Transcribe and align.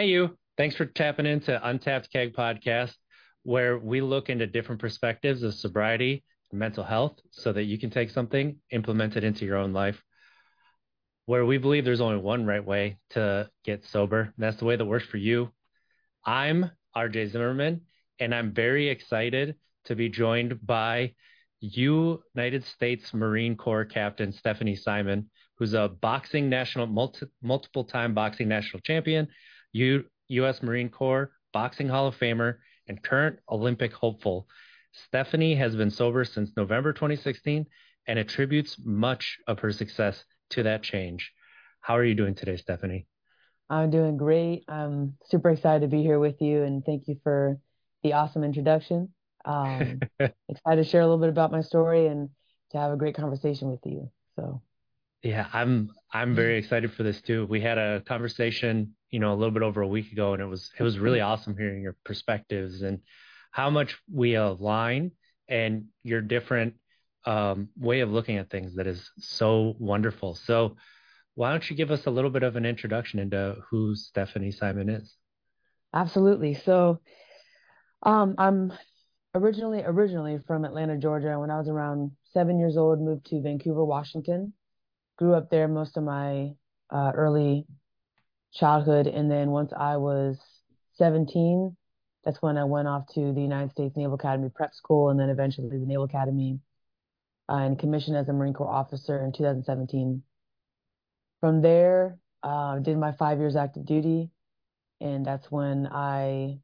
Hey, 0.00 0.06
you. 0.06 0.38
Thanks 0.56 0.76
for 0.76 0.86
tapping 0.86 1.26
into 1.26 1.60
Untapped 1.68 2.10
Keg 2.10 2.32
Podcast, 2.32 2.94
where 3.42 3.78
we 3.78 4.00
look 4.00 4.30
into 4.30 4.46
different 4.46 4.80
perspectives 4.80 5.42
of 5.42 5.52
sobriety 5.52 6.24
and 6.50 6.58
mental 6.58 6.84
health 6.84 7.18
so 7.32 7.52
that 7.52 7.64
you 7.64 7.78
can 7.78 7.90
take 7.90 8.08
something, 8.08 8.56
implement 8.70 9.18
it 9.18 9.24
into 9.24 9.44
your 9.44 9.58
own 9.58 9.74
life. 9.74 10.02
Where 11.26 11.44
we 11.44 11.58
believe 11.58 11.84
there's 11.84 12.00
only 12.00 12.16
one 12.16 12.46
right 12.46 12.64
way 12.64 12.96
to 13.10 13.50
get 13.62 13.84
sober. 13.84 14.20
and 14.20 14.32
That's 14.38 14.56
the 14.56 14.64
way 14.64 14.76
that 14.76 14.86
works 14.86 15.04
for 15.04 15.18
you. 15.18 15.52
I'm 16.24 16.70
RJ 16.96 17.32
Zimmerman, 17.32 17.82
and 18.18 18.34
I'm 18.34 18.54
very 18.54 18.88
excited 18.88 19.56
to 19.84 19.94
be 19.94 20.08
joined 20.08 20.66
by 20.66 21.12
United 21.60 22.64
States 22.64 23.12
Marine 23.12 23.54
Corps 23.54 23.84
Captain 23.84 24.32
Stephanie 24.32 24.76
Simon, 24.76 25.28
who's 25.58 25.74
a 25.74 25.90
boxing 26.00 26.48
national, 26.48 26.86
multi, 26.86 27.26
multiple 27.42 27.84
time 27.84 28.14
boxing 28.14 28.48
national 28.48 28.80
champion, 28.80 29.28
U, 29.72 30.04
U.S. 30.28 30.62
Marine 30.62 30.88
Corps 30.88 31.32
Boxing 31.52 31.88
Hall 31.88 32.06
of 32.06 32.16
Famer, 32.16 32.56
and 32.86 33.02
current 33.02 33.38
Olympic 33.50 33.92
hopeful. 33.92 34.48
Stephanie 34.92 35.54
has 35.54 35.76
been 35.76 35.90
sober 35.90 36.24
since 36.24 36.50
November 36.56 36.92
2016 36.92 37.66
and 38.06 38.18
attributes 38.18 38.76
much 38.84 39.38
of 39.46 39.60
her 39.60 39.72
success 39.72 40.24
to 40.50 40.62
that 40.64 40.82
change. 40.82 41.32
How 41.80 41.96
are 41.96 42.04
you 42.04 42.14
doing 42.14 42.34
today, 42.34 42.56
Stephanie? 42.56 43.06
I'm 43.68 43.90
doing 43.90 44.16
great. 44.16 44.64
I'm 44.68 45.16
super 45.24 45.50
excited 45.50 45.82
to 45.82 45.88
be 45.96 46.02
here 46.02 46.18
with 46.18 46.40
you, 46.42 46.64
and 46.64 46.84
thank 46.84 47.06
you 47.06 47.20
for 47.22 47.58
the 48.02 48.14
awesome 48.14 48.42
introduction. 48.42 49.14
Um, 49.44 50.00
excited 50.18 50.82
to 50.82 50.84
share 50.84 51.02
a 51.02 51.04
little 51.04 51.20
bit 51.20 51.28
about 51.28 51.52
my 51.52 51.60
story 51.60 52.06
and 52.06 52.30
to 52.72 52.78
have 52.78 52.92
a 52.92 52.96
great 52.96 53.14
conversation 53.14 53.70
with 53.70 53.80
you. 53.84 54.10
So, 54.36 54.60
yeah, 55.22 55.46
I'm 55.52 55.90
I'm 56.12 56.34
very 56.34 56.58
excited 56.58 56.92
for 56.92 57.04
this 57.04 57.20
too. 57.22 57.46
We 57.46 57.60
had 57.60 57.78
a 57.78 58.00
conversation 58.00 58.94
you 59.10 59.18
know 59.20 59.32
a 59.32 59.36
little 59.36 59.50
bit 59.50 59.62
over 59.62 59.80
a 59.80 59.88
week 59.88 60.12
ago 60.12 60.32
and 60.32 60.42
it 60.42 60.46
was 60.46 60.70
it 60.78 60.82
was 60.82 60.98
really 60.98 61.20
awesome 61.20 61.56
hearing 61.56 61.82
your 61.82 61.96
perspectives 62.04 62.82
and 62.82 63.00
how 63.50 63.70
much 63.70 63.96
we 64.12 64.34
align 64.34 65.10
and 65.48 65.86
your 66.04 66.20
different 66.20 66.74
um, 67.26 67.68
way 67.76 68.00
of 68.00 68.10
looking 68.10 68.38
at 68.38 68.50
things 68.50 68.76
that 68.76 68.86
is 68.86 69.10
so 69.18 69.74
wonderful. 69.78 70.34
So 70.34 70.76
why 71.34 71.50
don't 71.50 71.68
you 71.68 71.76
give 71.76 71.90
us 71.90 72.06
a 72.06 72.10
little 72.10 72.30
bit 72.30 72.42
of 72.42 72.56
an 72.56 72.64
introduction 72.64 73.18
into 73.18 73.56
who 73.70 73.94
stephanie 73.94 74.52
simon 74.52 74.88
is? 74.88 75.14
Absolutely. 75.94 76.54
So 76.54 77.00
um, 78.02 78.34
i'm 78.38 78.72
originally 79.34 79.82
originally 79.84 80.38
from 80.46 80.64
atlanta 80.64 80.96
georgia. 80.96 81.38
When 81.38 81.50
i 81.50 81.58
was 81.58 81.68
around 81.68 82.12
seven 82.32 82.58
years 82.58 82.76
old 82.76 83.00
moved 83.00 83.26
to 83.26 83.42
vancouver 83.42 83.84
washington. 83.84 84.52
Grew 85.18 85.34
up 85.34 85.50
there 85.50 85.68
most 85.68 85.96
of 85.96 86.04
my 86.04 86.52
uh, 86.90 87.12
early 87.14 87.66
childhood. 88.52 89.06
And 89.06 89.30
then 89.30 89.50
once 89.50 89.72
I 89.76 89.96
was 89.96 90.38
17, 90.96 91.76
that's 92.24 92.42
when 92.42 92.58
I 92.58 92.64
went 92.64 92.88
off 92.88 93.06
to 93.14 93.32
the 93.32 93.40
United 93.40 93.70
States 93.70 93.96
Naval 93.96 94.14
Academy 94.14 94.50
Prep 94.54 94.74
School 94.74 95.08
and 95.10 95.18
then 95.18 95.30
eventually 95.30 95.68
the 95.70 95.86
Naval 95.86 96.04
Academy 96.04 96.60
uh, 97.48 97.56
and 97.56 97.78
commissioned 97.78 98.16
as 98.16 98.28
a 98.28 98.32
Marine 98.32 98.52
Corps 98.52 98.70
officer 98.70 99.24
in 99.24 99.32
2017. 99.32 100.22
From 101.40 101.62
there, 101.62 102.18
uh, 102.42 102.78
did 102.78 102.98
my 102.98 103.12
five 103.12 103.38
years 103.38 103.56
active 103.56 103.86
duty. 103.86 104.30
And 105.00 105.24
that's 105.24 105.50
when 105.50 105.86
I 105.86 106.58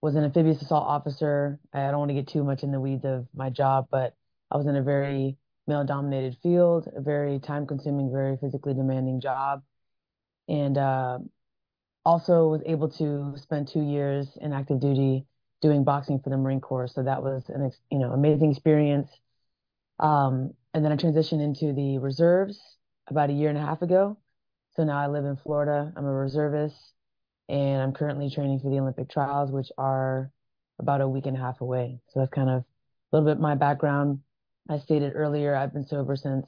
was 0.00 0.14
an 0.14 0.24
amphibious 0.24 0.62
assault 0.62 0.86
officer. 0.86 1.60
I 1.72 1.90
don't 1.90 1.98
want 1.98 2.08
to 2.08 2.14
get 2.14 2.28
too 2.28 2.44
much 2.44 2.62
in 2.62 2.72
the 2.72 2.80
weeds 2.80 3.04
of 3.04 3.26
my 3.34 3.50
job, 3.50 3.88
but 3.90 4.16
I 4.50 4.56
was 4.56 4.66
in 4.66 4.76
a 4.76 4.82
very 4.82 5.36
male 5.66 5.84
dominated 5.84 6.38
field, 6.42 6.88
a 6.96 7.02
very 7.02 7.38
time 7.38 7.66
consuming, 7.66 8.10
very 8.10 8.38
physically 8.38 8.72
demanding 8.72 9.20
job 9.20 9.62
and 10.48 10.76
uh, 10.78 11.18
also 12.04 12.48
was 12.48 12.62
able 12.66 12.88
to 12.88 13.34
spend 13.36 13.68
two 13.68 13.82
years 13.82 14.28
in 14.40 14.52
active 14.52 14.80
duty 14.80 15.26
doing 15.60 15.84
boxing 15.84 16.18
for 16.18 16.30
the 16.30 16.36
Marine 16.36 16.60
Corps. 16.60 16.88
So 16.88 17.02
that 17.02 17.22
was 17.22 17.44
an 17.48 17.70
you 17.90 17.98
know 17.98 18.12
amazing 18.12 18.50
experience. 18.50 19.08
Um, 19.98 20.54
and 20.74 20.84
then 20.84 20.92
I 20.92 20.96
transitioned 20.96 21.42
into 21.42 21.72
the 21.72 21.98
reserves 21.98 22.58
about 23.08 23.30
a 23.30 23.32
year 23.32 23.48
and 23.48 23.58
a 23.58 23.62
half 23.62 23.82
ago. 23.82 24.18
So 24.74 24.84
now 24.84 24.98
I 24.98 25.06
live 25.06 25.24
in 25.24 25.36
Florida. 25.36 25.92
I'm 25.96 26.04
a 26.04 26.12
reservist, 26.12 26.76
and 27.48 27.82
I'm 27.82 27.92
currently 27.92 28.30
training 28.30 28.60
for 28.60 28.70
the 28.70 28.80
Olympic 28.80 29.10
trials, 29.10 29.50
which 29.50 29.70
are 29.76 30.30
about 30.78 31.02
a 31.02 31.08
week 31.08 31.26
and 31.26 31.36
a 31.36 31.40
half 31.40 31.60
away. 31.60 32.00
So 32.08 32.20
that's 32.20 32.32
kind 32.32 32.48
of 32.48 32.62
a 32.62 32.64
little 33.16 33.32
bit 33.32 33.40
my 33.40 33.54
background. 33.54 34.20
I 34.68 34.78
stated 34.78 35.12
earlier, 35.14 35.54
I've 35.54 35.72
been 35.72 35.86
sober 35.86 36.16
since 36.16 36.46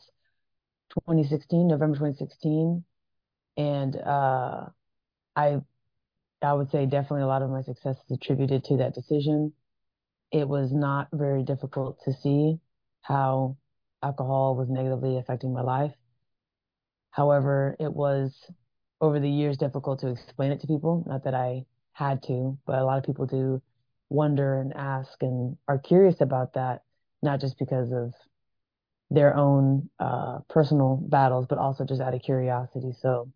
2016, 0.95 1.69
November 1.69 1.97
2016 1.97 2.85
and 3.57 3.97
uh, 3.97 4.67
I 5.37 5.61
I 6.43 6.53
would 6.53 6.71
say 6.71 6.87
definitely 6.87 7.23
a 7.23 7.27
lot 7.27 7.43
of 7.43 7.51
my 7.51 7.63
success 7.63 7.97
is 8.05 8.11
attributed 8.13 8.65
to 8.65 8.77
that 8.79 8.95
decision. 8.95 9.53
It 10.33 10.49
was 10.49 10.73
not 10.73 11.09
very 11.13 11.43
difficult 11.43 12.01
to 12.05 12.13
see 12.13 12.61
how 13.03 13.57
alcohol 14.03 14.57
was 14.57 14.69
negatively 14.71 15.19
affecting 15.19 15.53
my 15.53 15.63
life. 15.63 15.95
However, 17.11 17.77
it 17.79 17.93
was 17.95 18.51
over 19.01 19.21
the 19.21 19.31
years 19.31 19.57
difficult 19.57 20.01
to 20.01 20.09
explain 20.09 20.53
it 20.53 20.61
to 20.61 20.67
people. 20.67 21.05
Not 21.07 21.25
that 21.25 21.35
I 21.35 21.65
had 21.93 22.23
to, 22.25 22.59
but 22.67 22.79
a 22.79 22.85
lot 22.85 22.99
of 22.99 23.05
people 23.05 23.27
do 23.27 23.63
wonder 24.11 24.61
and 24.61 24.75
ask 24.75 25.23
and 25.23 25.57
are 25.69 25.79
curious 25.79 26.21
about 26.21 26.55
that, 26.55 26.83
not 27.23 27.41
just 27.41 27.59
because 27.59 27.93
of 27.93 28.13
their 29.11 29.37
own 29.37 29.89
uh, 29.99 30.41
personal 30.49 30.97
battles, 30.97 31.47
but 31.49 31.59
also 31.59 31.85
just 31.85 32.01
out 32.01 32.15
of 32.15 32.23
curiosity. 32.23 32.93
So 33.01 33.31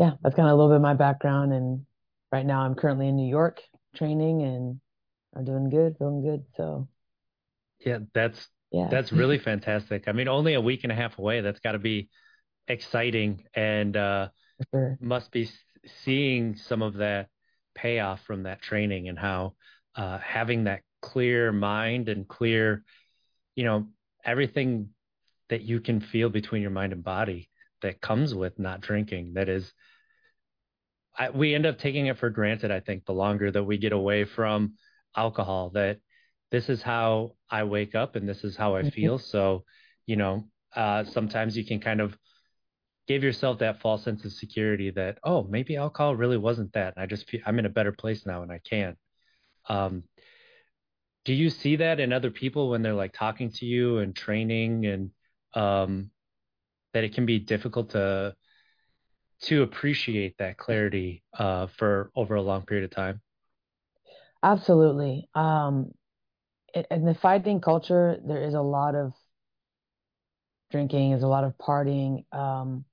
yeah, 0.00 0.12
that's 0.22 0.34
kind 0.34 0.48
of 0.48 0.54
a 0.54 0.56
little 0.56 0.70
bit 0.70 0.76
of 0.76 0.82
my 0.82 0.94
background. 0.94 1.52
And 1.52 1.84
right 2.32 2.46
now 2.46 2.62
I'm 2.62 2.74
currently 2.74 3.06
in 3.06 3.16
New 3.16 3.28
York 3.28 3.60
training 3.94 4.40
and 4.42 4.80
I'm 5.36 5.44
doing 5.44 5.68
good, 5.68 5.96
feeling 5.98 6.22
good. 6.22 6.42
So 6.56 6.88
yeah, 7.84 7.98
that's 8.14 8.48
yeah, 8.72 8.88
that's 8.90 9.12
really 9.12 9.38
fantastic. 9.38 10.04
I 10.06 10.12
mean, 10.12 10.26
only 10.26 10.54
a 10.54 10.60
week 10.60 10.84
and 10.84 10.92
a 10.92 10.94
half 10.94 11.18
away. 11.18 11.42
That's 11.42 11.60
got 11.60 11.72
to 11.72 11.78
be 11.78 12.08
exciting 12.66 13.44
and 13.52 13.94
uh, 13.94 14.28
sure. 14.72 14.96
must 15.02 15.30
be 15.32 15.50
seeing 16.02 16.56
some 16.56 16.80
of 16.80 16.94
that 16.94 17.28
payoff 17.74 18.22
from 18.26 18.44
that 18.44 18.62
training 18.62 19.10
and 19.10 19.18
how 19.18 19.54
uh, 19.96 20.16
having 20.16 20.64
that 20.64 20.80
clear 21.02 21.52
mind 21.52 22.08
and 22.08 22.26
clear, 22.26 22.84
you 23.54 23.64
know, 23.64 23.88
everything 24.24 24.88
that 25.50 25.60
you 25.60 25.78
can 25.80 26.00
feel 26.00 26.30
between 26.30 26.62
your 26.62 26.70
mind 26.70 26.94
and 26.94 27.04
body 27.04 27.50
that 27.82 28.00
comes 28.00 28.34
with 28.34 28.58
not 28.58 28.80
drinking 28.80 29.32
that 29.34 29.48
is 29.48 29.72
I, 31.20 31.28
we 31.28 31.54
end 31.54 31.66
up 31.66 31.78
taking 31.78 32.06
it 32.06 32.18
for 32.18 32.30
granted 32.30 32.70
i 32.70 32.80
think 32.80 33.04
the 33.04 33.12
longer 33.12 33.50
that 33.50 33.62
we 33.62 33.76
get 33.76 33.92
away 33.92 34.24
from 34.24 34.74
alcohol 35.14 35.70
that 35.74 35.98
this 36.50 36.68
is 36.70 36.80
how 36.82 37.32
i 37.50 37.64
wake 37.64 37.94
up 37.94 38.16
and 38.16 38.26
this 38.26 38.42
is 38.42 38.56
how 38.56 38.74
i 38.74 38.80
mm-hmm. 38.80 38.88
feel 38.88 39.18
so 39.18 39.64
you 40.06 40.16
know 40.16 40.48
uh, 40.74 41.02
sometimes 41.04 41.56
you 41.56 41.66
can 41.66 41.80
kind 41.80 42.00
of 42.00 42.16
give 43.08 43.24
yourself 43.24 43.58
that 43.58 43.80
false 43.80 44.04
sense 44.04 44.24
of 44.24 44.32
security 44.32 44.90
that 44.90 45.18
oh 45.24 45.42
maybe 45.42 45.76
alcohol 45.76 46.16
really 46.16 46.38
wasn't 46.38 46.72
that 46.72 46.94
i 46.96 47.06
just 47.06 47.28
feel 47.28 47.40
i'm 47.44 47.58
in 47.58 47.66
a 47.66 47.70
better 47.70 47.92
place 47.92 48.24
now 48.24 48.42
and 48.42 48.50
i 48.50 48.60
can 48.68 48.96
um, 49.68 50.04
do 51.24 51.34
you 51.34 51.50
see 51.50 51.76
that 51.76 52.00
in 52.00 52.12
other 52.12 52.30
people 52.30 52.70
when 52.70 52.82
they're 52.82 52.94
like 52.94 53.12
talking 53.12 53.50
to 53.52 53.66
you 53.66 53.98
and 53.98 54.16
training 54.16 54.86
and 54.86 55.10
um, 55.54 56.10
that 56.94 57.04
it 57.04 57.14
can 57.14 57.26
be 57.26 57.38
difficult 57.38 57.90
to 57.90 58.34
to 59.42 59.62
appreciate 59.62 60.36
that 60.38 60.56
clarity 60.58 61.22
uh, 61.38 61.66
for 61.66 62.10
over 62.14 62.34
a 62.36 62.42
long 62.42 62.64
period 62.64 62.84
of 62.84 62.90
time. 62.90 63.20
Absolutely. 64.42 65.28
Um, 65.34 65.92
in 66.90 67.04
the 67.04 67.14
fighting 67.14 67.60
culture, 67.60 68.20
there 68.24 68.42
is 68.42 68.54
a 68.54 68.62
lot 68.62 68.94
of 68.94 69.14
drinking, 70.70 71.12
is 71.12 71.22
a 71.22 71.28
lot 71.28 71.44
of 71.44 71.56
partying. 71.58 72.24
Um, 72.34 72.84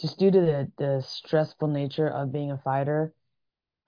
just 0.00 0.18
due 0.18 0.30
to 0.30 0.40
the, 0.40 0.72
the 0.78 1.02
stressful 1.02 1.68
nature 1.68 2.08
of 2.08 2.32
being 2.32 2.52
a 2.52 2.58
fighter, 2.58 3.14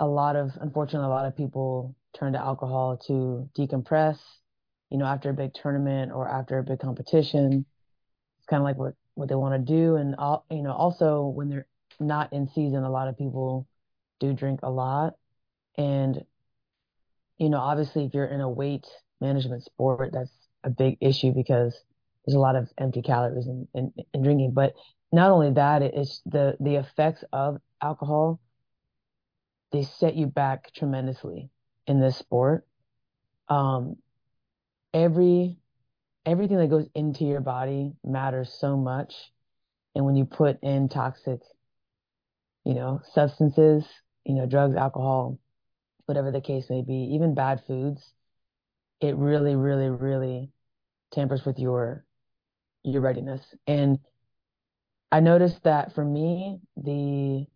a 0.00 0.06
lot 0.06 0.36
of, 0.36 0.52
unfortunately, 0.60 1.06
a 1.06 1.10
lot 1.10 1.26
of 1.26 1.36
people 1.36 1.96
turn 2.14 2.34
to 2.34 2.40
alcohol 2.40 2.98
to 3.08 3.48
decompress, 3.58 4.18
you 4.90 4.98
know, 4.98 5.06
after 5.06 5.30
a 5.30 5.34
big 5.34 5.54
tournament 5.54 6.12
or 6.12 6.28
after 6.28 6.58
a 6.58 6.64
big 6.64 6.80
competition. 6.80 7.66
It's 8.38 8.46
kind 8.46 8.62
of 8.62 8.64
like 8.64 8.78
what 8.78 8.94
what 9.14 9.28
they 9.28 9.34
want 9.36 9.54
to 9.66 9.72
do 9.74 9.96
and 9.96 10.16
all 10.16 10.46
you 10.50 10.62
know 10.62 10.72
also 10.72 11.26
when 11.26 11.48
they're 11.50 11.66
not 12.00 12.32
in 12.32 12.48
season 12.48 12.84
a 12.84 12.90
lot 12.90 13.08
of 13.08 13.18
people 13.18 13.66
do 14.20 14.32
drink 14.32 14.60
a 14.62 14.70
lot. 14.70 15.14
And 15.76 16.24
you 17.38 17.50
know 17.50 17.58
obviously 17.58 18.04
if 18.04 18.14
you're 18.14 18.26
in 18.26 18.40
a 18.40 18.48
weight 18.48 18.86
management 19.20 19.64
sport 19.64 20.10
that's 20.12 20.30
a 20.62 20.70
big 20.70 20.96
issue 21.00 21.32
because 21.32 21.76
there's 22.24 22.36
a 22.36 22.40
lot 22.40 22.56
of 22.56 22.68
empty 22.78 23.02
calories 23.02 23.46
in, 23.46 23.68
in, 23.74 23.92
in 24.12 24.22
drinking. 24.22 24.52
But 24.54 24.74
not 25.12 25.30
only 25.30 25.52
that 25.52 25.82
it's 25.82 26.20
the 26.26 26.56
the 26.60 26.76
effects 26.76 27.24
of 27.32 27.60
alcohol 27.82 28.40
they 29.72 29.82
set 29.82 30.14
you 30.14 30.26
back 30.26 30.72
tremendously 30.72 31.50
in 31.86 32.00
this 32.00 32.16
sport. 32.16 32.66
Um 33.48 33.96
every 34.92 35.58
everything 36.26 36.58
that 36.58 36.70
goes 36.70 36.88
into 36.94 37.24
your 37.24 37.40
body 37.40 37.92
matters 38.04 38.56
so 38.58 38.76
much. 38.76 39.32
And 39.94 40.04
when 40.04 40.16
you 40.16 40.24
put 40.24 40.62
in 40.62 40.88
toxic 40.88 41.40
you 42.64 42.74
know, 42.74 43.00
substances, 43.12 43.84
you 44.24 44.34
know, 44.34 44.46
drugs, 44.46 44.74
alcohol, 44.76 45.38
whatever 46.06 46.30
the 46.30 46.40
case 46.40 46.68
may 46.70 46.82
be, 46.82 47.10
even 47.14 47.34
bad 47.34 47.62
foods, 47.66 48.12
it 49.00 49.16
really, 49.16 49.54
really, 49.54 49.88
really 49.88 50.50
tampers 51.12 51.44
with 51.44 51.58
your 51.58 52.04
your 52.82 53.00
readiness. 53.00 53.42
And 53.66 53.98
I 55.10 55.20
noticed 55.20 55.62
that 55.64 55.94
for 55.94 56.04
me, 56.04 56.60
the 56.76 57.46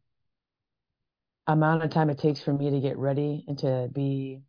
amount 1.46 1.82
of 1.82 1.90
time 1.90 2.10
it 2.10 2.18
takes 2.18 2.40
for 2.40 2.52
me 2.52 2.70
to 2.70 2.80
get 2.80 2.96
ready 2.98 3.44
and 3.48 3.58
to 3.58 3.88
be 3.92 4.42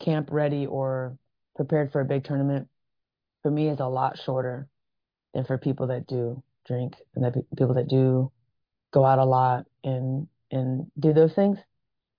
camp 0.00 0.28
ready 0.30 0.66
or 0.66 1.16
prepared 1.56 1.92
for 1.92 2.00
a 2.00 2.04
big 2.04 2.24
tournament 2.24 2.68
for 3.42 3.50
me 3.50 3.68
is 3.68 3.80
a 3.80 3.86
lot 3.86 4.18
shorter 4.18 4.68
than 5.34 5.44
for 5.44 5.58
people 5.58 5.88
that 5.88 6.06
do 6.06 6.42
drink 6.66 6.94
and 7.14 7.24
that 7.24 7.34
people 7.56 7.74
that 7.74 7.88
do 7.88 8.30
go 8.92 9.04
out 9.04 9.18
a 9.18 9.24
lot 9.24 9.66
and 9.84 10.26
and 10.50 10.86
do 10.98 11.12
those 11.12 11.34
things. 11.34 11.58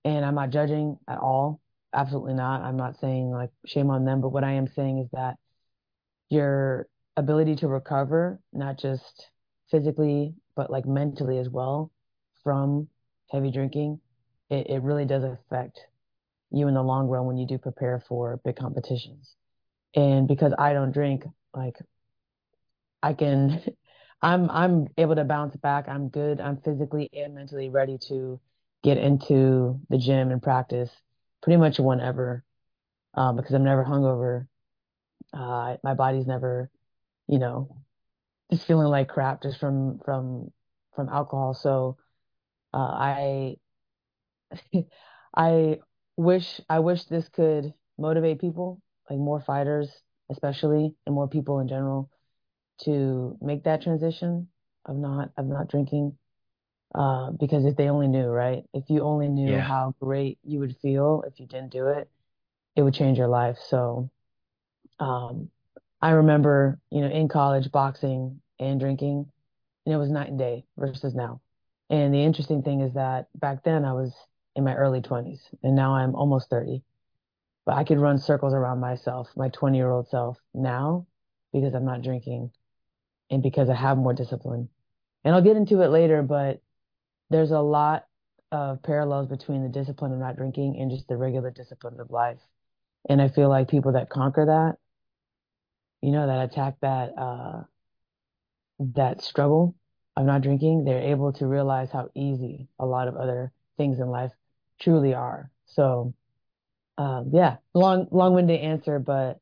And 0.04 0.24
I'm 0.24 0.34
not 0.34 0.50
judging 0.50 0.98
at 1.08 1.18
all. 1.18 1.60
Absolutely 1.94 2.34
not. 2.34 2.62
I'm 2.62 2.76
not 2.76 2.98
saying 3.00 3.30
like 3.30 3.50
shame 3.66 3.90
on 3.90 4.04
them, 4.04 4.20
but 4.20 4.30
what 4.30 4.44
I 4.44 4.52
am 4.52 4.66
saying 4.66 4.98
is 4.98 5.08
that 5.12 5.36
your 6.28 6.88
ability 7.16 7.56
to 7.56 7.68
recover, 7.68 8.40
not 8.52 8.78
just 8.78 9.30
physically, 9.70 10.34
but 10.56 10.70
like 10.70 10.84
mentally 10.84 11.38
as 11.38 11.48
well 11.48 11.90
from 12.42 12.88
heavy 13.30 13.50
drinking, 13.50 14.00
it, 14.50 14.68
it 14.68 14.82
really 14.82 15.04
does 15.04 15.24
affect 15.24 15.80
you 16.50 16.68
in 16.68 16.74
the 16.74 16.82
long 16.82 17.08
run 17.08 17.26
when 17.26 17.36
you 17.36 17.46
do 17.46 17.58
prepare 17.58 18.02
for 18.08 18.40
big 18.44 18.56
competitions. 18.56 19.34
And 19.94 20.28
because 20.28 20.52
I 20.58 20.72
don't 20.72 20.92
drink, 20.92 21.24
like 21.54 21.76
I 23.02 23.12
can 23.14 23.62
I'm 24.24 24.50
I'm 24.50 24.88
able 24.98 25.16
to 25.16 25.24
bounce 25.24 25.56
back. 25.56 25.88
I'm 25.88 26.08
good. 26.08 26.40
I'm 26.40 26.58
physically 26.58 27.10
and 27.14 27.34
mentally 27.36 27.70
ready 27.70 27.98
to 28.08 28.40
get 28.82 28.98
into 28.98 29.80
the 29.90 29.98
gym 29.98 30.32
and 30.32 30.42
practice 30.42 30.90
pretty 31.42 31.58
much 31.58 31.78
whenever, 31.80 32.44
um, 33.14 33.36
because 33.36 33.54
I'm 33.54 33.64
never 33.64 33.84
hungover. 33.84 34.48
Uh, 35.34 35.76
my 35.84 35.94
body's 35.94 36.26
never, 36.26 36.70
you 37.28 37.38
know, 37.40 37.76
just 38.52 38.66
feeling 38.66 38.88
like 38.88 39.08
crap 39.08 39.42
just 39.42 39.60
from 39.60 40.00
from 40.04 40.52
from 40.96 41.08
alcohol. 41.10 41.54
So 41.54 41.98
uh, 42.74 42.78
I 42.78 43.56
I 45.36 45.80
wish 46.16 46.60
I 46.68 46.80
wish 46.80 47.04
this 47.04 47.28
could 47.28 47.74
motivate 47.98 48.40
people, 48.40 48.80
like 49.10 49.18
more 49.18 49.40
fighters 49.40 49.90
especially, 50.30 50.94
and 51.06 51.14
more 51.14 51.28
people 51.28 51.60
in 51.60 51.68
general, 51.68 52.10
to 52.82 53.36
make 53.40 53.64
that 53.64 53.82
transition 53.82 54.48
of 54.86 54.96
not 54.96 55.30
of 55.36 55.46
not 55.46 55.68
drinking. 55.68 56.16
Uh, 56.94 57.30
because 57.32 57.64
if 57.64 57.76
they 57.76 57.88
only 57.88 58.06
knew, 58.06 58.26
right? 58.26 58.62
If 58.72 58.84
you 58.88 59.02
only 59.02 59.28
knew 59.28 59.50
yeah. 59.50 59.60
how 59.60 59.94
great 60.00 60.38
you 60.44 60.60
would 60.60 60.76
feel 60.76 61.24
if 61.26 61.40
you 61.40 61.46
didn't 61.46 61.72
do 61.72 61.88
it, 61.88 62.08
it 62.76 62.82
would 62.82 62.94
change 62.94 63.18
your 63.18 63.26
life. 63.26 63.58
So, 63.68 64.10
um, 65.00 65.50
I 66.00 66.10
remember, 66.10 66.78
you 66.90 67.00
know, 67.00 67.08
in 67.08 67.28
college 67.28 67.72
boxing 67.72 68.40
and 68.60 68.78
drinking, 68.78 69.26
and 69.84 69.94
it 69.94 69.98
was 69.98 70.10
night 70.10 70.28
and 70.28 70.38
day 70.38 70.66
versus 70.76 71.14
now. 71.16 71.40
And 71.90 72.14
the 72.14 72.22
interesting 72.22 72.62
thing 72.62 72.80
is 72.80 72.94
that 72.94 73.26
back 73.34 73.64
then 73.64 73.84
I 73.84 73.92
was 73.92 74.14
in 74.54 74.62
my 74.62 74.74
early 74.76 75.00
20s, 75.00 75.40
and 75.64 75.74
now 75.74 75.96
I'm 75.96 76.14
almost 76.14 76.48
30. 76.48 76.82
But 77.66 77.76
I 77.76 77.82
could 77.82 77.98
run 77.98 78.18
circles 78.18 78.54
around 78.54 78.78
myself, 78.78 79.30
my 79.36 79.48
20 79.48 79.76
year 79.76 79.90
old 79.90 80.08
self 80.08 80.38
now, 80.52 81.06
because 81.52 81.74
I'm 81.74 81.84
not 81.84 82.02
drinking 82.02 82.52
and 83.30 83.42
because 83.42 83.68
I 83.68 83.74
have 83.74 83.98
more 83.98 84.14
discipline. 84.14 84.68
And 85.24 85.34
I'll 85.34 85.42
get 85.42 85.56
into 85.56 85.82
it 85.82 85.88
later, 85.88 86.22
but 86.22 86.60
there's 87.30 87.50
a 87.50 87.60
lot 87.60 88.06
of 88.52 88.82
parallels 88.82 89.28
between 89.28 89.62
the 89.62 89.68
discipline 89.68 90.12
of 90.12 90.18
not 90.18 90.36
drinking 90.36 90.78
and 90.78 90.90
just 90.90 91.08
the 91.08 91.16
regular 91.16 91.50
discipline 91.50 91.98
of 91.98 92.10
life. 92.10 92.38
And 93.08 93.20
I 93.20 93.28
feel 93.28 93.48
like 93.48 93.68
people 93.68 93.92
that 93.92 94.10
conquer 94.10 94.46
that, 94.46 94.76
you 96.00 96.12
know, 96.12 96.26
that 96.26 96.50
attack 96.50 96.76
that 96.80 97.12
uh, 97.18 97.62
that 98.78 99.22
struggle 99.22 99.74
of 100.16 100.26
not 100.26 100.42
drinking, 100.42 100.84
they're 100.84 101.00
able 101.00 101.32
to 101.34 101.46
realize 101.46 101.90
how 101.90 102.10
easy 102.14 102.68
a 102.78 102.86
lot 102.86 103.08
of 103.08 103.16
other 103.16 103.52
things 103.76 103.98
in 103.98 104.08
life 104.08 104.32
truly 104.80 105.14
are. 105.14 105.50
So, 105.66 106.14
um, 106.98 107.30
yeah, 107.32 107.56
long 107.72 108.06
long-winded 108.10 108.60
answer, 108.60 108.98
but 108.98 109.40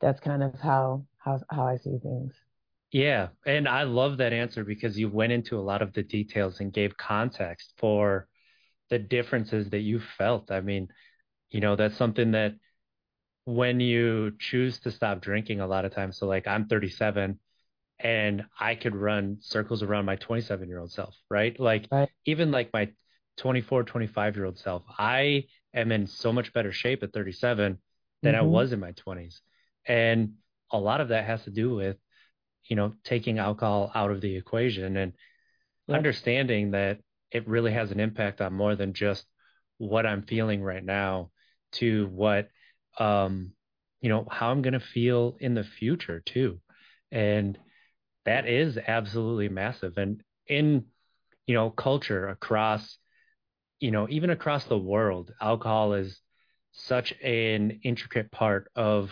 that's 0.00 0.20
kind 0.20 0.42
of 0.42 0.58
how 0.60 1.04
how 1.18 1.40
how 1.50 1.66
I 1.66 1.76
see 1.76 1.98
things. 2.02 2.32
Yeah, 2.92 3.28
and 3.46 3.66
I 3.66 3.84
love 3.84 4.18
that 4.18 4.34
answer 4.34 4.64
because 4.64 4.98
you 4.98 5.08
went 5.08 5.32
into 5.32 5.58
a 5.58 5.62
lot 5.62 5.80
of 5.80 5.94
the 5.94 6.02
details 6.02 6.60
and 6.60 6.70
gave 6.70 6.96
context 6.96 7.72
for 7.78 8.28
the 8.90 8.98
differences 8.98 9.70
that 9.70 9.80
you 9.80 9.98
felt. 10.18 10.50
I 10.50 10.60
mean, 10.60 10.88
you 11.50 11.60
know, 11.60 11.74
that's 11.74 11.96
something 11.96 12.32
that 12.32 12.54
when 13.46 13.80
you 13.80 14.32
choose 14.38 14.78
to 14.80 14.90
stop 14.90 15.22
drinking 15.22 15.60
a 15.60 15.66
lot 15.66 15.86
of 15.86 15.94
times, 15.94 16.18
so 16.18 16.26
like 16.26 16.46
I'm 16.46 16.66
37 16.66 17.38
and 17.98 18.44
I 18.60 18.74
could 18.74 18.94
run 18.94 19.38
circles 19.40 19.82
around 19.82 20.04
my 20.04 20.16
27 20.16 20.68
year 20.68 20.78
old 20.78 20.92
self, 20.92 21.14
right? 21.30 21.58
Like 21.58 21.88
right. 21.90 22.10
even 22.26 22.50
like 22.50 22.74
my 22.74 22.90
24, 23.38 23.84
25 23.84 24.36
year 24.36 24.44
old 24.44 24.58
self, 24.58 24.82
I 24.98 25.44
am 25.72 25.92
in 25.92 26.06
so 26.06 26.30
much 26.30 26.52
better 26.52 26.72
shape 26.72 27.02
at 27.02 27.14
37 27.14 27.78
than 28.22 28.34
mm-hmm. 28.34 28.42
I 28.42 28.46
was 28.46 28.72
in 28.72 28.80
my 28.80 28.92
20s. 28.92 29.40
And 29.86 30.34
a 30.70 30.78
lot 30.78 31.00
of 31.00 31.08
that 31.08 31.24
has 31.24 31.44
to 31.44 31.50
do 31.50 31.74
with 31.74 31.96
you 32.72 32.76
know, 32.76 32.94
taking 33.04 33.38
alcohol 33.38 33.92
out 33.94 34.10
of 34.10 34.22
the 34.22 34.34
equation 34.34 34.96
and 34.96 35.12
yep. 35.86 35.98
understanding 35.98 36.70
that 36.70 37.00
it 37.30 37.46
really 37.46 37.70
has 37.70 37.90
an 37.90 38.00
impact 38.00 38.40
on 38.40 38.54
more 38.54 38.74
than 38.74 38.94
just 38.94 39.26
what 39.76 40.06
I'm 40.06 40.22
feeling 40.22 40.62
right 40.62 40.82
now 40.82 41.32
to 41.72 42.06
what, 42.06 42.48
um, 42.98 43.52
you 44.00 44.08
know, 44.08 44.26
how 44.30 44.50
I'm 44.50 44.62
going 44.62 44.72
to 44.72 44.80
feel 44.80 45.36
in 45.38 45.52
the 45.52 45.64
future 45.64 46.22
too. 46.24 46.62
And 47.10 47.58
that 48.24 48.48
is 48.48 48.78
absolutely 48.78 49.50
massive. 49.50 49.98
And 49.98 50.22
in, 50.46 50.86
you 51.46 51.54
know, 51.54 51.68
culture 51.68 52.26
across, 52.26 52.96
you 53.80 53.90
know, 53.90 54.06
even 54.08 54.30
across 54.30 54.64
the 54.64 54.78
world, 54.78 55.30
alcohol 55.42 55.92
is 55.92 56.18
such 56.70 57.12
an 57.22 57.80
intricate 57.82 58.32
part 58.32 58.70
of 58.74 59.10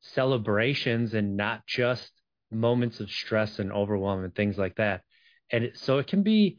celebrations 0.00 1.14
and 1.14 1.36
not 1.36 1.64
just 1.64 2.10
moments 2.50 3.00
of 3.00 3.10
stress 3.10 3.58
and 3.58 3.72
overwhelm 3.72 4.24
and 4.24 4.34
things 4.34 4.56
like 4.56 4.76
that. 4.76 5.02
And 5.50 5.64
it, 5.64 5.78
so 5.78 5.98
it 5.98 6.06
can 6.06 6.22
be, 6.22 6.58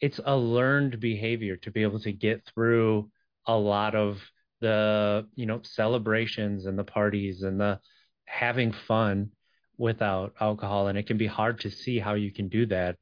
it's 0.00 0.20
a 0.24 0.36
learned 0.36 1.00
behavior 1.00 1.56
to 1.58 1.70
be 1.70 1.82
able 1.82 2.00
to 2.00 2.12
get 2.12 2.44
through 2.46 3.10
a 3.46 3.56
lot 3.56 3.94
of 3.94 4.20
the, 4.60 5.26
you 5.34 5.46
know, 5.46 5.60
celebrations 5.62 6.66
and 6.66 6.78
the 6.78 6.84
parties 6.84 7.42
and 7.42 7.60
the 7.60 7.80
having 8.24 8.72
fun 8.72 9.30
without 9.76 10.34
alcohol. 10.40 10.88
And 10.88 10.98
it 10.98 11.06
can 11.06 11.18
be 11.18 11.26
hard 11.26 11.60
to 11.60 11.70
see 11.70 11.98
how 11.98 12.14
you 12.14 12.32
can 12.32 12.48
do 12.48 12.66
that 12.66 12.96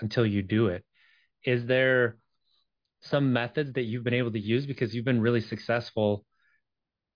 until 0.00 0.26
you 0.26 0.42
do 0.42 0.68
it. 0.68 0.84
Is 1.44 1.66
there 1.66 2.16
some 3.00 3.32
methods 3.32 3.72
that 3.74 3.84
you've 3.84 4.04
been 4.04 4.14
able 4.14 4.32
to 4.32 4.40
use 4.40 4.66
because 4.66 4.94
you've 4.94 5.04
been 5.04 5.20
really 5.20 5.40
successful 5.40 6.24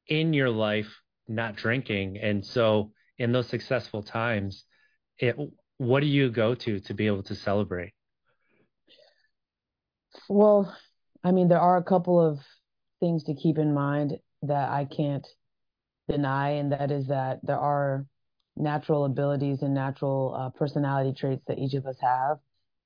in 0.07 0.33
your 0.33 0.51
life 0.51 1.01
not 1.29 1.57
drinking? 1.57 2.19
And 2.19 2.45
so, 2.45 2.93
in 3.19 3.33
those 3.33 3.49
successful 3.49 4.03
times, 4.03 4.65
it, 5.19 5.37
what 5.79 6.01
do 6.01 6.07
you 6.07 6.31
go 6.31 6.55
to 6.55 6.81
to 6.81 6.95
be 6.95 7.07
able 7.07 7.23
to 7.25 7.35
celebrate? 7.35 7.93
Well, 10.29 10.75
I 11.25 11.33
mean, 11.33 11.49
there 11.49 11.61
are 11.61 11.77
a 11.77 11.83
couple 11.83 12.21
of 12.21 12.41
things 13.01 13.25
to 13.25 13.35
keep 13.35 13.59
in 13.59 13.75
mind 13.75 14.19
that 14.43 14.71
I 14.71 14.85
can't 14.85 15.27
deny, 16.09 16.51
and 16.51 16.73
that 16.73 16.91
is 16.91 17.09
that 17.09 17.41
there 17.43 17.59
are 17.59 18.07
natural 18.57 19.05
abilities 19.05 19.63
and 19.63 19.73
natural 19.75 20.35
uh, 20.37 20.51
personality 20.51 21.15
traits 21.19 21.43
that 21.47 21.59
each 21.59 21.75
of 21.75 21.87
us 21.87 21.97
have 22.01 22.39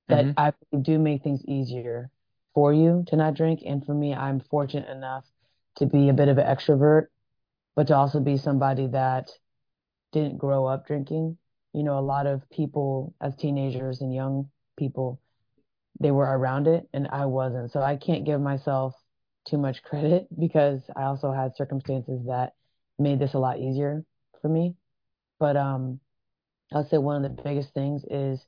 that 0.08 0.24
mm-hmm. 0.24 0.38
I 0.38 0.52
do 0.80 0.98
make 0.98 1.22
things 1.22 1.44
easier 1.46 2.10
for 2.54 2.72
you 2.72 3.04
to 3.08 3.16
not 3.16 3.34
drink. 3.34 3.60
And 3.66 3.84
for 3.84 3.94
me, 3.94 4.14
I'm 4.14 4.40
fortunate 4.40 4.88
enough 4.88 5.24
to 5.76 5.86
be 5.86 6.08
a 6.08 6.12
bit 6.12 6.28
of 6.28 6.38
an 6.38 6.46
extrovert, 6.46 7.06
but 7.74 7.88
to 7.88 7.96
also 7.96 8.20
be 8.20 8.36
somebody 8.36 8.86
that 8.88 9.30
didn't 10.16 10.38
grow 10.38 10.64
up 10.66 10.86
drinking. 10.86 11.36
You 11.74 11.82
know, 11.82 11.98
a 11.98 12.00
lot 12.00 12.26
of 12.26 12.48
people 12.50 13.14
as 13.20 13.36
teenagers 13.36 14.00
and 14.00 14.14
young 14.14 14.48
people, 14.78 15.20
they 16.00 16.10
were 16.10 16.24
around 16.24 16.66
it 16.68 16.88
and 16.94 17.06
I 17.08 17.26
wasn't. 17.26 17.70
So 17.70 17.80
I 17.80 17.96
can't 17.96 18.24
give 18.24 18.40
myself 18.40 18.94
too 19.46 19.58
much 19.58 19.82
credit 19.82 20.26
because 20.40 20.80
I 20.96 21.02
also 21.02 21.32
had 21.32 21.56
circumstances 21.56 22.26
that 22.26 22.54
made 22.98 23.18
this 23.18 23.34
a 23.34 23.38
lot 23.38 23.58
easier 23.58 24.04
for 24.40 24.48
me. 24.48 24.74
But 25.38 25.56
um 25.56 26.00
I'll 26.72 26.88
say 26.88 26.98
one 26.98 27.22
of 27.22 27.36
the 27.36 27.42
biggest 27.42 27.74
things 27.74 28.02
is 28.10 28.44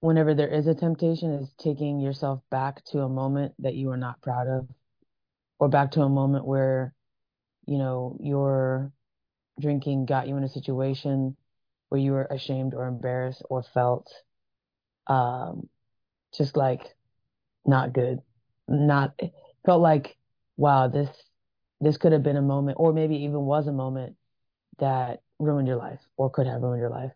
whenever 0.00 0.32
there 0.32 0.48
is 0.48 0.66
a 0.66 0.74
temptation 0.74 1.32
is 1.32 1.50
taking 1.58 2.00
yourself 2.00 2.40
back 2.50 2.84
to 2.86 3.00
a 3.00 3.08
moment 3.08 3.52
that 3.58 3.74
you 3.74 3.90
are 3.90 3.96
not 3.96 4.22
proud 4.22 4.46
of 4.46 4.68
or 5.58 5.68
back 5.68 5.90
to 5.90 6.02
a 6.02 6.08
moment 6.08 6.46
where 6.46 6.94
you 7.66 7.78
know 7.78 8.16
you're 8.20 8.92
drinking 9.60 10.06
got 10.06 10.28
you 10.28 10.36
in 10.36 10.44
a 10.44 10.48
situation 10.48 11.36
where 11.88 12.00
you 12.00 12.12
were 12.12 12.24
ashamed 12.30 12.74
or 12.74 12.86
embarrassed 12.86 13.42
or 13.48 13.62
felt 13.62 14.12
um, 15.06 15.68
just 16.36 16.56
like 16.56 16.82
not 17.66 17.92
good. 17.92 18.20
Not 18.68 19.18
felt 19.64 19.80
like, 19.80 20.16
wow, 20.56 20.88
this 20.88 21.08
this 21.80 21.96
could 21.96 22.12
have 22.12 22.22
been 22.22 22.36
a 22.36 22.42
moment, 22.42 22.76
or 22.80 22.92
maybe 22.92 23.16
even 23.16 23.40
was 23.42 23.66
a 23.66 23.72
moment 23.72 24.16
that 24.78 25.22
ruined 25.38 25.68
your 25.68 25.76
life 25.76 26.00
or 26.16 26.30
could 26.30 26.46
have 26.46 26.62
ruined 26.62 26.80
your 26.80 26.90
life. 26.90 27.12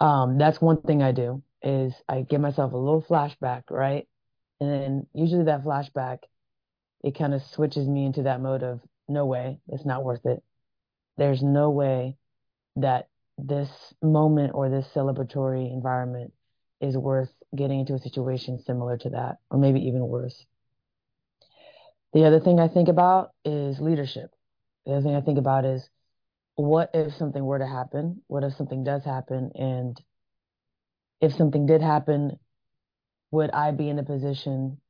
Um, 0.00 0.38
that's 0.38 0.60
one 0.60 0.80
thing 0.82 1.02
I 1.02 1.12
do 1.12 1.42
is 1.62 1.94
I 2.08 2.22
give 2.22 2.40
myself 2.40 2.72
a 2.72 2.76
little 2.76 3.02
flashback, 3.02 3.64
right? 3.70 4.06
And 4.60 4.70
then 4.70 5.06
usually 5.14 5.44
that 5.44 5.64
flashback, 5.64 6.18
it 7.02 7.16
kind 7.16 7.34
of 7.34 7.42
switches 7.42 7.88
me 7.88 8.06
into 8.06 8.22
that 8.22 8.40
mode 8.40 8.62
of 8.62 8.80
no 9.08 9.26
way, 9.26 9.58
it's 9.68 9.84
not 9.84 10.04
worth 10.04 10.24
it. 10.26 10.42
There's 11.16 11.42
no 11.42 11.70
way 11.70 12.16
that 12.76 13.08
this 13.38 13.68
moment 14.02 14.52
or 14.54 14.68
this 14.68 14.86
celebratory 14.94 15.72
environment 15.72 16.32
is 16.80 16.96
worth 16.96 17.30
getting 17.54 17.80
into 17.80 17.94
a 17.94 17.98
situation 17.98 18.62
similar 18.66 18.98
to 18.98 19.10
that, 19.10 19.38
or 19.50 19.58
maybe 19.58 19.80
even 19.80 20.06
worse. 20.06 20.44
The 22.12 22.24
other 22.24 22.40
thing 22.40 22.60
I 22.60 22.68
think 22.68 22.88
about 22.88 23.30
is 23.44 23.78
leadership. 23.80 24.30
The 24.84 24.92
other 24.92 25.02
thing 25.02 25.14
I 25.14 25.20
think 25.20 25.38
about 25.38 25.64
is 25.64 25.88
what 26.54 26.90
if 26.94 27.14
something 27.14 27.44
were 27.44 27.58
to 27.58 27.66
happen? 27.66 28.22
What 28.26 28.44
if 28.44 28.54
something 28.54 28.84
does 28.84 29.04
happen? 29.04 29.50
And 29.54 30.00
if 31.20 31.32
something 31.32 31.66
did 31.66 31.82
happen, 31.82 32.38
would 33.30 33.50
I 33.50 33.72
be 33.72 33.88
in 33.88 33.98
a 33.98 34.04
position 34.04 34.80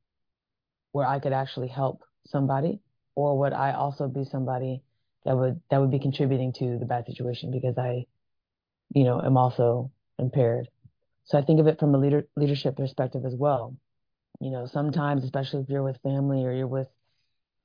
where 0.91 1.07
I 1.07 1.19
could 1.19 1.33
actually 1.33 1.67
help 1.67 2.03
somebody? 2.27 2.79
Or 3.15 3.37
would 3.39 3.53
I 3.53 3.73
also 3.73 4.07
be 4.07 4.23
somebody 4.23 4.83
that 5.27 5.35
would 5.35 5.59
that 5.69 5.81
would 5.81 5.91
be 5.91 5.99
contributing 5.99 6.53
to 6.53 6.79
the 6.79 6.85
bad 6.85 7.05
situation 7.05 7.51
because 7.51 7.77
I, 7.77 8.05
you 8.95 9.03
know, 9.03 9.21
am 9.21 9.35
also 9.35 9.91
impaired. 10.17 10.69
So 11.25 11.37
I 11.37 11.41
think 11.41 11.59
of 11.59 11.67
it 11.67 11.79
from 11.79 11.93
a 11.93 11.97
leader 11.97 12.23
leadership 12.37 12.77
perspective 12.77 13.25
as 13.25 13.35
well. 13.35 13.75
You 14.39 14.51
know, 14.51 14.67
sometimes, 14.67 15.25
especially 15.25 15.63
if 15.63 15.69
you're 15.69 15.83
with 15.83 16.01
family 16.01 16.45
or 16.45 16.53
you're 16.53 16.65
with 16.65 16.87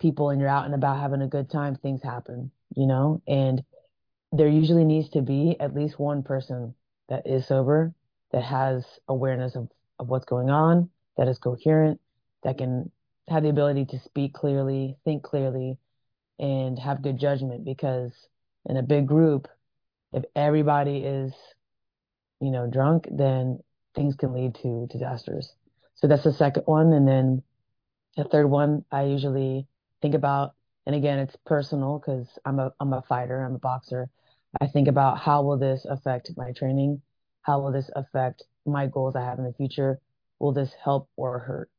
people 0.00 0.30
and 0.30 0.40
you're 0.40 0.50
out 0.50 0.64
and 0.64 0.74
about 0.74 0.98
having 0.98 1.22
a 1.22 1.28
good 1.28 1.50
time, 1.50 1.76
things 1.76 2.02
happen, 2.02 2.50
you 2.74 2.86
know, 2.86 3.22
and 3.28 3.62
there 4.32 4.48
usually 4.48 4.84
needs 4.84 5.08
to 5.10 5.22
be 5.22 5.54
at 5.60 5.72
least 5.74 6.00
one 6.00 6.24
person 6.24 6.74
that 7.08 7.26
is 7.26 7.46
sober 7.46 7.94
that 8.32 8.42
has 8.42 8.84
awareness 9.06 9.54
of, 9.54 9.68
of 10.00 10.08
what's 10.08 10.24
going 10.24 10.50
on, 10.50 10.90
that 11.16 11.28
is 11.28 11.38
coherent, 11.38 12.00
that 12.42 12.58
can 12.58 12.90
have 13.28 13.44
the 13.44 13.50
ability 13.50 13.84
to 13.84 14.00
speak 14.00 14.32
clearly, 14.34 14.96
think 15.04 15.22
clearly, 15.22 15.78
and 16.42 16.76
have 16.76 17.02
good 17.02 17.18
judgment 17.18 17.64
because 17.64 18.12
in 18.66 18.76
a 18.76 18.82
big 18.82 19.06
group, 19.06 19.46
if 20.12 20.24
everybody 20.34 20.98
is, 20.98 21.32
you 22.40 22.50
know, 22.50 22.66
drunk, 22.66 23.06
then 23.10 23.60
things 23.94 24.16
can 24.16 24.34
lead 24.34 24.56
to 24.56 24.88
disasters. 24.90 25.54
So 25.94 26.08
that's 26.08 26.24
the 26.24 26.32
second 26.32 26.64
one. 26.66 26.92
And 26.92 27.06
then 27.06 27.42
the 28.16 28.24
third 28.24 28.48
one 28.48 28.84
I 28.90 29.04
usually 29.04 29.68
think 30.02 30.14
about, 30.14 30.54
and 30.84 30.96
again, 30.96 31.20
it's 31.20 31.36
personal 31.46 32.00
because 32.00 32.26
I'm 32.44 32.58
a 32.58 32.72
I'm 32.80 32.92
a 32.92 33.02
fighter, 33.02 33.44
I'm 33.44 33.54
a 33.54 33.60
boxer. 33.60 34.10
I 34.60 34.66
think 34.66 34.88
about 34.88 35.18
how 35.18 35.42
will 35.42 35.58
this 35.58 35.86
affect 35.88 36.32
my 36.36 36.50
training? 36.52 37.00
How 37.42 37.60
will 37.60 37.72
this 37.72 37.88
affect 37.94 38.42
my 38.66 38.88
goals 38.88 39.14
I 39.14 39.22
have 39.22 39.38
in 39.38 39.44
the 39.44 39.52
future? 39.52 40.00
Will 40.40 40.52
this 40.52 40.72
help 40.84 41.08
or 41.16 41.38
hurt 41.38 41.70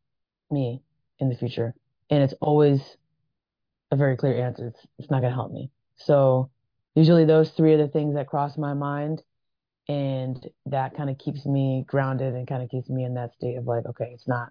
me 0.49 0.81
in 1.19 1.27
the 1.27 1.35
future? 1.35 1.75
And 2.09 2.23
it's 2.23 2.33
always 2.39 2.79
a 3.93 3.97
very 3.97 4.17
clear 4.17 4.45
answer. 4.45 4.67
It's, 4.67 4.85
it's 4.99 5.11
not 5.11 5.21
going 5.21 5.31
to 5.31 5.35
help 5.35 5.51
me. 5.51 5.69
So 5.95 6.49
usually 6.95 7.25
those 7.25 7.51
three 7.51 7.73
are 7.73 7.77
the 7.77 7.87
things 7.87 8.15
that 8.15 8.27
cross 8.27 8.57
my 8.57 8.73
mind. 8.73 9.21
And 9.87 10.45
that 10.67 10.95
kind 10.95 11.09
of 11.09 11.17
keeps 11.17 11.45
me 11.45 11.83
grounded 11.87 12.33
and 12.35 12.47
kind 12.47 12.63
of 12.63 12.69
keeps 12.69 12.89
me 12.89 13.03
in 13.03 13.15
that 13.15 13.33
state 13.35 13.57
of 13.57 13.65
like, 13.65 13.85
okay, 13.85 14.11
it's 14.13 14.27
not, 14.27 14.49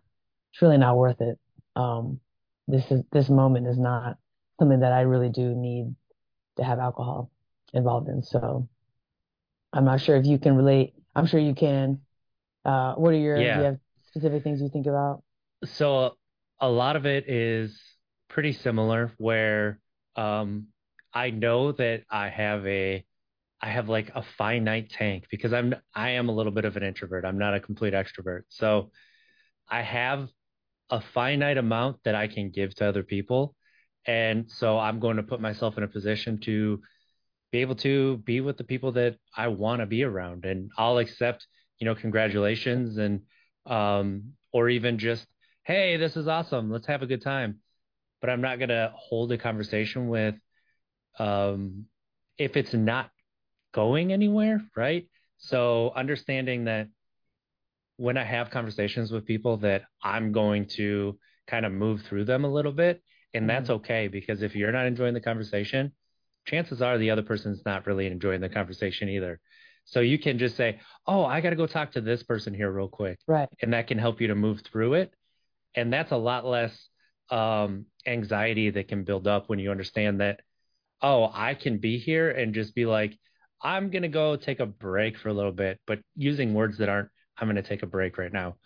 it's 0.52 0.60
really 0.60 0.76
not 0.76 0.96
worth 0.96 1.20
it. 1.20 1.38
Um, 1.74 2.20
this 2.68 2.84
is, 2.90 3.02
this 3.12 3.30
moment 3.30 3.66
is 3.66 3.78
not 3.78 4.18
something 4.60 4.80
that 4.80 4.92
I 4.92 5.00
really 5.02 5.30
do 5.30 5.54
need 5.54 5.94
to 6.58 6.64
have 6.64 6.78
alcohol 6.78 7.30
involved 7.72 8.08
in. 8.08 8.22
So 8.22 8.68
I'm 9.72 9.86
not 9.86 10.02
sure 10.02 10.16
if 10.16 10.26
you 10.26 10.38
can 10.38 10.54
relate. 10.54 10.92
I'm 11.16 11.26
sure 11.26 11.40
you 11.40 11.54
can. 11.54 12.00
Uh, 12.64 12.94
what 12.94 13.14
are 13.14 13.18
your, 13.18 13.38
yeah. 13.38 13.54
do 13.54 13.60
you 13.60 13.66
have 13.66 13.78
specific 14.08 14.44
things 14.44 14.60
you 14.60 14.68
think 14.68 14.86
about? 14.86 15.22
So 15.64 16.16
a 16.60 16.68
lot 16.68 16.94
of 16.96 17.06
it 17.06 17.28
is 17.28 17.80
pretty 18.32 18.52
similar 18.52 19.12
where 19.18 19.78
um, 20.16 20.66
I 21.12 21.30
know 21.30 21.72
that 21.72 22.02
I 22.10 22.28
have 22.28 22.66
a 22.66 23.04
I 23.60 23.68
have 23.68 23.88
like 23.88 24.10
a 24.14 24.24
finite 24.36 24.90
tank 24.90 25.26
because 25.30 25.52
I'm 25.52 25.74
I 25.94 26.10
am 26.10 26.28
a 26.28 26.32
little 26.32 26.50
bit 26.50 26.64
of 26.64 26.76
an 26.76 26.82
introvert. 26.82 27.24
I'm 27.24 27.38
not 27.38 27.54
a 27.54 27.60
complete 27.60 27.92
extrovert. 27.92 28.42
So 28.48 28.90
I 29.68 29.82
have 29.82 30.28
a 30.90 31.00
finite 31.14 31.58
amount 31.58 31.98
that 32.04 32.14
I 32.14 32.26
can 32.26 32.50
give 32.50 32.74
to 32.76 32.86
other 32.86 33.02
people. 33.02 33.54
And 34.04 34.50
so 34.50 34.78
I'm 34.78 34.98
going 34.98 35.18
to 35.18 35.22
put 35.22 35.40
myself 35.40 35.78
in 35.78 35.84
a 35.84 35.88
position 35.88 36.38
to 36.40 36.80
be 37.52 37.58
able 37.58 37.76
to 37.76 38.16
be 38.18 38.40
with 38.40 38.56
the 38.56 38.64
people 38.64 38.92
that 38.92 39.16
I 39.36 39.48
want 39.48 39.80
to 39.80 39.86
be 39.86 40.02
around 40.02 40.44
and 40.44 40.70
I'll 40.76 40.98
accept, 40.98 41.46
you 41.78 41.84
know, 41.84 41.94
congratulations 41.94 42.96
and 42.96 43.20
um 43.66 44.32
or 44.52 44.68
even 44.68 44.98
just 44.98 45.26
hey, 45.64 45.96
this 45.98 46.16
is 46.16 46.26
awesome. 46.26 46.70
Let's 46.70 46.86
have 46.86 47.02
a 47.02 47.06
good 47.06 47.22
time 47.22 47.61
but 48.22 48.30
I'm 48.30 48.40
not 48.40 48.58
going 48.58 48.70
to 48.70 48.90
hold 48.96 49.30
a 49.32 49.36
conversation 49.36 50.08
with 50.08 50.36
um, 51.18 51.84
if 52.38 52.56
it's 52.56 52.72
not 52.72 53.10
going 53.74 54.12
anywhere, 54.12 54.62
right? 54.74 55.08
So 55.36 55.92
understanding 55.94 56.64
that 56.64 56.88
when 57.96 58.16
I 58.16 58.24
have 58.24 58.50
conversations 58.50 59.10
with 59.10 59.26
people 59.26 59.58
that 59.58 59.82
I'm 60.02 60.32
going 60.32 60.66
to 60.76 61.18
kind 61.46 61.66
of 61.66 61.72
move 61.72 62.02
through 62.02 62.24
them 62.24 62.44
a 62.44 62.48
little 62.48 62.72
bit 62.72 63.02
and 63.34 63.50
that's 63.50 63.64
mm-hmm. 63.64 63.72
okay 63.74 64.08
because 64.08 64.42
if 64.42 64.54
you're 64.54 64.72
not 64.72 64.86
enjoying 64.86 65.14
the 65.14 65.20
conversation, 65.20 65.92
chances 66.46 66.80
are 66.80 66.98
the 66.98 67.10
other 67.10 67.22
person's 67.22 67.62
not 67.64 67.86
really 67.86 68.06
enjoying 68.06 68.40
the 68.40 68.48
conversation 68.48 69.08
either. 69.08 69.40
So 69.84 70.00
you 70.00 70.18
can 70.18 70.38
just 70.38 70.56
say, 70.56 70.80
"Oh, 71.06 71.24
I 71.24 71.40
got 71.40 71.50
to 71.50 71.56
go 71.56 71.66
talk 71.66 71.92
to 71.92 72.00
this 72.00 72.22
person 72.22 72.54
here 72.54 72.70
real 72.70 72.88
quick." 72.88 73.18
Right. 73.26 73.48
And 73.60 73.72
that 73.72 73.88
can 73.88 73.98
help 73.98 74.20
you 74.20 74.28
to 74.28 74.34
move 74.34 74.60
through 74.60 74.94
it. 74.94 75.12
And 75.74 75.92
that's 75.92 76.12
a 76.12 76.16
lot 76.16 76.44
less 76.44 76.88
um, 77.30 77.86
anxiety 78.06 78.70
that 78.70 78.88
can 78.88 79.04
build 79.04 79.26
up 79.26 79.48
when 79.48 79.58
you 79.58 79.70
understand 79.70 80.20
that, 80.20 80.40
oh, 81.00 81.30
I 81.32 81.54
can 81.54 81.78
be 81.78 81.98
here 81.98 82.30
and 82.30 82.54
just 82.54 82.74
be 82.74 82.86
like, 82.86 83.18
I'm 83.62 83.90
going 83.90 84.02
to 84.02 84.08
go 84.08 84.36
take 84.36 84.60
a 84.60 84.66
break 84.66 85.16
for 85.16 85.28
a 85.28 85.34
little 85.34 85.52
bit, 85.52 85.80
but 85.86 86.00
using 86.16 86.54
words 86.54 86.78
that 86.78 86.88
aren't, 86.88 87.08
I'm 87.38 87.46
going 87.46 87.56
to 87.56 87.62
take 87.62 87.82
a 87.82 87.86
break 87.86 88.18
right 88.18 88.32
now. 88.32 88.56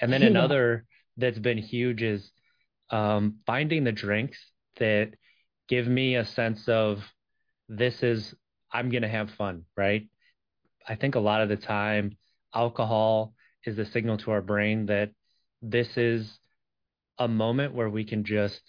And 0.00 0.12
then 0.12 0.22
another 0.22 0.86
that's 1.16 1.38
been 1.38 1.58
huge 1.58 2.02
is 2.02 2.32
um, 2.90 3.36
finding 3.46 3.84
the 3.84 3.92
drinks 3.92 4.38
that 4.78 5.14
give 5.68 5.86
me 5.86 6.16
a 6.16 6.24
sense 6.24 6.68
of 6.68 7.02
this 7.68 8.02
is, 8.02 8.34
I'm 8.72 8.90
going 8.90 9.02
to 9.02 9.08
have 9.08 9.30
fun, 9.30 9.64
right? 9.76 10.08
I 10.86 10.96
think 10.96 11.14
a 11.14 11.20
lot 11.20 11.42
of 11.42 11.48
the 11.48 11.56
time, 11.56 12.16
alcohol 12.52 13.34
is 13.64 13.76
the 13.76 13.84
signal 13.84 14.18
to 14.18 14.32
our 14.32 14.42
brain 14.42 14.86
that 14.86 15.10
this 15.62 15.96
is 15.96 16.39
a 17.20 17.28
moment 17.28 17.74
where 17.74 17.88
we 17.88 18.02
can 18.02 18.24
just 18.24 18.60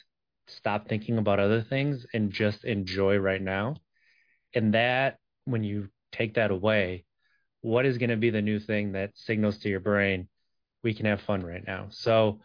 stop 0.47 0.87
thinking 0.87 1.17
about 1.17 1.39
other 1.39 1.61
things 1.61 2.05
and 2.13 2.31
just 2.31 2.65
enjoy 2.65 3.17
right 3.17 3.41
now. 3.41 3.77
And 4.53 4.73
that, 4.73 5.17
when 5.45 5.63
you 5.63 5.87
take 6.11 6.35
that 6.35 6.51
away, 6.51 7.05
what 7.61 7.85
is 7.85 7.97
going 7.97 8.09
to 8.09 8.17
be 8.17 8.29
the 8.29 8.41
new 8.41 8.59
thing 8.59 8.91
that 8.91 9.11
signals 9.15 9.59
to 9.59 9.69
your 9.69 9.79
brain, 9.79 10.27
we 10.83 10.93
can 10.93 11.05
have 11.05 11.21
fun 11.21 11.41
right 11.41 11.65
now? 11.65 11.87
So 11.89 12.41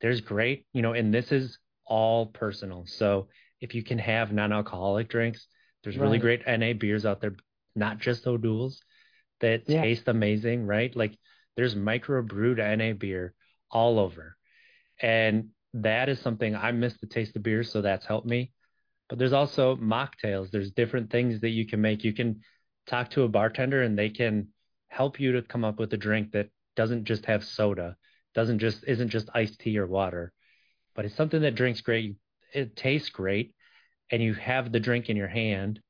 there's 0.00 0.22
great, 0.22 0.66
you 0.72 0.80
know, 0.80 0.94
and 0.94 1.12
this 1.12 1.30
is 1.30 1.58
all 1.84 2.26
personal. 2.26 2.86
So 2.86 3.28
if 3.60 3.74
you 3.74 3.82
can 3.82 3.98
have 3.98 4.32
non 4.32 4.52
alcoholic 4.52 5.08
drinks, 5.08 5.46
there's 5.84 5.98
right. 5.98 6.04
really 6.04 6.18
great 6.18 6.46
NA 6.46 6.72
beers 6.72 7.04
out 7.04 7.20
there, 7.20 7.36
not 7.76 7.98
just 7.98 8.26
O'Doul's, 8.26 8.80
that 9.40 9.68
yeah. 9.68 9.82
taste 9.82 10.08
amazing, 10.08 10.66
right? 10.66 10.94
Like 10.96 11.18
there's 11.56 11.76
micro 11.76 12.22
brewed 12.22 12.58
NA 12.58 12.94
beer 12.94 13.34
all 13.70 13.98
over. 13.98 14.36
And 15.02 15.48
that 15.74 16.08
is 16.08 16.20
something 16.20 16.54
I 16.54 16.72
miss 16.72 16.96
the 16.98 17.06
taste 17.06 17.36
of 17.36 17.42
beer, 17.42 17.64
so 17.64 17.82
that's 17.82 18.06
helped 18.06 18.26
me. 18.26 18.52
But 19.08 19.18
there's 19.18 19.32
also 19.32 19.76
mocktails. 19.76 20.50
There's 20.50 20.70
different 20.70 21.10
things 21.10 21.40
that 21.40 21.50
you 21.50 21.66
can 21.66 21.80
make. 21.80 22.04
You 22.04 22.14
can 22.14 22.40
talk 22.86 23.10
to 23.10 23.24
a 23.24 23.28
bartender 23.28 23.82
and 23.82 23.98
they 23.98 24.08
can 24.08 24.48
help 24.88 25.18
you 25.18 25.32
to 25.32 25.42
come 25.42 25.64
up 25.64 25.78
with 25.78 25.92
a 25.92 25.96
drink 25.96 26.32
that 26.32 26.48
doesn't 26.76 27.04
just 27.04 27.26
have 27.26 27.44
soda, 27.44 27.96
doesn't 28.34 28.60
just 28.60 28.84
isn't 28.86 29.08
just 29.08 29.28
iced 29.34 29.58
tea 29.58 29.78
or 29.78 29.86
water, 29.86 30.32
but 30.94 31.04
it's 31.04 31.16
something 31.16 31.42
that 31.42 31.54
drinks 31.54 31.80
great. 31.80 32.16
It 32.54 32.76
tastes 32.76 33.08
great, 33.08 33.54
and 34.10 34.22
you 34.22 34.34
have 34.34 34.70
the 34.70 34.80
drink 34.80 35.08
in 35.08 35.16
your 35.16 35.28
hand, 35.28 35.80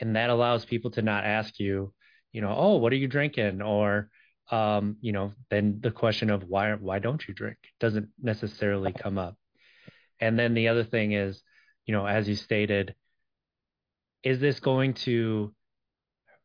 and 0.00 0.16
that 0.16 0.30
allows 0.30 0.64
people 0.64 0.90
to 0.92 1.02
not 1.02 1.24
ask 1.24 1.58
you, 1.58 1.92
you 2.32 2.40
know, 2.40 2.54
oh, 2.56 2.76
what 2.76 2.92
are 2.92 2.96
you 2.96 3.08
drinking, 3.08 3.62
or 3.62 4.08
um, 4.50 4.96
you 5.00 5.12
know, 5.12 5.32
then 5.50 5.78
the 5.80 5.90
question 5.90 6.30
of 6.30 6.44
why 6.44 6.72
why 6.74 6.98
don't 6.98 7.26
you 7.26 7.34
drink 7.34 7.58
doesn't 7.80 8.08
necessarily 8.22 8.92
come 8.92 9.18
up. 9.18 9.36
And 10.20 10.38
then 10.38 10.54
the 10.54 10.68
other 10.68 10.84
thing 10.84 11.12
is, 11.12 11.42
you 11.84 11.92
know, 11.92 12.06
as 12.06 12.28
you 12.28 12.34
stated, 12.34 12.94
is 14.22 14.40
this 14.40 14.60
going 14.60 14.94
to 14.94 15.54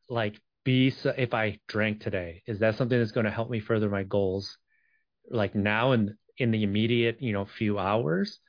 like 0.09 0.39
be 0.63 0.91
so, 0.91 1.13
if 1.17 1.33
I 1.33 1.59
drank 1.67 2.01
today? 2.01 2.43
Is 2.45 2.59
that 2.59 2.75
something 2.75 2.97
that's 2.97 3.11
going 3.11 3.25
to 3.25 3.31
help 3.31 3.49
me 3.49 3.59
further 3.59 3.89
my 3.89 4.03
goals, 4.03 4.57
like 5.29 5.55
now 5.55 5.91
and 5.91 6.11
in 6.37 6.51
the 6.51 6.63
immediate, 6.63 7.21
you 7.21 7.33
know, 7.33 7.45
few 7.45 7.79
hours? 7.79 8.39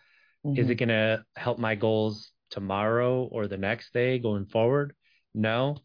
Mm-hmm. 0.44 0.60
Is 0.60 0.70
it 0.70 0.78
mm-hmm. 0.78 0.88
going 0.88 0.88
to 0.88 1.24
help 1.36 1.58
my 1.58 1.74
goals 1.74 2.30
tomorrow 2.50 3.24
or 3.24 3.46
the 3.46 3.56
next 3.56 3.92
day 3.92 4.18
going 4.18 4.46
forward? 4.46 4.94
No. 5.34 5.76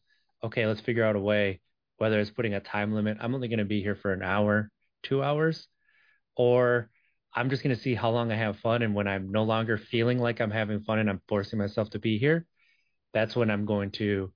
Okay, 0.44 0.66
let's 0.66 0.82
figure 0.82 1.04
out 1.04 1.16
a 1.16 1.20
way, 1.20 1.62
whether 1.98 2.20
it's 2.20 2.32
putting 2.32 2.54
a 2.54 2.60
time 2.60 2.94
limit. 2.94 3.18
I'm 3.20 3.34
only 3.36 3.48
going 3.48 3.60
to 3.60 3.66
be 3.66 3.82
here 3.82 3.96
for 3.96 4.14
an 4.14 4.22
hour, 4.22 4.70
two 5.04 5.24
hours, 5.24 5.68
or 6.36 6.90
I'm 7.34 7.50
just 7.50 7.64
going 7.64 7.76
to 7.76 7.82
see 7.82 7.96
how 7.96 8.10
long 8.10 8.32
I 8.32 8.36
have 8.36 8.60
fun. 8.60 8.82
And 8.82 8.96
when 8.96 9.08
I'm 9.08 9.32
no 9.32 9.44
longer 9.44 9.78
feeling 9.78 10.20
like 10.20 10.40
I'm 10.40 10.52
having 10.52 10.82
fun 10.82 11.00
and 11.00 11.10
I'm 11.10 11.22
forcing 11.28 11.60
myself 11.60 11.90
to 11.92 12.00
be 12.00 12.18
here, 12.18 12.46
that's 13.14 13.36
when 13.36 13.50
I'm 13.50 13.66
going 13.66 13.92
to 13.92 14.32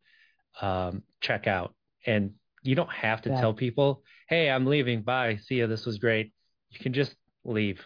um, 0.62 1.03
check 1.22 1.48
out. 1.48 1.74
And 2.06 2.34
you 2.63 2.75
don't 2.75 2.91
have 2.91 3.22
to 3.24 3.30
yeah. 3.30 3.41
tell 3.41 3.53
people, 3.53 4.03
hey, 4.27 4.50
I'm 4.50 4.65
leaving. 4.65 5.01
Bye. 5.01 5.39
See 5.44 5.56
you. 5.56 5.68
This 5.68 5.86
was 5.86 5.98
great. 5.98 6.32
You 6.70 6.80
can 6.80 6.94
just 6.94 7.15
leave, 7.44 7.86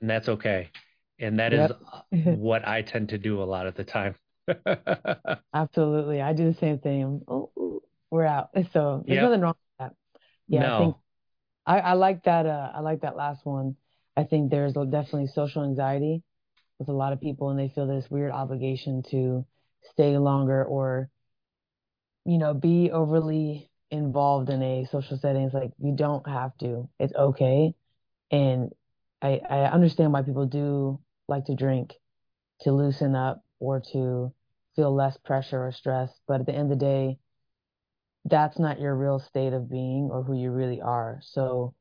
and 0.00 0.08
that's 0.08 0.28
okay. 0.28 0.70
And 1.18 1.38
that 1.38 1.52
yep. 1.52 1.78
is 2.12 2.24
what 2.38 2.66
I 2.66 2.82
tend 2.82 3.10
to 3.10 3.18
do 3.18 3.42
a 3.42 3.44
lot 3.44 3.66
of 3.66 3.74
the 3.74 3.84
time. 3.84 4.14
Absolutely. 5.54 6.22
I 6.22 6.32
do 6.32 6.50
the 6.50 6.58
same 6.58 6.78
thing. 6.78 7.22
Oh, 7.28 7.50
we're 8.10 8.24
out. 8.24 8.50
So 8.72 9.04
there's 9.06 9.16
yep. 9.16 9.24
nothing 9.24 9.40
wrong 9.40 9.54
with 9.78 9.88
that. 9.88 9.94
Yeah, 10.48 10.60
no. 10.60 10.74
I 10.74 10.78
think 10.78 10.96
I, 11.66 11.78
I 11.80 11.92
like 11.94 12.24
that. 12.24 12.46
Uh, 12.46 12.72
I 12.74 12.80
like 12.80 13.02
that 13.02 13.16
last 13.16 13.44
one. 13.44 13.76
I 14.16 14.24
think 14.24 14.50
there's 14.50 14.72
definitely 14.72 15.28
social 15.28 15.62
anxiety 15.64 16.22
with 16.78 16.88
a 16.88 16.92
lot 16.92 17.12
of 17.12 17.20
people, 17.20 17.50
and 17.50 17.58
they 17.58 17.68
feel 17.68 17.86
this 17.86 18.10
weird 18.10 18.32
obligation 18.32 19.02
to 19.10 19.44
stay 19.92 20.16
longer 20.18 20.64
or, 20.64 21.10
you 22.24 22.38
know, 22.38 22.54
be 22.54 22.90
overly 22.90 23.70
involved 23.90 24.50
in 24.50 24.62
a 24.62 24.86
social 24.90 25.18
setting. 25.18 25.42
It's 25.42 25.54
like 25.54 25.72
you 25.78 25.94
don't 25.94 26.26
have 26.28 26.56
to. 26.58 26.88
It's 26.98 27.14
okay. 27.14 27.74
And 28.30 28.72
I, 29.20 29.40
I 29.48 29.58
understand 29.64 30.12
why 30.12 30.22
people 30.22 30.46
do 30.46 31.00
like 31.28 31.46
to 31.46 31.54
drink 31.54 31.94
to 32.60 32.72
loosen 32.72 33.14
up 33.14 33.44
or 33.60 33.80
to 33.92 34.32
feel 34.74 34.94
less 34.94 35.16
pressure 35.18 35.66
or 35.66 35.72
stress. 35.72 36.10
But 36.26 36.40
at 36.40 36.46
the 36.46 36.54
end 36.54 36.72
of 36.72 36.78
the 36.78 36.84
day, 36.84 37.18
that's 38.24 38.58
not 38.58 38.80
your 38.80 38.94
real 38.94 39.18
state 39.20 39.52
of 39.52 39.70
being 39.70 40.10
or 40.12 40.22
who 40.22 40.34
you 40.34 40.50
really 40.50 40.80
are. 40.80 41.20
So 41.22 41.74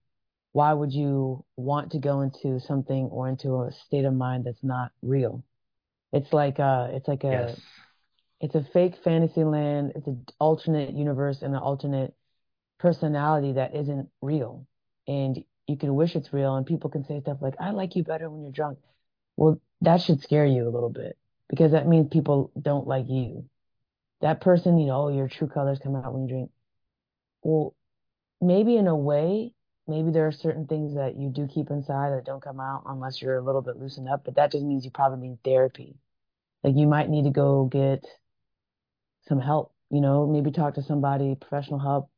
why 0.53 0.73
would 0.73 0.91
you 0.93 1.43
want 1.55 1.91
to 1.91 1.99
go 1.99 2.21
into 2.21 2.59
something 2.59 3.05
or 3.05 3.27
into 3.27 3.61
a 3.61 3.71
state 3.85 4.05
of 4.05 4.13
mind 4.13 4.45
that's 4.45 4.63
not 4.63 4.91
real? 5.01 5.43
It's 6.13 6.31
like 6.31 6.59
uh 6.59 6.87
it's 6.91 7.07
like 7.07 7.23
a 7.23 7.49
yes. 7.49 7.61
it's 8.39 8.55
a 8.55 8.63
fake 8.73 8.95
fantasy 9.03 9.43
land, 9.43 9.93
it's 9.95 10.07
an 10.07 10.25
alternate 10.39 10.93
universe 10.93 11.41
and 11.41 11.53
an 11.53 11.61
alternate 11.61 12.13
personality 12.79 13.53
that 13.53 13.75
isn't 13.75 14.09
real. 14.21 14.65
And 15.07 15.43
you 15.67 15.77
can 15.77 15.95
wish 15.95 16.15
it's 16.15 16.31
real 16.31 16.55
and 16.55 16.65
people 16.65 16.89
can 16.89 17.05
say 17.05 17.19
stuff 17.19 17.37
like, 17.41 17.55
I 17.59 17.71
like 17.71 17.95
you 17.95 18.03
better 18.03 18.29
when 18.29 18.43
you're 18.43 18.51
drunk. 18.51 18.79
Well, 19.35 19.59
that 19.81 20.01
should 20.01 20.21
scare 20.21 20.45
you 20.45 20.67
a 20.67 20.71
little 20.71 20.89
bit 20.89 21.17
because 21.49 21.71
that 21.71 21.87
means 21.87 22.07
people 22.11 22.51
don't 22.59 22.87
like 22.87 23.05
you. 23.09 23.45
That 24.21 24.41
person, 24.41 24.77
you 24.77 24.87
know, 24.87 25.09
your 25.09 25.27
true 25.27 25.47
colors 25.47 25.79
come 25.81 25.95
out 25.95 26.13
when 26.13 26.23
you 26.23 26.29
drink. 26.29 26.51
Well, 27.43 27.75
maybe 28.41 28.77
in 28.77 28.87
a 28.87 28.95
way, 28.95 29.53
maybe 29.87 30.11
there 30.11 30.27
are 30.27 30.31
certain 30.31 30.65
things 30.67 30.95
that 30.95 31.17
you 31.17 31.29
do 31.29 31.47
keep 31.47 31.69
inside 31.69 32.11
that 32.11 32.25
don't 32.25 32.43
come 32.43 32.59
out 32.59 32.83
unless 32.87 33.21
you're 33.21 33.37
a 33.37 33.43
little 33.43 33.61
bit 33.61 33.77
loosened 33.77 34.09
up, 34.09 34.25
but 34.25 34.35
that 34.35 34.51
just 34.51 34.63
means 34.63 34.85
you 34.85 34.91
probably 34.91 35.29
need 35.29 35.37
therapy. 35.43 35.95
Like 36.63 36.75
you 36.75 36.87
might 36.87 37.09
need 37.09 37.25
to 37.25 37.31
go 37.31 37.65
get 37.65 38.03
some 39.27 39.39
help, 39.39 39.73
you 39.89 40.01
know, 40.01 40.25
maybe 40.25 40.51
talk 40.51 40.75
to 40.75 40.83
somebody, 40.83 41.35
professional 41.35 41.79
help 41.79 42.09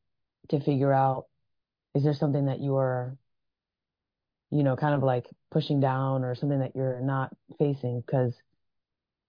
to 0.49 0.59
figure 0.59 0.93
out 0.93 1.25
is 1.93 2.03
there 2.03 2.13
something 2.13 2.45
that 2.45 2.59
you 2.59 2.77
are 2.77 3.17
you 4.51 4.63
know, 4.63 4.75
kind 4.75 4.95
of 4.95 5.03
like 5.03 5.27
pushing 5.51 5.79
down 5.79 6.23
or 6.23 6.35
something 6.35 6.59
that 6.59 6.75
you're 6.75 7.01
not 7.01 7.31
facing. 7.57 8.01
Because 8.01 8.33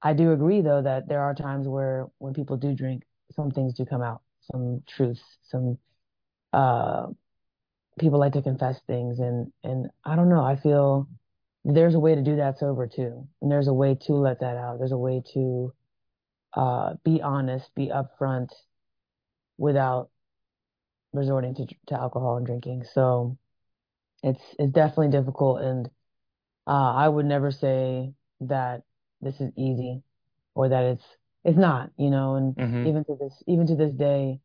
I 0.02 0.14
do 0.14 0.32
agree, 0.32 0.62
though, 0.62 0.82
that 0.82 1.08
there 1.08 1.20
are 1.20 1.34
times 1.34 1.68
where 1.68 2.06
when 2.18 2.34
people 2.34 2.56
do 2.56 2.74
drink, 2.74 3.02
some 3.32 3.50
things 3.50 3.74
do 3.74 3.84
come 3.84 4.02
out, 4.02 4.22
some 4.52 4.82
truths, 4.88 5.22
some 5.42 5.78
uh, 6.52 7.08
people 7.98 8.18
like 8.18 8.32
to 8.34 8.42
confess 8.42 8.80
things, 8.86 9.18
and 9.20 9.52
and 9.64 9.90
I 10.04 10.16
don't 10.16 10.28
know. 10.28 10.44
I 10.44 10.56
feel 10.56 11.08
there's 11.64 11.94
a 11.94 12.00
way 12.00 12.14
to 12.14 12.22
do 12.22 12.36
that 12.36 12.58
sober 12.58 12.86
too, 12.86 13.28
and 13.42 13.50
there's 13.50 13.68
a 13.68 13.74
way 13.74 13.96
to 14.06 14.14
let 14.14 14.40
that 14.40 14.56
out. 14.56 14.78
There's 14.78 14.92
a 14.92 14.98
way 14.98 15.22
to 15.34 15.72
uh, 16.54 16.94
be 17.04 17.22
honest, 17.22 17.74
be 17.74 17.88
upfront, 17.88 18.50
without 19.58 20.10
resorting 21.12 21.54
to 21.54 21.66
to 21.88 21.94
alcohol 21.94 22.36
and 22.36 22.46
drinking. 22.46 22.84
So 22.92 23.36
it's 24.22 24.42
it's 24.58 24.72
definitely 24.72 25.10
difficult 25.10 25.62
and 25.62 25.88
uh, 26.66 26.94
I 26.94 27.08
would 27.08 27.26
never 27.26 27.50
say 27.50 28.12
that 28.42 28.82
this 29.20 29.40
is 29.40 29.52
easy 29.56 30.02
or 30.54 30.68
that 30.68 30.84
it's 30.84 31.04
it's 31.44 31.58
not, 31.58 31.90
you 31.96 32.10
know, 32.10 32.34
and 32.34 32.54
mm-hmm. 32.54 32.86
even 32.86 33.04
to 33.04 33.16
this 33.18 33.42
even 33.46 33.66
to 33.66 33.74
this 33.74 33.92
day, 33.92 34.40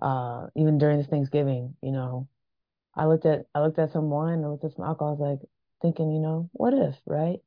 uh, 0.00 0.46
even 0.56 0.78
during 0.78 0.98
this 0.98 1.06
Thanksgiving, 1.06 1.74
you 1.82 1.92
know, 1.92 2.28
I 2.94 3.06
looked 3.06 3.26
at 3.26 3.46
I 3.54 3.60
looked 3.60 3.78
at 3.78 3.92
some 3.92 4.10
wine, 4.10 4.44
I 4.44 4.48
looked 4.48 4.64
at 4.64 4.74
some 4.74 4.84
alcohol, 4.84 5.08
I 5.08 5.20
was 5.20 5.38
like 5.40 5.48
thinking, 5.80 6.12
you 6.12 6.20
know, 6.20 6.50
what 6.52 6.74
if, 6.74 6.96
right? 7.06 7.38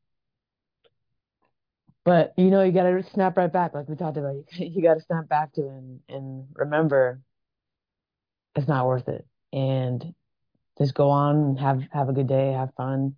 But 2.03 2.33
you 2.37 2.49
know, 2.49 2.63
you 2.63 2.71
gotta 2.71 3.03
snap 3.13 3.37
right 3.37 3.51
back, 3.51 3.73
like 3.73 3.87
we 3.87 3.95
talked 3.95 4.17
about. 4.17 4.35
You, 4.53 4.67
you 4.67 4.81
gotta 4.81 5.01
snap 5.01 5.27
back 5.27 5.53
to 5.53 5.61
and 5.61 5.99
and 6.09 6.47
remember 6.53 7.21
it's 8.55 8.67
not 8.67 8.85
worth 8.85 9.07
it. 9.07 9.25
And 9.53 10.13
just 10.77 10.93
go 10.93 11.09
on 11.09 11.57
have 11.57 11.83
have 11.91 12.09
a 12.09 12.13
good 12.13 12.27
day, 12.27 12.53
have 12.53 12.73
fun, 12.75 13.15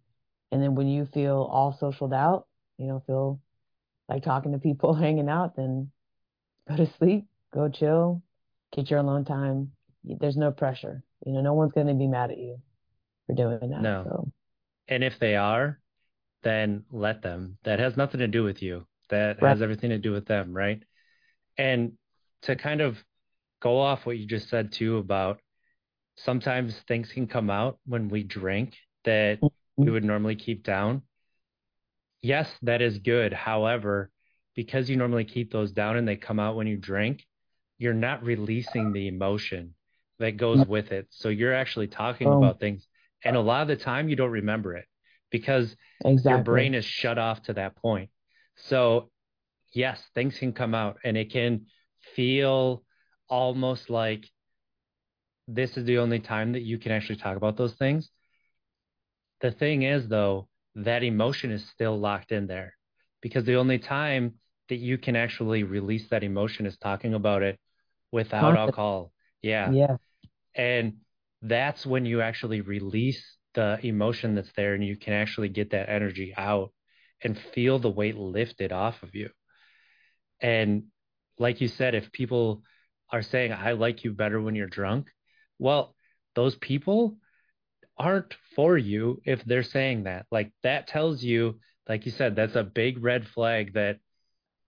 and 0.51 0.61
then 0.61 0.75
when 0.75 0.87
you 0.87 1.05
feel 1.05 1.47
all 1.51 1.77
socialed 1.79 2.13
out, 2.13 2.47
you 2.77 2.87
don't 2.87 3.05
feel 3.05 3.39
like 4.09 4.23
talking 4.23 4.51
to 4.51 4.59
people, 4.59 4.93
hanging 4.93 5.29
out, 5.29 5.55
then 5.55 5.91
go 6.67 6.75
to 6.75 6.91
sleep, 6.97 7.25
go 7.53 7.69
chill, 7.69 8.21
get 8.75 8.89
your 8.89 8.99
alone 8.99 9.25
time. 9.25 9.71
There's 10.03 10.37
no 10.37 10.51
pressure. 10.51 11.03
You 11.25 11.33
know, 11.33 11.41
no 11.41 11.53
one's 11.53 11.71
going 11.71 11.87
to 11.87 11.93
be 11.93 12.07
mad 12.07 12.31
at 12.31 12.37
you 12.37 12.61
for 13.27 13.35
doing 13.35 13.69
that. 13.69 13.81
No. 13.81 14.03
So. 14.05 14.31
And 14.89 15.03
if 15.03 15.17
they 15.19 15.35
are, 15.35 15.79
then 16.43 16.83
let 16.91 17.21
them. 17.21 17.57
That 17.63 17.79
has 17.79 17.95
nothing 17.95 18.19
to 18.19 18.27
do 18.27 18.43
with 18.43 18.61
you. 18.61 18.85
That 19.09 19.41
right. 19.41 19.49
has 19.49 19.61
everything 19.61 19.91
to 19.91 19.97
do 19.97 20.11
with 20.11 20.25
them, 20.25 20.53
right? 20.53 20.83
And 21.57 21.93
to 22.43 22.55
kind 22.55 22.81
of 22.81 22.97
go 23.61 23.79
off 23.79 24.05
what 24.05 24.17
you 24.17 24.25
just 24.25 24.49
said 24.49 24.73
too 24.73 24.97
about 24.97 25.39
sometimes 26.15 26.75
things 26.87 27.11
can 27.11 27.27
come 27.27 27.49
out 27.49 27.79
when 27.85 28.09
we 28.09 28.23
drink 28.23 28.75
that 29.05 29.39
we 29.41 29.49
mm-hmm. 29.85 29.93
would 29.93 30.03
normally 30.03 30.35
keep 30.35 30.63
down. 30.63 31.01
Yes, 32.23 32.49
that 32.61 32.81
is 32.81 32.97
good. 32.99 33.33
However, 33.33 34.09
because 34.55 34.89
you 34.89 34.95
normally 34.95 35.25
keep 35.25 35.51
those 35.51 35.71
down 35.71 35.97
and 35.97 36.07
they 36.07 36.15
come 36.15 36.39
out 36.39 36.55
when 36.55 36.67
you 36.67 36.77
drink, 36.77 37.25
you're 37.77 37.93
not 37.93 38.23
releasing 38.23 38.93
the 38.93 39.07
emotion 39.07 39.75
that 40.19 40.37
goes 40.37 40.59
mm-hmm. 40.59 40.71
with 40.71 40.91
it. 40.93 41.07
So 41.09 41.27
you're 41.27 41.53
actually 41.53 41.87
talking 41.87 42.27
oh. 42.27 42.37
about 42.37 42.61
things. 42.61 42.87
And 43.25 43.35
a 43.35 43.41
lot 43.41 43.61
of 43.61 43.67
the 43.67 43.75
time 43.75 44.07
you 44.07 44.15
don't 44.15 44.31
remember 44.31 44.75
it 44.77 44.85
because 45.31 45.75
exactly. 46.05 46.31
your 46.31 46.43
brain 46.43 46.73
is 46.73 46.85
shut 46.85 47.17
off 47.17 47.43
to 47.43 47.53
that 47.53 47.75
point. 47.75 48.09
So, 48.55 49.11
yes, 49.73 50.01
things 50.15 50.37
can 50.39 50.53
come 50.53 50.73
out 50.73 50.99
and 51.03 51.17
it 51.17 51.31
can 51.31 51.65
feel 52.15 52.83
almost 53.27 53.89
like 53.89 54.29
this 55.47 55.75
is 55.75 55.85
the 55.85 55.97
only 55.97 56.19
time 56.19 56.53
that 56.53 56.61
you 56.61 56.77
can 56.77 56.93
actually 56.93 57.17
talk 57.17 57.35
about 57.35 57.57
those 57.57 57.73
things. 57.73 58.09
The 59.41 59.51
thing 59.51 59.81
is, 59.81 60.07
though, 60.07 60.47
that 60.75 61.03
emotion 61.03 61.51
is 61.51 61.67
still 61.69 61.99
locked 61.99 62.31
in 62.31 62.47
there 62.47 62.75
because 63.21 63.45
the 63.45 63.55
only 63.55 63.79
time 63.79 64.33
that 64.69 64.77
you 64.77 64.97
can 64.97 65.15
actually 65.15 65.63
release 65.63 66.07
that 66.09 66.23
emotion 66.23 66.65
is 66.65 66.77
talking 66.77 67.13
about 67.13 67.43
it 67.43 67.59
without 68.11 68.57
alcohol. 68.57 69.11
Yeah. 69.41 69.71
Yeah. 69.71 69.97
And 70.55 70.97
that's 71.41 71.85
when 71.85 72.05
you 72.05 72.21
actually 72.21 72.61
release 72.61 73.23
the 73.53 73.79
emotion 73.85 74.35
that's 74.35 74.51
there 74.55 74.73
and 74.73 74.83
you 74.83 74.95
can 74.97 75.13
actually 75.13 75.49
get 75.49 75.71
that 75.71 75.89
energy 75.89 76.33
out 76.35 76.71
and 77.21 77.37
feel 77.53 77.79
the 77.79 77.89
weight 77.89 78.15
lifted 78.15 78.71
off 78.71 79.03
of 79.03 79.13
you. 79.13 79.29
And 80.41 80.85
like 81.37 81.61
you 81.61 81.67
said, 81.67 81.95
if 81.95 82.11
people 82.11 82.63
are 83.11 83.21
saying, 83.21 83.53
I 83.53 83.73
like 83.73 84.03
you 84.03 84.11
better 84.11 84.41
when 84.41 84.55
you're 84.55 84.67
drunk, 84.67 85.09
well, 85.59 85.95
those 86.35 86.55
people 86.55 87.17
aren't 87.97 88.35
for 88.55 88.77
you 88.77 89.21
if 89.25 89.43
they're 89.45 89.63
saying 89.63 90.03
that. 90.03 90.25
Like 90.31 90.51
that 90.63 90.87
tells 90.87 91.23
you, 91.23 91.59
like 91.87 92.05
you 92.05 92.11
said, 92.11 92.35
that's 92.35 92.55
a 92.55 92.63
big 92.63 93.03
red 93.03 93.27
flag 93.27 93.73
that 93.73 93.99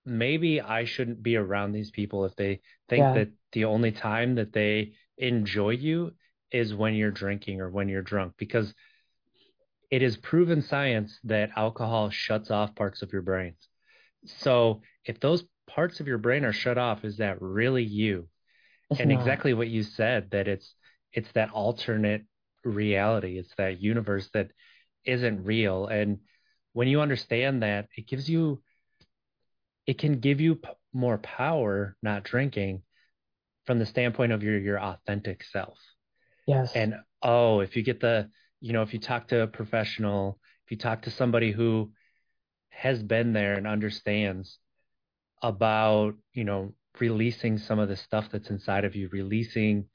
maybe 0.05 0.61
I 0.61 0.85
shouldn't 0.85 1.23
be 1.23 1.35
around 1.35 1.71
these 1.71 1.91
people 1.91 2.25
if 2.25 2.35
they 2.35 2.61
think 2.89 3.01
yeah. 3.01 3.13
that 3.13 3.29
the 3.53 3.65
only 3.65 3.91
time 3.91 4.35
that 4.35 4.53
they 4.53 4.93
enjoy 5.17 5.71
you 5.71 6.11
is 6.51 6.73
when 6.73 6.93
you're 6.93 7.11
drinking 7.11 7.61
or 7.61 7.69
when 7.69 7.89
you're 7.89 8.01
drunk 8.01 8.33
because 8.37 8.73
it 9.89 10.01
is 10.01 10.17
proven 10.17 10.61
science 10.61 11.19
that 11.23 11.51
alcohol 11.55 12.09
shuts 12.09 12.51
off 12.51 12.75
parts 12.75 13.01
of 13.01 13.11
your 13.13 13.21
brains. 13.21 13.67
So 14.25 14.81
if 15.05 15.19
those 15.19 15.43
parts 15.67 15.99
of 15.99 16.07
your 16.07 16.17
brain 16.17 16.45
are 16.45 16.53
shut 16.53 16.77
off, 16.77 17.03
is 17.03 17.17
that 17.17 17.41
really 17.41 17.83
you? 17.83 18.27
It's 18.89 18.99
and 18.99 19.09
not. 19.09 19.19
exactly 19.19 19.53
what 19.53 19.67
you 19.67 19.83
said 19.83 20.31
that 20.31 20.47
it's 20.47 20.73
it's 21.13 21.31
that 21.33 21.51
alternate 21.51 22.23
reality 22.65 23.37
it's 23.37 23.53
that 23.57 23.81
universe 23.81 24.29
that 24.33 24.51
isn't 25.05 25.45
real. 25.45 25.87
And 25.87 26.19
when 26.73 26.87
you 26.87 27.01
understand 27.01 27.63
that, 27.63 27.87
it 27.95 28.07
gives 28.07 28.29
you, 28.29 28.61
it 29.85 29.97
can 29.97 30.19
give 30.19 30.41
you 30.41 30.55
p- 30.55 30.69
more 30.93 31.17
power 31.17 31.95
not 32.01 32.23
drinking 32.23 32.81
from 33.65 33.79
the 33.79 33.85
standpoint 33.85 34.31
of 34.31 34.43
your 34.43 34.57
your 34.59 34.79
authentic 34.79 35.43
self. 35.43 35.77
Yes. 36.47 36.71
And 36.75 36.95
oh, 37.21 37.59
if 37.59 37.75
you 37.75 37.83
get 37.83 37.99
the, 37.99 38.29
you 38.61 38.73
know, 38.73 38.81
if 38.81 38.93
you 38.93 38.99
talk 38.99 39.27
to 39.29 39.41
a 39.41 39.47
professional, 39.47 40.39
if 40.65 40.71
you 40.71 40.77
talk 40.77 41.03
to 41.03 41.11
somebody 41.11 41.51
who 41.51 41.91
has 42.69 43.01
been 43.01 43.33
there 43.33 43.53
and 43.53 43.67
understands 43.67 44.59
about, 45.41 46.15
you 46.33 46.43
know, 46.43 46.73
releasing 46.99 47.57
some 47.57 47.79
of 47.79 47.89
the 47.89 47.95
stuff 47.95 48.29
that's 48.31 48.49
inside 48.49 48.85
of 48.85 48.95
you, 48.95 49.09
releasing 49.09 49.85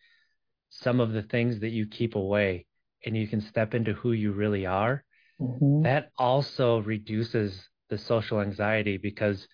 some 0.70 1.00
of 1.00 1.12
the 1.12 1.22
things 1.22 1.60
that 1.60 1.70
you 1.70 1.86
keep 1.86 2.14
away, 2.14 2.66
and 3.04 3.16
you 3.16 3.26
can 3.28 3.40
step 3.40 3.74
into 3.74 3.92
who 3.92 4.12
you 4.12 4.32
really 4.32 4.66
are, 4.66 5.04
mm-hmm. 5.40 5.82
that 5.82 6.10
also 6.16 6.78
reduces 6.80 7.68
the 7.88 7.98
social 7.98 8.40
anxiety 8.40 8.96
because 8.96 9.46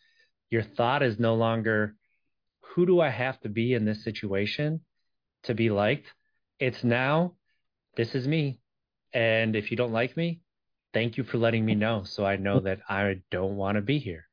your 0.51 0.63
thought 0.63 1.03
is 1.03 1.19
no 1.19 1.35
longer, 1.35 1.95
who 2.61 2.87
do 2.87 3.01
I 3.01 3.09
have 3.09 3.41
to 3.41 3.49
be 3.49 3.75
in 3.75 3.85
this 3.85 4.05
situation 4.05 4.81
to 5.45 5.55
be 5.55 5.71
liked? 5.71 6.07
It's 6.61 6.85
now, 6.85 7.35
this 7.97 8.15
is 8.15 8.29
me. 8.29 8.61
And 9.13 9.57
if 9.57 9.71
you 9.71 9.77
don't 9.77 9.93
like 9.93 10.17
me, 10.17 10.41
thank 10.93 11.17
you 11.17 11.25
for 11.25 11.39
letting 11.39 11.65
me 11.65 11.75
know 11.75 12.05
so 12.05 12.25
I 12.25 12.37
know 12.37 12.61
that 12.61 12.81
I 12.89 13.23
don't 13.31 13.57
want 13.57 13.77
to 13.77 13.83
be 13.83 13.99
here. 13.99 14.29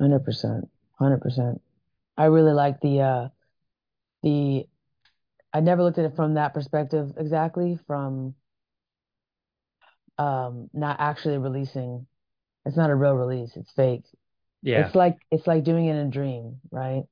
100%. 0.00 0.68
100%. 1.00 1.60
I 2.16 2.24
really 2.26 2.52
like 2.52 2.80
the, 2.80 3.00
uh, 3.00 3.28
the, 4.22 4.66
I 5.54 5.60
never 5.60 5.84
looked 5.84 5.98
at 5.98 6.04
it 6.04 6.16
from 6.16 6.34
that 6.34 6.52
perspective 6.52 7.12
exactly, 7.16 7.78
from 7.86 8.34
um, 10.18 10.68
not 10.72 10.96
actually 10.98 11.38
releasing. 11.38 12.06
It's 12.66 12.76
not 12.76 12.90
a 12.90 12.94
real 12.94 13.14
release. 13.14 13.52
It's 13.54 13.70
fake. 13.72 14.02
Yeah. 14.62 14.86
It's 14.86 14.96
like 14.96 15.16
it's 15.30 15.46
like 15.46 15.62
doing 15.62 15.86
it 15.86 15.92
in 15.92 16.08
a 16.08 16.10
dream, 16.10 16.56
right? 16.72 17.04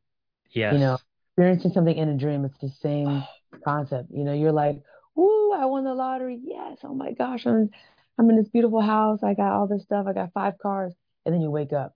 Yes. 0.50 0.72
You 0.72 0.80
know, 0.80 0.98
experiencing 1.30 1.72
something 1.72 1.96
in 1.96 2.08
a 2.08 2.16
dream. 2.16 2.44
It's 2.44 2.58
the 2.58 2.72
same 2.80 3.22
concept. 3.64 4.08
You 4.10 4.24
know, 4.24 4.32
you're 4.32 4.52
like, 4.52 4.82
"Ooh, 5.16 5.52
I 5.52 5.66
won 5.66 5.84
the 5.84 5.94
lottery! 5.94 6.40
Yes! 6.42 6.78
Oh 6.82 6.94
my 6.94 7.12
gosh, 7.12 7.46
I'm 7.46 7.70
I'm 8.18 8.28
in 8.28 8.36
this 8.36 8.48
beautiful 8.48 8.80
house. 8.80 9.22
I 9.22 9.34
got 9.34 9.52
all 9.52 9.68
this 9.68 9.84
stuff. 9.84 10.06
I 10.08 10.14
got 10.14 10.32
five 10.32 10.58
cars." 10.58 10.92
And 11.24 11.32
then 11.32 11.42
you 11.42 11.50
wake 11.50 11.72
up, 11.72 11.94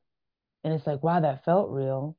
and 0.62 0.72
it's 0.72 0.86
like, 0.86 1.02
"Wow, 1.02 1.18
that 1.20 1.44
felt 1.44 1.70
real, 1.70 2.16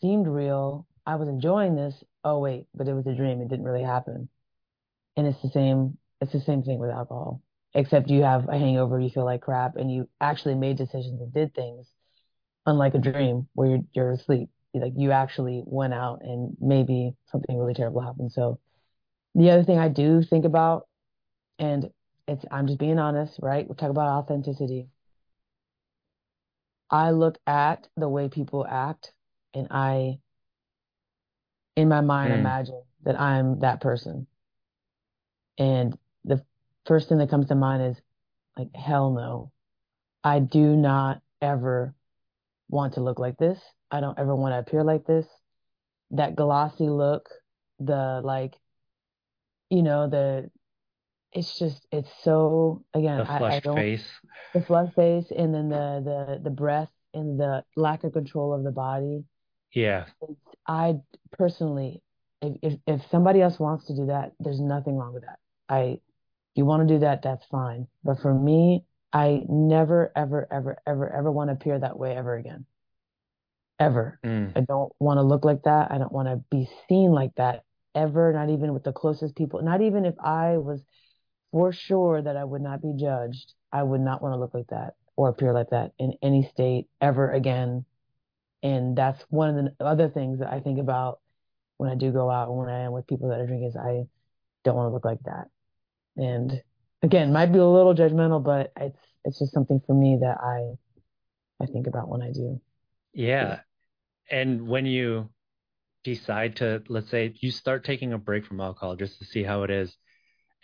seemed 0.00 0.26
real. 0.26 0.86
I 1.06 1.14
was 1.16 1.28
enjoying 1.28 1.74
this. 1.74 1.94
Oh 2.24 2.38
wait, 2.40 2.66
but 2.74 2.88
it 2.88 2.94
was 2.94 3.06
a 3.06 3.14
dream. 3.14 3.40
It 3.40 3.48
didn't 3.48 3.64
really 3.64 3.82
happen." 3.84 4.28
And 5.16 5.26
it's 5.26 5.42
the 5.42 5.50
same. 5.50 5.98
It's 6.20 6.32
the 6.32 6.40
same 6.40 6.62
thing 6.62 6.78
with 6.78 6.90
alcohol 6.90 7.42
except 7.74 8.10
you 8.10 8.22
have 8.22 8.48
a 8.48 8.58
hangover, 8.58 8.98
you 9.00 9.10
feel 9.10 9.24
like 9.24 9.42
crap, 9.42 9.76
and 9.76 9.92
you 9.92 10.08
actually 10.20 10.54
made 10.54 10.76
decisions 10.76 11.20
and 11.20 11.32
did 11.32 11.54
things, 11.54 11.86
unlike 12.66 12.94
a 12.94 12.98
dream 12.98 13.48
where 13.54 13.68
you're, 13.70 13.80
you're 13.92 14.12
asleep. 14.12 14.48
Like 14.74 14.92
you 14.96 15.10
actually 15.12 15.62
went 15.66 15.94
out 15.94 16.20
and 16.22 16.56
maybe 16.60 17.14
something 17.30 17.58
really 17.58 17.74
terrible 17.74 18.00
happened. 18.00 18.32
So 18.32 18.60
the 19.34 19.50
other 19.50 19.64
thing 19.64 19.78
I 19.78 19.88
do 19.88 20.22
think 20.22 20.44
about, 20.44 20.86
and 21.58 21.90
it's 22.28 22.44
I'm 22.50 22.66
just 22.66 22.78
being 22.78 22.98
honest, 22.98 23.38
right? 23.42 23.68
We 23.68 23.74
talk 23.74 23.90
about 23.90 24.08
authenticity. 24.08 24.88
I 26.90 27.10
look 27.10 27.38
at 27.46 27.88
the 27.96 28.08
way 28.08 28.28
people 28.28 28.66
act, 28.68 29.12
and 29.54 29.68
I, 29.70 30.18
in 31.76 31.88
my 31.88 32.00
mind, 32.00 32.32
mm. 32.32 32.38
imagine 32.38 32.82
that 33.04 33.18
I'm 33.20 33.60
that 33.60 33.80
person. 33.80 34.26
And 35.58 35.96
the 36.24 36.42
first 36.86 37.08
thing 37.08 37.18
that 37.18 37.30
comes 37.30 37.48
to 37.48 37.54
mind 37.54 37.82
is 37.82 37.96
like, 38.56 38.74
hell 38.74 39.10
no. 39.12 39.52
I 40.22 40.38
do 40.38 40.76
not 40.76 41.20
ever 41.40 41.94
want 42.68 42.94
to 42.94 43.00
look 43.00 43.18
like 43.18 43.36
this. 43.38 43.58
I 43.90 44.00
don't 44.00 44.18
ever 44.18 44.34
want 44.34 44.52
to 44.52 44.58
appear 44.58 44.84
like 44.84 45.06
this. 45.06 45.26
That 46.12 46.36
glossy 46.36 46.88
look, 46.88 47.28
the 47.78 48.20
like, 48.22 48.54
you 49.70 49.82
know, 49.82 50.08
the, 50.08 50.50
it's 51.32 51.58
just, 51.58 51.86
it's 51.92 52.10
so, 52.22 52.84
again, 52.92 53.18
the 53.18 53.24
flushed 53.24 53.42
I, 53.42 53.56
I 53.56 53.60
don't, 53.60 53.76
face. 53.76 54.04
The 54.52 54.62
flushed 54.62 54.94
face 54.94 55.30
and 55.36 55.54
then 55.54 55.68
the, 55.68 56.02
the, 56.04 56.40
the 56.42 56.50
breath 56.50 56.90
and 57.14 57.38
the 57.38 57.64
lack 57.76 58.04
of 58.04 58.12
control 58.12 58.52
of 58.52 58.64
the 58.64 58.72
body. 58.72 59.24
Yeah. 59.72 60.06
It's, 60.22 60.49
I 60.66 60.94
personally, 61.32 62.02
if, 62.42 62.56
if, 62.62 62.78
if 62.86 63.00
somebody 63.10 63.40
else 63.40 63.58
wants 63.58 63.86
to 63.86 63.96
do 63.96 64.06
that, 64.06 64.32
there's 64.40 64.60
nothing 64.60 64.96
wrong 64.96 65.14
with 65.14 65.24
that. 65.24 65.38
I, 65.68 66.00
you 66.54 66.64
want 66.64 66.86
to 66.86 66.94
do 66.94 67.00
that, 67.00 67.22
that's 67.22 67.44
fine. 67.50 67.86
But 68.04 68.20
for 68.20 68.32
me, 68.32 68.84
I 69.12 69.42
never, 69.48 70.12
ever, 70.14 70.46
ever, 70.50 70.78
ever, 70.86 71.12
ever 71.12 71.30
want 71.30 71.50
to 71.50 71.54
appear 71.54 71.78
that 71.78 71.98
way 71.98 72.16
ever 72.16 72.36
again. 72.36 72.66
Ever. 73.78 74.18
Mm. 74.24 74.52
I 74.56 74.60
don't 74.60 74.92
want 75.00 75.18
to 75.18 75.22
look 75.22 75.44
like 75.44 75.62
that. 75.64 75.90
I 75.90 75.98
don't 75.98 76.12
want 76.12 76.28
to 76.28 76.44
be 76.50 76.68
seen 76.88 77.12
like 77.12 77.34
that 77.36 77.64
ever, 77.94 78.32
not 78.32 78.50
even 78.50 78.72
with 78.72 78.84
the 78.84 78.92
closest 78.92 79.36
people. 79.36 79.62
Not 79.62 79.80
even 79.80 80.04
if 80.04 80.14
I 80.22 80.58
was 80.58 80.80
for 81.50 81.72
sure 81.72 82.22
that 82.22 82.36
I 82.36 82.44
would 82.44 82.62
not 82.62 82.82
be 82.82 82.94
judged, 82.96 83.54
I 83.72 83.82
would 83.82 84.00
not 84.00 84.22
want 84.22 84.34
to 84.34 84.38
look 84.38 84.54
like 84.54 84.68
that 84.68 84.94
or 85.16 85.28
appear 85.28 85.52
like 85.52 85.70
that 85.70 85.92
in 85.98 86.14
any 86.22 86.48
state 86.52 86.86
ever 87.00 87.30
again. 87.30 87.84
And 88.62 88.96
that's 88.96 89.22
one 89.30 89.56
of 89.56 89.64
the 89.64 89.84
other 89.84 90.08
things 90.08 90.40
that 90.40 90.52
I 90.52 90.60
think 90.60 90.78
about 90.78 91.20
when 91.78 91.90
I 91.90 91.94
do 91.94 92.12
go 92.12 92.30
out 92.30 92.48
and 92.48 92.58
when 92.58 92.68
I 92.68 92.80
am 92.80 92.92
with 92.92 93.06
people 93.06 93.30
that 93.30 93.40
are 93.40 93.46
drinking 93.46 93.68
is 93.68 93.76
I 93.76 94.04
don't 94.64 94.76
want 94.76 94.90
to 94.90 94.92
look 94.92 95.04
like 95.04 95.22
that. 95.24 95.46
And 96.16 96.62
again, 97.02 97.32
might 97.32 97.52
be 97.52 97.58
a 97.58 97.66
little 97.66 97.94
judgmental, 97.94 98.42
but 98.44 98.72
it's 98.76 98.98
it's 99.24 99.38
just 99.38 99.52
something 99.52 99.80
for 99.86 99.94
me 99.94 100.18
that 100.20 100.38
I 100.42 100.74
I 101.62 101.66
think 101.66 101.86
about 101.86 102.08
when 102.08 102.22
I 102.22 102.32
do. 102.32 102.60
Yeah. 103.14 103.60
And 104.30 104.68
when 104.68 104.86
you 104.86 105.30
decide 106.04 106.56
to 106.56 106.82
let's 106.88 107.10
say 107.10 107.34
you 107.40 107.50
start 107.50 107.84
taking 107.84 108.12
a 108.12 108.18
break 108.18 108.46
from 108.46 108.60
alcohol 108.60 108.96
just 108.96 109.18
to 109.18 109.24
see 109.24 109.42
how 109.42 109.62
it 109.64 109.70
is 109.70 109.94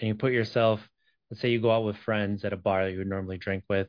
and 0.01 0.09
you 0.09 0.15
put 0.15 0.33
yourself 0.33 0.81
let's 1.31 1.43
say 1.43 1.51
you 1.51 1.61
go 1.61 1.71
out 1.71 1.85
with 1.85 1.97
friends 1.99 2.43
at 2.45 2.55
a 2.55 2.57
bar 2.57 2.85
that 2.85 2.93
you 2.93 2.99
would 2.99 3.07
normally 3.07 3.37
drink 3.37 3.63
with 3.69 3.87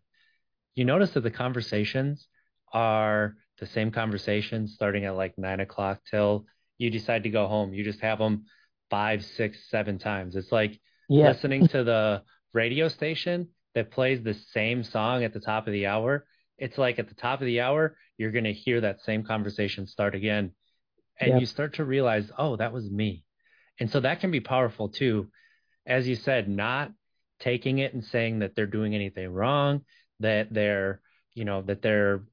you 0.76 0.84
notice 0.84 1.12
that 1.12 1.22
the 1.22 1.32
conversations 1.32 2.28
are 2.74 3.36
the 3.60 3.66
same 3.66 3.92
conversation 3.92 4.68
starting 4.68 5.06
at 5.06 5.16
like 5.16 5.38
nine 5.38 5.60
o'clock 5.60 6.00
till 6.10 6.46
you 6.78 6.90
decide 6.90 7.24
to 7.24 7.30
go 7.30 7.48
home 7.48 7.74
you 7.74 7.84
just 7.84 8.02
have 8.02 8.20
them 8.20 8.46
five 8.90 9.24
six 9.24 9.58
seven 9.70 9.98
times 9.98 10.36
it's 10.36 10.52
like 10.52 10.80
yeah. 11.10 11.28
listening 11.28 11.68
to 11.68 11.84
the 11.84 12.22
radio 12.54 12.88
station 12.88 13.48
that 13.78 13.92
plays 13.92 14.24
the 14.24 14.34
same 14.34 14.84
song 14.84 15.24
at 15.24 15.34
the 15.34 15.40
top 15.40 15.68
of 15.68 15.72
the 15.72 15.86
hour, 15.86 16.26
it's 16.58 16.80
like 16.80 16.98
at 16.98 17.08
the 17.08 17.14
top 17.14 17.42
of 17.42 17.46
the 17.46 17.62
hour, 17.62 17.96
you're 18.18 18.32
going 18.32 18.44
to 18.44 18.52
hear 18.52 18.82
that 18.82 19.02
same 19.02 19.24
conversation 19.24 19.86
start 19.86 20.16
again. 20.16 20.52
And 21.20 21.34
yep. 21.34 21.40
you 21.40 21.46
start 21.46 21.76
to 21.76 21.86
realize, 21.86 22.32
oh, 22.40 22.56
that 22.56 22.74
was 22.74 22.90
me. 22.90 23.24
And 23.80 23.92
so 23.92 24.00
that 24.00 24.20
can 24.20 24.32
be 24.32 24.40
powerful 24.40 24.90
too. 24.90 25.30
As 25.86 26.08
you 26.08 26.16
said, 26.16 26.50
not 26.50 26.92
taking 27.40 27.78
it 27.78 27.94
and 27.94 28.04
saying 28.04 28.40
that 28.40 28.56
they're 28.56 28.66
doing 28.66 28.96
anything 28.96 29.30
wrong, 29.30 29.82
that 30.22 30.52
they're, 30.52 31.00
you 31.36 31.46
know, 31.46 31.62
that 31.62 31.84
they're 31.84 32.24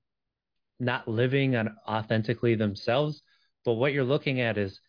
not 0.78 1.08
living 1.08 1.56
on 1.56 1.76
authentically 1.86 2.54
themselves. 2.54 3.22
But 3.64 3.74
what 3.74 3.92
you're 3.92 4.04
looking 4.04 4.40
at 4.40 4.58
is 4.58 4.80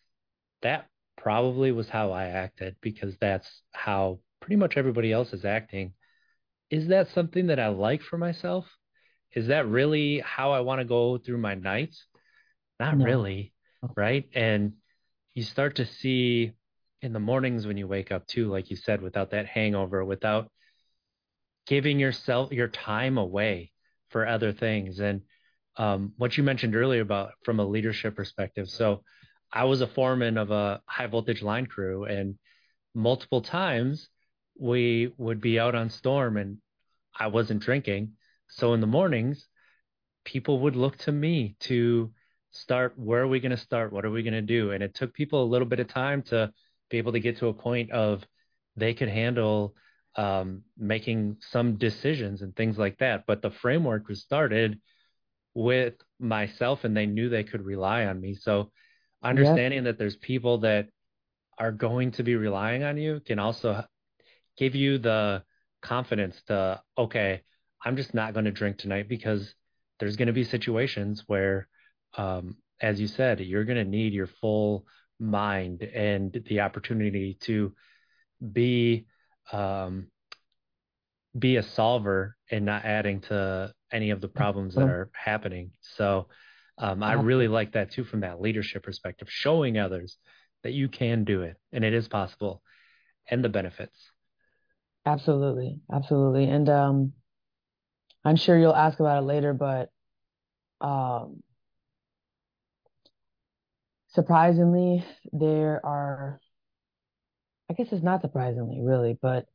that 0.62 0.86
probably 1.16 1.72
was 1.72 1.88
how 1.88 2.12
I 2.12 2.26
acted 2.26 2.76
because 2.80 3.16
that's 3.20 3.62
how 3.72 4.20
pretty 4.40 4.56
much 4.56 4.76
everybody 4.76 5.12
else 5.12 5.32
is 5.32 5.44
acting. 5.44 5.92
Is 6.70 6.88
that 6.88 7.08
something 7.08 7.46
that 7.46 7.60
I 7.60 7.68
like 7.68 8.02
for 8.02 8.18
myself? 8.18 8.66
Is 9.32 9.48
that 9.48 9.68
really 9.68 10.20
how 10.20 10.52
I 10.52 10.60
want 10.60 10.80
to 10.80 10.84
go 10.84 11.18
through 11.18 11.38
my 11.38 11.54
nights? 11.54 12.06
Not 12.78 12.96
no. 12.96 13.04
really, 13.04 13.52
right? 13.96 14.28
And 14.34 14.74
you 15.34 15.42
start 15.42 15.76
to 15.76 15.86
see 15.86 16.52
in 17.02 17.12
the 17.12 17.20
mornings 17.20 17.66
when 17.66 17.76
you 17.76 17.86
wake 17.86 18.10
up 18.10 18.26
too, 18.26 18.48
like 18.48 18.70
you 18.70 18.76
said, 18.76 19.02
without 19.02 19.30
that 19.30 19.46
hangover, 19.46 20.04
without 20.04 20.50
giving 21.66 21.98
yourself 21.98 22.52
your 22.52 22.68
time 22.68 23.18
away 23.18 23.72
for 24.08 24.26
other 24.26 24.52
things. 24.52 25.00
And 25.00 25.22
um, 25.76 26.12
what 26.16 26.36
you 26.36 26.42
mentioned 26.42 26.74
earlier 26.74 27.02
about 27.02 27.32
from 27.44 27.60
a 27.60 27.64
leadership 27.64 28.16
perspective. 28.16 28.68
So 28.68 29.02
I 29.52 29.64
was 29.64 29.80
a 29.80 29.86
foreman 29.86 30.38
of 30.38 30.50
a 30.50 30.80
high 30.86 31.06
voltage 31.06 31.42
line 31.42 31.66
crew, 31.66 32.04
and 32.04 32.38
multiple 32.94 33.42
times 33.42 34.08
we 34.58 35.12
would 35.18 35.40
be 35.40 35.58
out 35.58 35.74
on 35.74 35.90
storm 35.90 36.36
and 36.36 36.58
I 37.18 37.28
wasn't 37.28 37.62
drinking. 37.62 38.12
So 38.48 38.74
in 38.74 38.80
the 38.80 38.86
mornings, 38.86 39.46
people 40.24 40.60
would 40.60 40.76
look 40.76 40.96
to 40.98 41.12
me 41.12 41.56
to 41.60 42.12
start 42.50 42.98
where 42.98 43.22
are 43.22 43.28
we 43.28 43.40
going 43.40 43.50
to 43.50 43.56
start? 43.56 43.92
What 43.92 44.04
are 44.04 44.10
we 44.10 44.22
going 44.22 44.34
to 44.34 44.42
do? 44.42 44.72
And 44.72 44.82
it 44.82 44.94
took 44.94 45.12
people 45.12 45.42
a 45.42 45.46
little 45.46 45.68
bit 45.68 45.80
of 45.80 45.88
time 45.88 46.22
to 46.24 46.52
be 46.90 46.98
able 46.98 47.12
to 47.12 47.20
get 47.20 47.38
to 47.38 47.48
a 47.48 47.54
point 47.54 47.90
of 47.90 48.24
they 48.76 48.94
could 48.94 49.08
handle 49.08 49.74
um, 50.16 50.62
making 50.78 51.36
some 51.40 51.76
decisions 51.76 52.42
and 52.42 52.54
things 52.56 52.78
like 52.78 52.98
that. 52.98 53.24
But 53.26 53.42
the 53.42 53.50
framework 53.50 54.08
was 54.08 54.22
started 54.22 54.80
with 55.56 55.94
myself 56.20 56.84
and 56.84 56.96
they 56.96 57.06
knew 57.06 57.28
they 57.28 57.42
could 57.42 57.64
rely 57.64 58.04
on 58.04 58.20
me. 58.20 58.34
So 58.34 58.70
understanding 59.22 59.84
that 59.84 59.98
there's 59.98 60.16
people 60.16 60.58
that 60.58 60.88
are 61.58 61.72
going 61.72 62.12
to 62.12 62.22
be 62.22 62.36
relying 62.36 62.82
on 62.84 62.98
you 62.98 63.20
can 63.24 63.38
also 63.38 63.82
give 64.58 64.74
you 64.74 64.98
the 64.98 65.42
confidence 65.82 66.42
to 66.46 66.80
okay 66.98 67.42
i'm 67.84 67.96
just 67.96 68.12
not 68.12 68.34
going 68.34 68.44
to 68.44 68.50
drink 68.50 68.76
tonight 68.76 69.08
because 69.08 69.54
there's 69.98 70.16
going 70.16 70.26
to 70.26 70.34
be 70.34 70.44
situations 70.44 71.24
where 71.26 71.66
um, 72.18 72.56
as 72.80 73.00
you 73.00 73.06
said 73.06 73.40
you're 73.40 73.64
going 73.64 73.82
to 73.82 73.90
need 73.90 74.12
your 74.12 74.26
full 74.26 74.84
mind 75.18 75.82
and 75.82 76.42
the 76.48 76.60
opportunity 76.60 77.38
to 77.40 77.74
be 78.52 79.06
um, 79.52 80.08
be 81.38 81.56
a 81.56 81.62
solver 81.62 82.36
and 82.50 82.64
not 82.66 82.84
adding 82.84 83.20
to 83.20 83.72
any 83.92 84.10
of 84.10 84.20
the 84.20 84.28
problems 84.28 84.74
that 84.74 84.88
are 84.88 85.10
happening. 85.12 85.70
So 85.80 86.28
um, 86.78 87.02
i 87.02 87.14
really 87.14 87.48
like 87.48 87.72
that 87.72 87.90
too 87.90 88.04
from 88.04 88.20
that 88.20 88.40
leadership 88.40 88.82
perspective 88.82 89.28
showing 89.30 89.78
others 89.78 90.18
that 90.62 90.72
you 90.72 90.88
can 90.88 91.24
do 91.24 91.42
it 91.42 91.56
and 91.72 91.84
it 91.84 91.94
is 91.94 92.06
possible 92.08 92.62
and 93.30 93.42
the 93.44 93.48
benefits. 93.48 94.10
Absolutely, 95.06 95.80
absolutely. 95.92 96.48
And 96.48 96.68
um, 96.68 97.12
I'm 98.24 98.36
sure 98.36 98.58
you'll 98.58 98.74
ask 98.74 98.98
about 99.00 99.22
it 99.22 99.26
later, 99.26 99.54
but 99.54 99.90
um, 100.80 101.42
surprisingly, 104.08 105.04
there 105.32 105.80
are, 105.84 106.40
I 107.70 107.74
guess 107.74 107.88
it's 107.92 108.02
not 108.02 108.22
surprisingly, 108.22 108.80
really, 108.82 109.16
but 109.20 109.46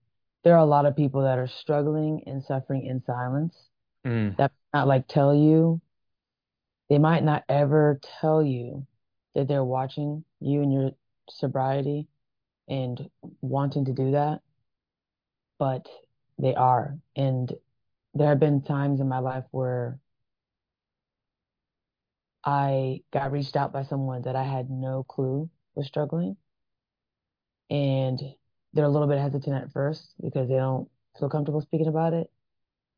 there 0.44 0.54
are 0.56 0.60
a 0.60 0.66
lot 0.66 0.86
of 0.86 0.96
people 0.96 1.24
that 1.24 1.38
are 1.38 1.48
struggling 1.48 2.24
and 2.26 2.44
suffering 2.44 2.86
in 2.86 3.04
silence 3.04 3.54
mm. 4.06 4.36
that 4.38 4.52
not 4.74 4.88
like 4.88 5.08
tell 5.08 5.34
you, 5.36 5.82
they 6.90 6.98
might 6.98 7.24
not 7.24 7.44
ever 7.50 8.00
tell 8.20 8.44
you 8.44 8.86
that 9.36 9.48
they're 9.48 9.64
watching 9.64 10.24
you 10.40 10.62
and 10.62 10.74
your 10.74 10.92
sobriety 11.30 12.08
and 12.68 13.10
wanting 13.42 13.86
to 13.86 13.94
do 13.94 14.12
that 14.12 14.42
but 15.62 15.88
they 16.40 16.56
are. 16.56 16.98
And 17.16 17.54
there 18.16 18.30
have 18.30 18.40
been 18.40 18.64
times 18.64 19.00
in 19.00 19.08
my 19.08 19.20
life 19.20 19.44
where 19.52 20.00
I 22.44 23.02
got 23.14 23.32
reached 23.32 23.56
out 23.56 23.72
by 23.72 23.84
someone 23.84 24.24
that 24.24 24.36
I 24.36 24.42
had 24.42 24.72
no 24.72 25.04
clue 25.04 25.52
was 25.76 25.86
struggling. 25.86 26.36
And 27.70 28.20
they're 28.74 28.86
a 28.86 28.90
little 28.90 29.08
bit 29.08 29.20
hesitant 29.20 29.56
at 29.56 29.72
first 29.72 30.16
because 30.20 30.50
they 30.50 30.56
don't 30.56 30.90
feel 31.20 31.30
comfortable 31.30 31.62
speaking 31.62 31.86
about 31.86 32.14
it. 32.14 32.32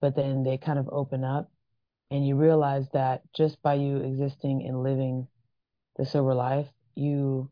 But 0.04 0.18
then 0.18 0.44
they 0.44 0.58
kind 0.58 0.78
of 0.78 0.90
open 0.92 1.24
up 1.24 1.50
and 2.12 2.28
you 2.28 2.36
realize 2.36 2.90
that 2.92 3.22
just 3.34 3.62
by 3.62 3.76
you 3.76 4.00
existing 4.00 4.66
and 4.68 4.84
living 4.84 5.30
the 5.96 6.06
sober 6.06 6.34
life, 6.34 6.68
you 6.94 7.50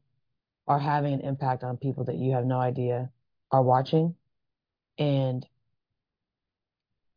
are 0.67 0.77
having 0.77 1.13
an 1.13 1.21
impact 1.21 1.63
on 1.63 1.77
people 1.77 2.03
that 2.03 2.17
you 2.17 2.33
have 2.33 2.43
no 2.43 2.59
idea 2.59 3.09
are 3.53 3.63
watching 3.63 4.15
and 4.97 5.47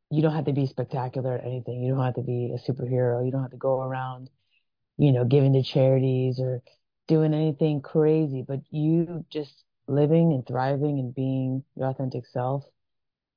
you 0.09 0.23
don't 0.23 0.37
have 0.37 0.45
to 0.45 0.53
be 0.53 0.67
spectacular 0.67 1.35
at 1.35 1.45
anything. 1.45 1.83
You 1.83 1.95
don't 1.95 2.05
have 2.05 2.15
to 2.15 2.23
be 2.23 2.55
a 2.55 2.71
superhero. 2.71 3.27
You 3.27 3.33
don't 3.33 3.43
have 3.43 3.51
to 3.51 3.57
go 3.57 3.83
around, 3.83 4.31
you 4.99 5.11
know, 5.11 5.25
giving 5.25 5.55
to 5.55 5.65
charities 5.65 6.39
or 6.39 6.63
doing 7.09 7.35
anything 7.35 7.83
crazy, 7.83 8.45
but 8.47 8.61
you 8.71 9.25
just 9.31 9.65
living 9.89 10.33
and 10.33 10.47
thriving 10.47 11.01
and 11.01 11.13
being 11.13 11.65
your 11.75 11.89
authentic 11.89 12.25
self 12.27 12.63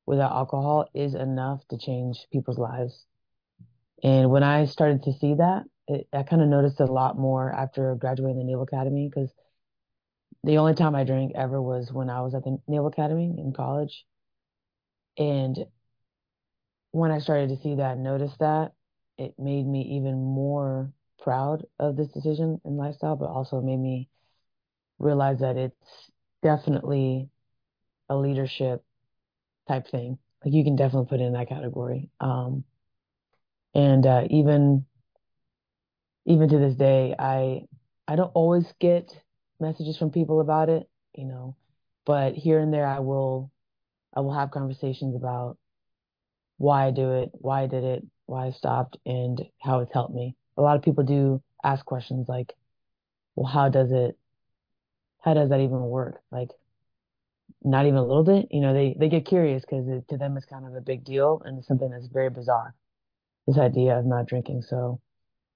without 0.07 0.31
alcohol 0.31 0.89
is 0.95 1.13
enough 1.13 1.67
to 1.67 1.77
change 1.77 2.25
people's 2.31 2.57
lives. 2.57 3.05
And 4.03 4.31
when 4.31 4.41
I 4.41 4.65
started 4.65 5.03
to 5.03 5.13
see 5.13 5.35
that, 5.35 5.63
it, 5.87 6.07
I 6.13 6.23
kind 6.23 6.41
of 6.41 6.47
noticed 6.47 6.79
a 6.79 6.85
lot 6.85 7.17
more 7.17 7.51
after 7.51 7.93
graduating 7.95 8.39
the 8.39 8.45
Naval 8.45 8.63
Academy 8.63 9.09
because 9.09 9.31
the 10.43 10.57
only 10.57 10.75
time 10.75 10.95
I 10.95 11.03
drank 11.03 11.33
ever 11.35 11.61
was 11.61 11.91
when 11.91 12.09
I 12.09 12.21
was 12.21 12.33
at 12.33 12.43
the 12.43 12.57
Naval 12.67 12.87
Academy 12.87 13.35
in 13.37 13.53
college. 13.53 14.05
And 15.17 15.65
when 16.91 17.11
I 17.11 17.19
started 17.19 17.49
to 17.49 17.61
see 17.61 17.75
that 17.75 17.97
notice 17.97 18.33
that, 18.39 18.71
it 19.17 19.33
made 19.37 19.65
me 19.67 19.97
even 19.97 20.15
more 20.15 20.93
proud 21.19 21.65
of 21.79 21.97
this 21.97 22.07
decision 22.09 22.61
and 22.63 22.77
lifestyle, 22.77 23.15
but 23.15 23.29
also 23.29 23.61
made 23.61 23.79
me 23.79 24.07
realize 24.99 25.39
that 25.39 25.57
it's 25.57 26.11
definitely 26.43 27.29
a 28.09 28.15
leadership 28.15 28.83
type 29.67 29.87
thing. 29.87 30.17
Like 30.43 30.53
you 30.53 30.63
can 30.63 30.75
definitely 30.75 31.07
put 31.09 31.19
it 31.19 31.25
in 31.25 31.33
that 31.33 31.49
category. 31.49 32.09
Um, 32.19 32.63
and 33.73 34.05
uh, 34.05 34.23
even 34.29 34.85
even 36.25 36.49
to 36.49 36.57
this 36.59 36.75
day, 36.75 37.15
I 37.17 37.63
I 38.07 38.15
don't 38.15 38.31
always 38.33 38.65
get 38.79 39.11
messages 39.59 39.97
from 39.97 40.11
people 40.11 40.41
about 40.41 40.69
it, 40.69 40.87
you 41.15 41.25
know, 41.25 41.55
but 42.05 42.35
here 42.35 42.59
and 42.59 42.73
there 42.73 42.87
I 42.87 42.99
will 42.99 43.51
I 44.13 44.21
will 44.21 44.33
have 44.33 44.51
conversations 44.51 45.15
about 45.15 45.57
why 46.57 46.87
I 46.87 46.91
do 46.91 47.11
it, 47.13 47.29
why 47.33 47.63
I 47.63 47.67
did 47.67 47.83
it, 47.83 48.05
why 48.25 48.47
I 48.47 48.51
stopped, 48.51 48.97
and 49.05 49.41
how 49.61 49.79
it's 49.79 49.93
helped 49.93 50.13
me. 50.13 50.35
A 50.57 50.61
lot 50.61 50.75
of 50.75 50.81
people 50.81 51.03
do 51.03 51.41
ask 51.63 51.85
questions 51.85 52.27
like, 52.27 52.53
well, 53.35 53.45
how 53.51 53.69
does 53.69 53.91
it, 53.91 54.17
how 55.21 55.33
does 55.33 55.49
that 55.49 55.59
even 55.59 55.81
work? 55.81 56.19
Like, 56.31 56.49
not 57.63 57.85
even 57.85 57.97
a 57.97 58.05
little 58.05 58.23
bit, 58.23 58.47
you 58.51 58.61
know, 58.61 58.73
they, 58.73 58.95
they 58.99 59.09
get 59.09 59.25
curious 59.25 59.63
because 59.63 59.85
to 60.09 60.17
them 60.17 60.37
it's 60.37 60.45
kind 60.45 60.65
of 60.65 60.75
a 60.75 60.81
big 60.81 61.03
deal 61.03 61.41
and 61.45 61.57
it's 61.57 61.67
something 61.67 61.89
that's 61.89 62.07
very 62.07 62.29
bizarre, 62.29 62.75
this 63.47 63.57
idea 63.57 63.97
of 63.97 64.05
not 64.05 64.27
drinking. 64.27 64.61
So, 64.61 65.01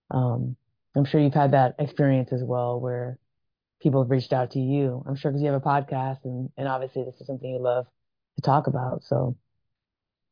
um, 0.09 0.55
I'm 0.95 1.05
sure 1.05 1.21
you've 1.21 1.33
had 1.33 1.51
that 1.51 1.75
experience 1.79 2.33
as 2.33 2.43
well 2.43 2.79
where 2.79 3.17
people 3.81 4.03
have 4.03 4.11
reached 4.11 4.33
out 4.33 4.51
to 4.51 4.59
you. 4.59 5.03
I'm 5.07 5.15
sure 5.15 5.31
because 5.31 5.41
you 5.41 5.51
have 5.51 5.61
a 5.61 5.65
podcast 5.65 6.19
and, 6.25 6.49
and 6.57 6.67
obviously 6.67 7.03
this 7.03 7.15
is 7.19 7.27
something 7.27 7.49
you 7.49 7.59
love 7.59 7.85
to 8.35 8.41
talk 8.41 8.67
about. 8.67 9.03
So, 9.03 9.37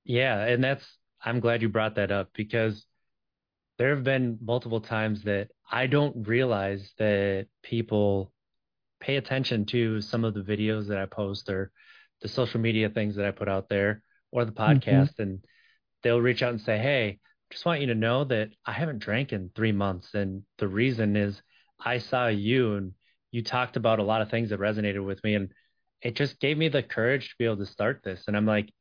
yeah, 0.04 0.44
and 0.46 0.64
that's 0.64 0.86
I'm 1.24 1.40
glad 1.40 1.62
you 1.62 1.70
brought 1.70 1.96
that 1.96 2.12
up 2.12 2.30
because 2.34 2.86
there 3.78 3.96
have 3.96 4.04
been 4.04 4.38
multiple 4.42 4.82
times 4.82 5.24
that 5.24 5.50
I 5.70 5.88
don't 5.88 6.28
realize 6.28 6.94
that 6.98 7.48
people 7.64 8.34
pay 9.00 9.18
attention 9.18 9.66
to 9.68 10.02
some 10.02 10.24
of 10.26 10.34
the 10.34 10.42
videos 10.42 10.88
that 10.88 10.98
I 10.98 11.06
post 11.06 11.50
or 11.50 11.72
the 12.22 12.28
social 12.28 12.60
media 12.60 12.90
things 12.90 13.16
that 13.16 13.26
I 13.26 13.32
put 13.32 13.50
out 13.50 13.70
there 13.70 14.04
or 14.32 14.46
the 14.46 14.52
mm-hmm. 14.52 14.72
podcast 14.72 15.14
mm-hmm. 15.14 15.22
and 15.22 15.46
they'll 16.04 16.22
reach 16.22 16.44
out 16.44 16.52
and 16.52 16.62
say, 16.62 16.78
"Hey, 16.78 17.20
just 17.50 17.66
want 17.66 17.82
you 17.82 17.88
to 17.88 17.96
know 17.96 18.24
that 18.26 18.50
I 18.66 18.74
haven't 18.74 19.00
drank 19.00 19.34
in 19.34 19.52
3 19.56 19.72
months 19.72 20.14
and 20.14 20.44
the 20.58 20.68
reason 20.68 21.16
is 21.16 21.42
I 21.80 22.00
saw 22.00 22.28
you 22.28 22.76
and 22.76 22.94
you 23.32 23.44
talked 23.44 23.78
about 23.78 24.00
a 24.00 24.04
lot 24.04 24.22
of 24.22 24.30
things 24.30 24.50
that 24.50 24.60
resonated 24.60 25.04
with 25.06 25.24
me 25.24 25.36
and 25.36 25.52
it 26.02 26.16
just 26.16 26.40
gave 26.40 26.58
me 26.58 26.70
the 26.70 26.84
courage 26.84 27.30
to 27.30 27.36
be 27.38 27.46
able 27.46 27.58
to 27.58 27.66
start 27.66 28.02
this. 28.04 28.24
And 28.28 28.38
I'm 28.38 28.46
like, 28.46 28.72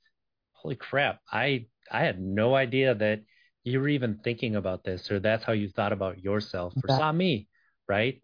holy 0.53 0.77
crap, 0.77 1.21
I 1.31 1.67
I 1.91 2.01
had 2.01 2.21
no 2.21 2.55
idea 2.55 2.95
that 2.95 3.23
you 3.65 3.81
were 3.81 3.89
even 3.89 4.19
thinking 4.23 4.57
about 4.57 4.85
this 4.85 5.11
or 5.11 5.21
that's 5.21 5.45
how 5.45 5.53
you 5.53 5.69
thought 5.69 5.93
about 5.93 6.23
yourself 6.23 6.75
or 6.77 6.97
saw 6.97 7.11
me, 7.13 7.49
right? 7.89 8.21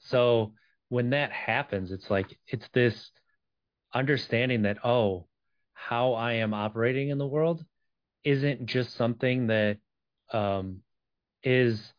So 0.00 0.54
when 0.88 1.10
that 1.10 1.32
happens, 1.32 1.90
it's 1.92 2.10
like 2.10 2.36
it's 2.46 2.68
this 2.72 3.10
understanding 3.92 4.62
that 4.62 4.84
oh, 4.84 5.26
how 5.72 6.14
I 6.14 6.34
am 6.34 6.54
operating 6.54 7.10
in 7.10 7.18
the 7.18 7.26
world 7.26 7.64
isn't 8.24 8.66
just 8.66 8.96
something 8.96 9.48
that 9.48 9.78
um, 10.32 10.80
is 11.42 11.92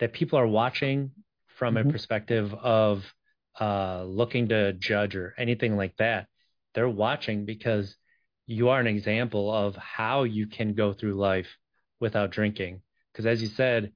that 0.00 0.12
people 0.12 0.38
are 0.38 0.46
watching 0.46 1.10
from 1.58 1.74
mm-hmm. 1.74 1.88
a 1.88 1.92
perspective 1.92 2.54
of 2.54 3.04
uh, 3.60 4.04
looking 4.04 4.48
to 4.48 4.72
judge 4.74 5.16
or 5.16 5.34
anything 5.36 5.76
like 5.76 5.96
that. 5.96 6.26
They're 6.74 6.88
watching 6.88 7.44
because 7.44 7.96
you 8.46 8.68
are 8.70 8.80
an 8.80 8.86
example 8.86 9.52
of 9.52 9.76
how 9.76 10.22
you 10.22 10.46
can 10.46 10.74
go 10.74 10.92
through 10.92 11.14
life 11.14 11.48
without 12.00 12.30
drinking. 12.30 12.82
Because 13.12 13.26
as 13.26 13.42
you 13.42 13.48
said, 13.48 13.92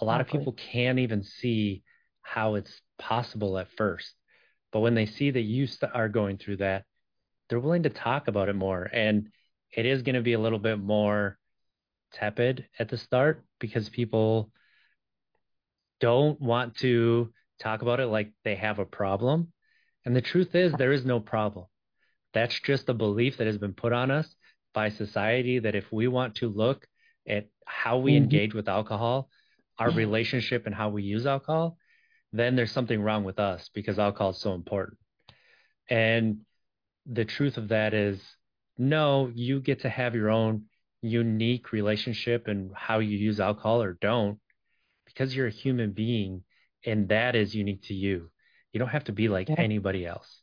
a 0.00 0.04
lot 0.04 0.20
of 0.20 0.26
people 0.26 0.52
can't 0.52 0.98
even 0.98 1.22
see 1.22 1.82
how 2.20 2.56
it's 2.56 2.82
possible 2.98 3.58
at 3.58 3.70
first. 3.76 4.12
But 4.72 4.80
when 4.80 4.94
they 4.94 5.06
see 5.06 5.30
that 5.30 5.40
you 5.40 5.66
st- 5.66 5.92
are 5.94 6.08
going 6.08 6.38
through 6.38 6.58
that, 6.58 6.84
they're 7.48 7.60
willing 7.60 7.84
to 7.84 7.90
talk 7.90 8.28
about 8.28 8.48
it 8.48 8.56
more. 8.56 8.82
And 8.82 9.28
it 9.72 9.86
is 9.86 10.02
going 10.02 10.16
to 10.16 10.22
be 10.22 10.32
a 10.32 10.40
little 10.40 10.58
bit 10.58 10.78
more 10.78 11.38
tepid 12.12 12.66
at 12.78 12.88
the 12.88 12.96
start 12.96 13.44
because 13.58 13.88
people 13.88 14.50
don't 16.00 16.40
want 16.40 16.76
to 16.76 17.32
talk 17.60 17.82
about 17.82 18.00
it 18.00 18.06
like 18.06 18.32
they 18.44 18.56
have 18.56 18.78
a 18.78 18.84
problem. 18.84 19.52
And 20.04 20.14
the 20.14 20.20
truth 20.20 20.54
is, 20.54 20.72
there 20.72 20.92
is 20.92 21.04
no 21.04 21.20
problem. 21.20 21.66
That's 22.34 22.58
just 22.60 22.88
a 22.88 22.94
belief 22.94 23.38
that 23.38 23.46
has 23.46 23.58
been 23.58 23.72
put 23.72 23.92
on 23.92 24.10
us 24.10 24.34
by 24.74 24.90
society 24.90 25.58
that 25.60 25.74
if 25.74 25.90
we 25.90 26.06
want 26.06 26.36
to 26.36 26.48
look 26.48 26.86
at 27.26 27.46
how 27.64 27.98
we 27.98 28.12
mm-hmm. 28.12 28.24
engage 28.24 28.54
with 28.54 28.68
alcohol, 28.68 29.30
our 29.78 29.90
relationship 29.90 30.66
and 30.66 30.74
how 30.74 30.90
we 30.90 31.02
use 31.02 31.26
alcohol, 31.26 31.76
then 32.38 32.56
there's 32.56 32.72
something 32.72 33.00
wrong 33.00 33.24
with 33.24 33.38
us 33.38 33.70
because 33.74 33.98
alcohol 33.98 34.30
is 34.30 34.40
so 34.40 34.54
important. 34.54 34.98
And 35.88 36.40
the 37.06 37.24
truth 37.24 37.56
of 37.56 37.68
that 37.68 37.94
is, 37.94 38.20
no, 38.78 39.30
you 39.34 39.60
get 39.60 39.82
to 39.82 39.88
have 39.88 40.14
your 40.14 40.30
own 40.30 40.64
unique 41.02 41.72
relationship 41.72 42.48
and 42.48 42.70
how 42.74 42.98
you 42.98 43.16
use 43.16 43.38
alcohol 43.38 43.82
or 43.82 43.96
don't 44.00 44.38
because 45.04 45.34
you're 45.34 45.46
a 45.46 45.50
human 45.50 45.92
being 45.92 46.42
and 46.84 47.08
that 47.08 47.34
is 47.34 47.54
unique 47.54 47.82
to 47.84 47.94
you. 47.94 48.30
You 48.72 48.80
don't 48.80 48.88
have 48.88 49.04
to 49.04 49.12
be 49.12 49.28
like 49.28 49.48
yeah. 49.48 49.56
anybody 49.58 50.04
else. 50.04 50.42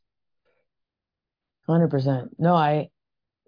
Hundred 1.67 1.89
percent. 1.89 2.31
No, 2.39 2.55
I 2.55 2.89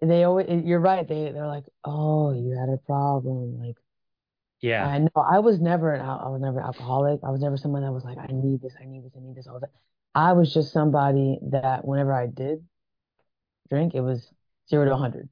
they 0.00 0.24
always 0.24 0.46
you're 0.64 0.80
right 0.80 1.08
they 1.08 1.30
they're 1.32 1.46
like 1.46 1.64
oh 1.84 2.32
you 2.32 2.50
had 2.50 2.68
a 2.68 2.76
problem 2.76 3.58
like 3.58 3.76
yeah. 4.60 4.86
I 4.86 4.98
know 4.98 5.08
I 5.16 5.38
was 5.40 5.60
never 5.60 5.94
an 5.94 6.00
I 6.02 6.28
was 6.28 6.40
never 6.40 6.58
an 6.60 6.66
alcoholic. 6.66 7.20
I 7.24 7.30
was 7.30 7.40
never 7.40 7.56
someone 7.56 7.82
that 7.82 7.92
was 7.92 8.04
like 8.04 8.18
I 8.18 8.26
need 8.30 8.60
this 8.60 8.74
I 8.80 8.84
need 8.84 9.04
this 9.04 9.12
I 9.16 9.20
need 9.20 9.36
this 9.36 9.46
all 9.46 9.60
that. 9.60 9.70
I 10.14 10.32
was 10.32 10.52
just 10.52 10.72
somebody 10.72 11.38
that 11.50 11.84
whenever 11.84 12.12
I 12.12 12.26
did 12.26 12.66
drink 13.70 13.94
it 13.94 14.00
was 14.00 14.32
zero 14.68 14.84
to 14.84 14.90
100 14.92 15.28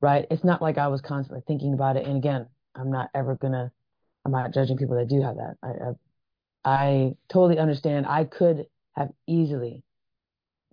right? 0.00 0.26
It's 0.30 0.44
not 0.44 0.62
like 0.62 0.78
I 0.78 0.88
was 0.88 1.00
constantly 1.00 1.42
thinking 1.46 1.74
about 1.74 1.96
it 1.96 2.06
and 2.06 2.16
again 2.16 2.48
I'm 2.74 2.90
not 2.90 3.10
ever 3.14 3.36
gonna 3.36 3.70
I'm 4.24 4.32
not 4.32 4.54
judging 4.54 4.76
people 4.76 4.96
that 4.96 5.08
do 5.08 5.22
have 5.22 5.36
that. 5.36 5.56
I 5.62 5.68
I, 5.68 5.94
I 6.64 7.12
totally 7.28 7.58
understand. 7.58 8.06
I 8.06 8.24
could 8.24 8.66
have 8.96 9.10
easily 9.26 9.82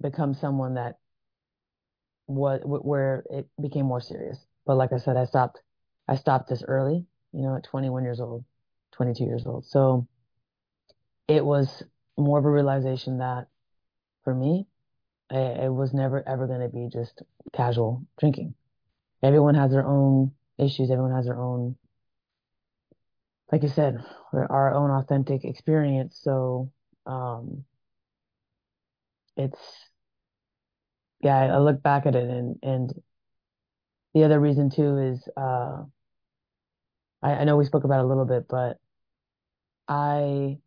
become 0.01 0.33
someone 0.33 0.75
that 0.75 0.97
what 2.27 2.61
where 2.65 3.23
it 3.29 3.47
became 3.61 3.85
more 3.85 4.01
serious. 4.01 4.37
But 4.65 4.77
like 4.77 4.93
I 4.93 4.97
said, 4.97 5.17
I 5.17 5.25
stopped 5.25 5.59
I 6.07 6.15
stopped 6.15 6.49
this 6.49 6.63
early, 6.67 7.05
you 7.33 7.41
know, 7.41 7.55
at 7.55 7.63
21 7.63 8.03
years 8.03 8.19
old, 8.19 8.43
22 8.91 9.23
years 9.23 9.45
old. 9.45 9.65
So 9.65 10.07
it 11.27 11.45
was 11.45 11.83
more 12.17 12.39
of 12.39 12.45
a 12.45 12.49
realization 12.49 13.19
that 13.19 13.47
for 14.23 14.33
me, 14.33 14.65
it 15.31 15.71
was 15.71 15.93
never 15.93 16.27
ever 16.27 16.47
going 16.47 16.61
to 16.61 16.69
be 16.69 16.89
just 16.91 17.21
casual 17.53 18.05
drinking. 18.19 18.55
Everyone 19.21 19.55
has 19.55 19.71
their 19.71 19.85
own 19.85 20.31
issues. 20.57 20.89
Everyone 20.89 21.15
has 21.15 21.25
their 21.25 21.39
own, 21.39 21.75
like 23.51 23.63
you 23.63 23.69
said, 23.69 24.03
our 24.33 24.73
own 24.73 24.89
authentic 24.91 25.43
experience. 25.45 26.19
So 26.21 26.71
um, 27.05 27.63
it's 29.37 29.59
yeah, 31.21 31.37
I 31.37 31.59
look 31.59 31.83
back 31.83 32.05
at 32.05 32.15
it 32.15 32.29
and 32.29 32.57
and 32.63 32.93
the 34.13 34.23
other 34.23 34.39
reason 34.39 34.69
too 34.69 34.97
is 34.97 35.27
uh, 35.37 35.83
I, 37.21 37.31
I 37.35 37.43
know 37.43 37.57
we 37.57 37.65
spoke 37.65 37.83
about 37.83 38.03
a 38.03 38.07
little 38.07 38.25
bit, 38.25 38.47
but 38.47 38.77
I 39.87 40.59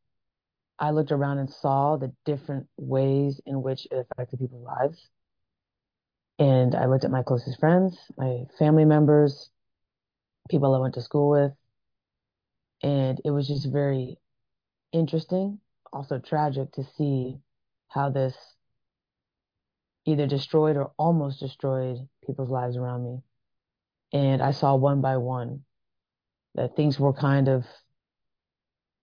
I 0.79 0.91
looked 0.91 1.13
around 1.13 1.39
and 1.39 1.51
saw 1.51 1.97
the 1.97 2.13
different 2.25 2.67
ways 2.77 3.41
in 3.47 3.63
which 3.63 3.87
it 3.91 4.07
affected 4.11 4.41
people's 4.41 4.65
lives. 4.65 5.09
And 6.39 6.75
I 6.75 6.87
looked 6.87 7.05
at 7.05 7.11
my 7.11 7.23
closest 7.23 7.61
friends, 7.61 7.97
my 8.17 8.45
family 8.59 8.85
members, 8.85 9.51
people 10.51 10.75
I 10.75 10.79
went 10.79 10.95
to 10.95 11.03
school 11.03 11.31
with, 11.31 11.53
and 12.83 13.21
it 13.25 13.31
was 13.31 13.47
just 13.47 13.71
very 13.71 14.19
interesting, 14.93 15.61
also 15.93 16.19
tragic 16.19 16.73
to 16.73 16.85
see 16.85 17.39
how 17.89 18.11
this 18.11 18.37
either 20.05 20.27
destroyed 20.27 20.77
or 20.77 20.93
almost 20.99 21.39
destroyed 21.39 22.09
people's 22.27 22.51
lives 22.51 22.77
around 22.77 23.05
me. 23.05 23.23
And 24.13 24.43
I 24.43 24.51
saw 24.51 24.75
one 24.75 25.01
by 25.01 25.17
one 25.17 25.65
that 26.55 26.77
things 26.77 26.99
were 26.99 27.13
kind 27.13 27.49
of, 27.49 27.65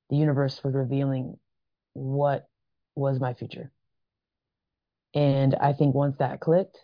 the 0.09 0.17
universe 0.17 0.63
was 0.63 0.73
revealing 0.73 1.37
what 1.93 2.47
was 2.95 3.19
my 3.19 3.33
future. 3.33 3.71
And 5.13 5.55
I 5.55 5.73
think 5.73 5.95
once 5.95 6.17
that 6.19 6.39
clicked, 6.39 6.77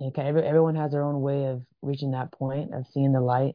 okay, 0.00 0.22
every, 0.22 0.42
everyone 0.42 0.76
has 0.76 0.92
their 0.92 1.04
own 1.04 1.20
way 1.20 1.46
of 1.46 1.62
reaching 1.82 2.12
that 2.12 2.32
point 2.32 2.74
of 2.74 2.86
seeing 2.92 3.12
the 3.12 3.20
light. 3.20 3.54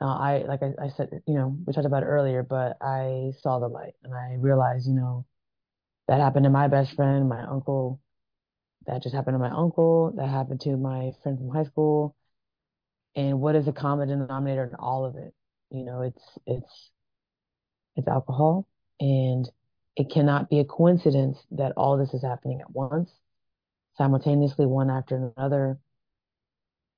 Uh, 0.00 0.06
I, 0.06 0.44
like 0.48 0.62
I, 0.62 0.72
I 0.84 0.88
said, 0.96 1.10
you 1.26 1.34
know, 1.34 1.56
we 1.66 1.72
talked 1.72 1.86
about 1.86 2.04
earlier, 2.04 2.42
but 2.42 2.76
I 2.80 3.32
saw 3.40 3.58
the 3.58 3.68
light 3.68 3.94
and 4.02 4.14
I 4.14 4.36
realized, 4.38 4.86
you 4.86 4.94
know, 4.94 5.26
that 6.08 6.20
happened 6.20 6.44
to 6.44 6.50
my 6.50 6.68
best 6.68 6.94
friend, 6.94 7.28
my 7.28 7.42
uncle, 7.42 8.00
that 8.86 9.02
just 9.02 9.14
happened 9.14 9.34
to 9.34 9.38
my 9.38 9.50
uncle. 9.50 10.12
That 10.16 10.28
happened 10.28 10.60
to 10.62 10.76
my 10.76 11.12
friend 11.22 11.38
from 11.38 11.50
high 11.50 11.64
school. 11.64 12.16
And 13.16 13.40
what 13.40 13.56
is 13.56 13.66
the 13.66 13.72
common 13.72 14.08
denominator 14.08 14.64
in 14.64 14.74
all 14.76 15.04
of 15.04 15.16
it? 15.16 15.34
You 15.70 15.84
know, 15.84 16.02
it's 16.02 16.22
it's 16.46 16.90
it's 17.96 18.08
alcohol, 18.08 18.66
and 19.00 19.48
it 19.96 20.10
cannot 20.10 20.48
be 20.48 20.60
a 20.60 20.64
coincidence 20.64 21.38
that 21.52 21.72
all 21.76 21.96
this 21.96 22.14
is 22.14 22.22
happening 22.22 22.60
at 22.60 22.70
once, 22.70 23.10
simultaneously, 23.96 24.66
one 24.66 24.90
after 24.90 25.32
another, 25.36 25.78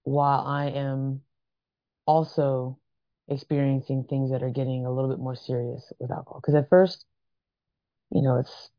while 0.05 0.41
I 0.47 0.67
am 0.67 1.23
also 2.07 2.79
experiencing 3.29 4.05
things 4.05 4.31
that 4.31 4.43
are 4.43 4.51
getting 4.51 4.85
a 4.85 4.93
little 4.93 5.11
bit 5.11 5.19
more 5.19 5.37
serious 5.37 5.93
with 5.99 6.11
alcohol. 6.11 6.41
Because 6.41 6.55
at 6.55 6.69
first, 6.69 7.07
you 8.11 8.23
know, 8.23 8.39
it's 8.39 8.71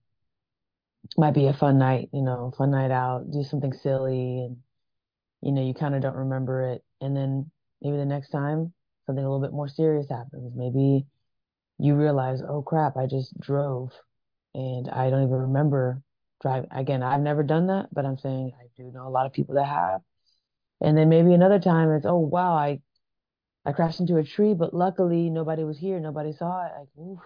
might 1.18 1.34
be 1.34 1.48
a 1.48 1.54
fun 1.54 1.78
night, 1.78 2.10
you 2.14 2.22
know, 2.22 2.54
fun 2.58 2.72
night 2.72 2.92
out, 2.92 3.30
do 3.32 3.44
something 3.44 3.74
silly 3.74 4.40
and 4.46 4.58
you 5.42 5.52
know, 5.52 5.62
you 5.62 5.74
kind 5.74 5.94
of 5.94 6.02
don't 6.02 6.16
remember 6.16 6.72
it. 6.72 6.84
And 7.04 7.16
then 7.16 7.52
maybe 7.82 7.98
the 7.98 8.06
next 8.06 8.30
time 8.30 8.74
something 9.06 9.24
a 9.24 9.30
little 9.30 9.46
bit 9.46 9.54
more 9.54 9.68
serious 9.68 10.08
happens. 10.10 10.54
Maybe 10.56 11.06
you 11.78 11.96
realize, 11.96 12.42
oh 12.48 12.62
crap, 12.62 12.96
I 12.98 13.08
just 13.08 13.38
drove 13.40 13.92
and 14.54 14.90
I 14.90 15.10
don't 15.10 15.24
even 15.24 15.34
remember 15.34 16.02
driving. 16.42 16.70
Again, 16.72 17.04
I've 17.04 17.22
never 17.22 17.44
done 17.44 17.68
that, 17.68 17.88
but 17.94 18.06
I'm 18.06 18.18
saying 18.18 18.52
I 18.60 18.68
do 18.78 18.92
know 18.92 19.08
a 19.08 19.10
lot 19.10 19.26
of 19.26 19.34
people 19.34 19.56
that 19.56 19.66
have. 19.66 20.02
And 20.82 20.98
then 20.98 21.10
maybe 21.10 21.34
another 21.34 21.60
time 21.60 21.92
it's, 21.92 22.06
oh 22.06 22.18
wow, 22.20 22.54
I 22.54 22.82
I 23.66 23.72
crashed 23.72 24.00
into 24.02 24.18
a 24.18 24.24
tree, 24.24 24.54
but 24.54 24.74
luckily 24.74 25.30
nobody 25.30 25.64
was 25.64 25.78
here, 25.78 26.00
nobody 26.00 26.34
saw 26.34 26.66
it. 26.66 26.72
Like, 26.78 26.90
oof, 27.00 27.20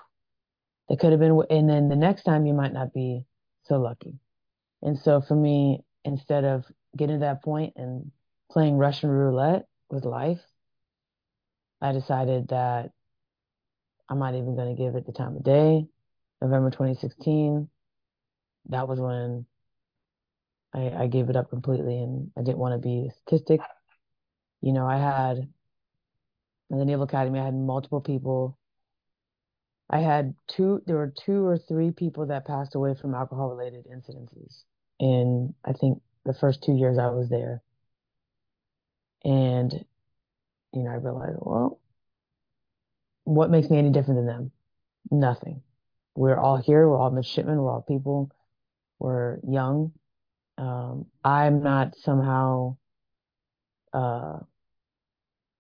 that 0.90 1.00
could 1.00 1.12
have 1.12 1.20
been. 1.20 1.42
And 1.50 1.70
then 1.70 1.90
the 1.90 1.96
next 1.96 2.24
time 2.24 2.46
you 2.46 2.54
might 2.54 2.74
not 2.74 2.94
be 2.94 3.26
so 3.64 3.78
lucky. 3.78 4.14
And 4.82 4.98
so 4.98 5.22
for 5.22 5.36
me, 5.36 5.84
instead 6.04 6.46
of 6.46 6.66
getting 6.96 7.18
to 7.18 7.26
that 7.26 7.44
point 7.44 7.74
and 7.76 8.12
playing 8.52 8.78
Russian 8.78 9.10
roulette 9.10 9.68
with 9.90 10.06
life, 10.06 10.42
I 11.82 11.92
decided 11.92 12.50
that 12.50 12.92
I'm 14.10 14.20
not 14.20 14.36
even 14.36 14.56
going 14.56 14.76
to 14.76 14.82
give 14.82 14.96
it 14.96 15.06
the 15.06 15.12
time 15.12 15.36
of 15.36 15.44
day. 15.44 15.88
November 16.42 16.72
2016, 16.72 17.70
that 18.70 18.88
was 18.88 19.00
when 19.00 19.46
I, 20.74 21.04
I 21.04 21.08
gave 21.08 21.30
it 21.30 21.36
up 21.36 21.50
completely 21.50 21.98
and 21.98 22.32
I 22.38 22.42
didn't 22.42 22.60
want 22.60 22.74
to 22.82 22.88
be 22.88 23.08
a 23.08 23.12
statistic. 23.12 23.62
You 24.62 24.74
know, 24.74 24.88
I 24.88 24.98
had, 24.98 25.38
in 26.70 26.78
the 26.78 26.86
Naval 26.86 27.04
Academy, 27.04 27.40
I 27.40 27.46
had 27.46 27.56
multiple 27.56 28.02
people 28.02 28.58
I 29.90 30.00
had 30.00 30.36
two, 30.48 30.82
there 30.86 30.98
were 30.98 31.14
two 31.16 31.46
or 31.46 31.58
three 31.58 31.92
people 31.92 32.26
that 32.28 32.46
passed 32.46 32.76
away 32.76 32.94
from 32.96 33.16
alcohol 33.16 33.50
related 33.50 33.86
incidences 33.88 34.64
in, 35.00 35.54
I 35.64 35.74
think, 35.74 36.02
the 36.26 36.34
first 36.34 36.62
two 36.62 36.74
years 36.74 36.98
I 36.98 37.08
was 37.08 37.30
there. 37.30 37.62
And, 39.24 39.72
you 40.74 40.84
know, 40.84 40.92
I 40.92 40.96
realized, 40.96 41.38
well, 41.40 41.80
what 43.24 43.50
makes 43.50 43.70
me 43.70 43.78
any 43.78 43.92
different 43.92 44.20
than 44.20 44.28
them? 44.28 44.52
Nothing. 45.12 45.62
We're 46.16 46.40
all 46.40 46.58
here. 46.58 46.88
We're 46.88 46.98
all 46.98 47.12
midshipmen. 47.12 47.58
We're 47.58 47.72
all 47.72 47.82
people. 47.82 48.32
We're 49.00 49.40
young. 49.48 49.92
Um, 50.58 51.06
I'm 51.24 51.62
not 51.62 51.96
somehow 51.98 52.78
uh, 53.94 54.40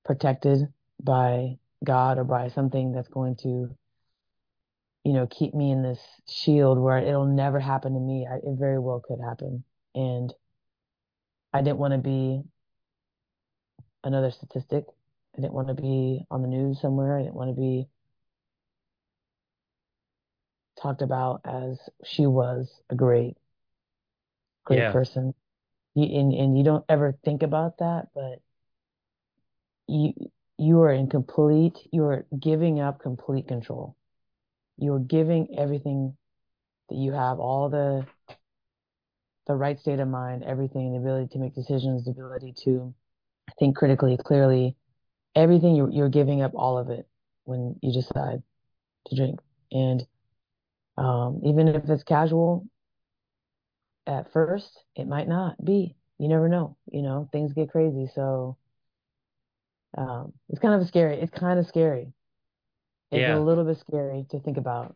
protected 0.05 0.67
by 1.01 1.57
God 1.83 2.17
or 2.17 2.23
by 2.23 2.49
something 2.49 2.93
that's 2.93 3.09
going 3.09 3.35
to 3.43 3.75
you 5.07 5.13
know, 5.13 5.25
keep 5.25 5.53
me 5.53 5.71
in 5.71 5.83
this 5.83 6.01
shield 6.27 6.77
where 6.77 6.97
it'll 6.97 7.25
never 7.25 7.61
happen 7.61 7.93
to 7.93 7.99
me. 7.99 8.27
I, 8.29 8.35
it 8.35 8.59
very 8.59 8.77
well 8.77 8.99
could 8.99 9.21
happen. 9.21 9.63
And 9.95 10.33
I 11.53 11.61
didn't 11.61 11.77
want 11.77 11.93
to 11.93 11.97
be 11.97 12.41
another 14.07 14.31
statistic. 14.31 14.85
I 15.37 15.41
didn't 15.41 15.53
want 15.53 15.67
to 15.67 15.73
be 15.73 16.25
on 16.31 16.41
the 16.41 16.47
news 16.47 16.81
somewhere. 16.81 17.17
I 17.17 17.23
didn't 17.23 17.35
want 17.35 17.55
to 17.55 17.59
be 17.59 17.87
talked 20.81 21.01
about 21.01 21.41
as 21.45 21.79
she 22.03 22.25
was 22.25 22.69
a 22.89 22.95
great, 22.95 23.37
great 24.63 24.79
yeah. 24.79 24.91
person. 24.91 25.33
You, 25.95 26.19
and, 26.19 26.33
and 26.33 26.57
you 26.57 26.63
don't 26.63 26.85
ever 26.89 27.17
think 27.23 27.43
about 27.43 27.79
that, 27.79 28.07
but 28.13 28.41
you, 29.87 30.13
you 30.57 30.81
are 30.81 30.91
in 30.91 31.09
complete, 31.09 31.77
you 31.91 32.05
are 32.05 32.25
giving 32.39 32.79
up 32.79 32.99
complete 32.99 33.47
control 33.47 33.95
you're 34.77 34.99
giving 34.99 35.57
everything 35.57 36.15
that 36.89 36.95
you 36.95 37.11
have, 37.11 37.39
all 37.39 37.69
the 37.69 38.05
the 39.47 39.55
right 39.55 39.79
state 39.79 39.99
of 39.99 40.07
mind, 40.07 40.43
everything, 40.43 40.91
the 40.91 40.99
ability 40.99 41.29
to 41.29 41.39
make 41.39 41.55
decisions, 41.55 42.03
the 42.03 42.11
ability 42.11 42.53
to 42.65 42.93
think 43.59 43.75
critically, 43.75 44.17
clearly, 44.17 44.75
everything 45.35 45.75
you're, 45.75 45.89
you're 45.89 46.09
giving 46.09 46.41
up 46.41 46.51
all 46.55 46.77
of 46.77 46.89
it 46.89 47.07
when 47.43 47.75
you 47.81 47.91
decide 47.91 48.41
to 49.07 49.15
drink. 49.15 49.39
And 49.71 50.05
um, 50.97 51.41
even 51.43 51.67
if 51.67 51.89
it's 51.89 52.03
casual 52.03 52.67
at 54.05 54.31
first, 54.31 54.83
it 54.95 55.07
might 55.07 55.27
not 55.27 55.63
be. 55.63 55.95
You 56.17 56.27
never 56.27 56.49
know. 56.49 56.77
You 56.91 57.03
know, 57.03 57.29
things 57.31 57.53
get 57.53 57.69
crazy. 57.69 58.09
So 58.13 58.57
um, 59.97 60.33
it's 60.49 60.59
kind 60.59 60.81
of 60.81 60.87
scary. 60.87 61.19
It's 61.21 61.37
kind 61.37 61.59
of 61.59 61.67
scary 61.67 62.13
is 63.11 63.21
yeah. 63.21 63.37
a 63.37 63.39
little 63.39 63.63
bit 63.63 63.77
scary 63.79 64.25
to 64.31 64.39
think 64.39 64.57
about. 64.57 64.95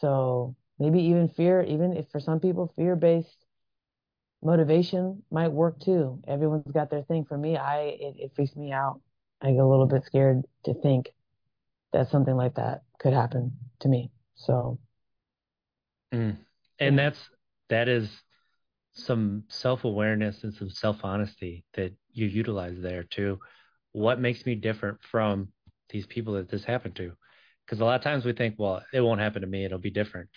So 0.00 0.54
maybe 0.78 1.00
even 1.00 1.28
fear, 1.28 1.62
even 1.62 1.96
if 1.96 2.06
for 2.10 2.20
some 2.20 2.40
people 2.40 2.72
fear 2.76 2.96
based 2.96 3.36
motivation 4.42 5.22
might 5.30 5.52
work 5.52 5.80
too. 5.80 6.20
Everyone's 6.26 6.72
got 6.72 6.90
their 6.90 7.02
thing. 7.02 7.24
For 7.24 7.38
me, 7.38 7.56
I 7.56 7.80
it, 7.80 8.14
it 8.18 8.32
freaks 8.34 8.56
me 8.56 8.72
out. 8.72 9.00
I 9.40 9.50
get 9.50 9.60
a 9.60 9.66
little 9.66 9.86
bit 9.86 10.04
scared 10.04 10.42
to 10.64 10.74
think 10.74 11.12
that 11.92 12.10
something 12.10 12.36
like 12.36 12.54
that 12.54 12.82
could 12.98 13.12
happen 13.12 13.52
to 13.80 13.88
me. 13.88 14.10
So, 14.34 14.78
mm. 16.12 16.36
and 16.78 16.98
that's 16.98 17.18
that 17.68 17.88
is 17.88 18.08
some 18.94 19.44
self 19.48 19.84
awareness 19.84 20.42
and 20.42 20.54
some 20.54 20.70
self 20.70 20.98
honesty 21.02 21.64
that 21.74 21.92
you 22.12 22.26
utilize 22.26 22.76
there 22.80 23.04
too. 23.04 23.38
What 23.92 24.20
makes 24.20 24.44
me 24.46 24.54
different 24.54 24.98
from 25.10 25.48
these 25.90 26.06
people 26.06 26.34
that 26.34 26.50
this 26.50 26.64
happened 26.64 26.96
to? 26.96 27.12
Because 27.64 27.80
a 27.80 27.84
lot 27.84 27.96
of 27.96 28.02
times 28.02 28.24
we 28.24 28.32
think, 28.32 28.56
well, 28.58 28.82
it 28.92 29.00
won't 29.00 29.20
happen 29.20 29.42
to 29.42 29.48
me, 29.48 29.64
it'll 29.64 29.78
be 29.78 29.90
different. 29.90 30.28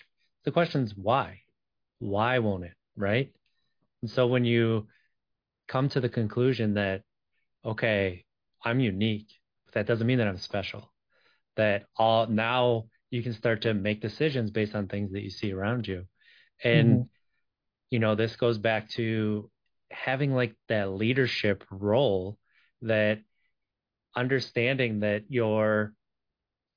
The 0.44 0.52
question 0.52 0.84
is 0.84 0.94
why? 0.96 1.42
Why 2.00 2.40
won't 2.40 2.66
it? 2.66 2.74
Right. 2.96 3.32
And 4.02 4.12
so 4.12 4.28
when 4.28 4.46
you 4.46 4.88
come 5.68 5.90
to 5.90 6.00
the 6.00 6.10
conclusion 6.10 6.76
that, 6.76 7.02
okay, 7.64 8.26
I'm 8.64 8.80
unique, 8.80 9.30
but 9.66 9.74
that 9.76 9.88
doesn't 9.88 10.06
mean 10.06 10.20
that 10.20 10.28
I'm 10.28 10.38
special. 10.38 10.92
That 11.56 11.86
all 11.96 12.28
now 12.28 12.86
you 13.10 13.24
can 13.24 13.34
start 13.34 13.62
to 13.62 13.74
make 13.74 14.02
decisions 14.02 14.52
based 14.52 14.76
on 14.76 14.88
things 14.88 15.12
that 15.14 15.24
you 15.24 15.30
see 15.30 15.54
around 15.54 15.88
you. 15.88 16.06
And 16.64 16.88
mm-hmm 16.88 17.02
you 17.90 18.00
know, 18.00 18.16
this 18.16 18.36
goes 18.36 18.58
back 18.58 18.90
to 18.90 19.50
having 19.92 20.34
like 20.34 20.56
that 20.68 20.92
leadership 20.92 21.64
role 21.72 22.38
that 22.82 23.20
understanding 24.16 25.02
that 25.02 25.24
your 25.30 25.94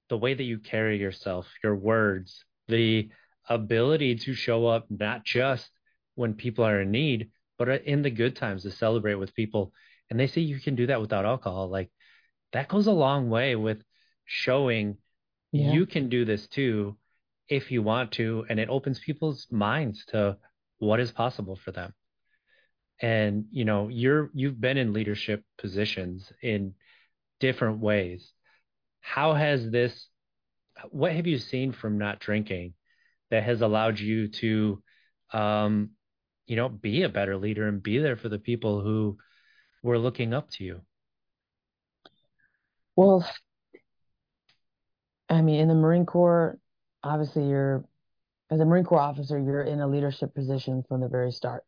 the 0.09 0.17
way 0.17 0.35
that 0.35 0.43
you 0.43 0.59
carry 0.59 0.99
yourself, 0.99 1.47
your 1.63 1.75
words, 1.75 2.45
the 2.69 3.09
ability 3.49 4.15
to 4.15 4.35
show 4.35 4.67
up 4.67 4.87
not 4.91 5.25
just 5.25 5.71
when 6.19 6.35
people 6.35 6.65
are 6.65 6.81
in 6.81 6.91
need, 6.91 7.31
but 7.59 7.69
in 7.85 8.03
the 8.03 8.11
good 8.11 8.37
times 8.37 8.63
to 8.63 8.71
celebrate 8.71 9.15
with 9.15 9.35
people. 9.35 9.73
And 10.11 10.19
they 10.19 10.27
say 10.27 10.41
you 10.41 10.61
can 10.61 10.75
do 10.75 10.87
that 10.87 11.01
without 11.01 11.25
alcohol. 11.25 11.69
Like 11.69 11.91
that 12.53 12.69
goes 12.69 12.87
a 12.87 12.93
long 12.93 13.31
way 13.31 13.57
with 13.57 13.83
showing 14.25 14.97
yeah. 15.53 15.73
you 15.73 15.87
can 15.87 16.09
do 16.09 16.25
this 16.25 16.47
too 16.49 16.97
if 17.49 17.71
you 17.71 17.83
want 17.83 18.13
to. 18.13 18.45
And 18.49 18.59
it 18.59 18.69
opens 18.69 18.99
people's 18.99 19.47
minds 19.51 20.05
to 20.09 20.37
what 20.79 21.01
is 21.01 21.13
possible 21.13 21.57
for 21.57 21.73
them 21.73 21.93
and 23.01 23.45
you 23.51 23.65
know 23.65 23.89
you're 23.89 24.31
you've 24.35 24.61
been 24.61 24.77
in 24.77 24.93
leadership 24.93 25.45
positions 25.57 26.33
in 26.43 26.75
different 27.41 27.79
ways 27.79 28.33
how 29.01 29.35
has 29.35 29.71
this 29.71 30.09
what 30.91 31.13
have 31.13 31.27
you 31.27 31.39
seen 31.39 31.73
from 31.73 31.99
not 31.99 32.19
drinking 32.19 32.75
that 33.31 33.43
has 33.43 33.61
allowed 33.61 33.99
you 33.99 34.29
to 34.29 34.83
um 35.33 35.91
you 36.49 36.57
know 36.57 36.69
be 36.69 37.03
a 37.03 37.09
better 37.09 37.37
leader 37.37 37.69
and 37.69 37.83
be 37.83 37.99
there 37.99 38.17
for 38.17 38.29
the 38.29 38.39
people 38.39 38.81
who 38.81 39.17
were 39.83 39.99
looking 39.99 40.35
up 40.35 40.51
to 40.51 40.65
you 40.65 40.81
well 42.97 43.25
i 45.29 45.41
mean 45.41 45.61
in 45.61 45.69
the 45.69 45.75
marine 45.75 46.07
corps 46.07 46.59
obviously 47.05 47.47
you're 47.47 47.85
as 48.51 48.61
a 48.61 48.65
Marine 48.65 48.85
Corps 48.85 49.01
officer, 49.01 49.39
you're 49.39 49.63
in 49.63 49.81
a 49.81 49.87
leadership 49.87 50.35
position 50.35 50.83
from 50.89 51.01
the 51.01 51.09
very 51.09 51.33
start. 51.33 51.65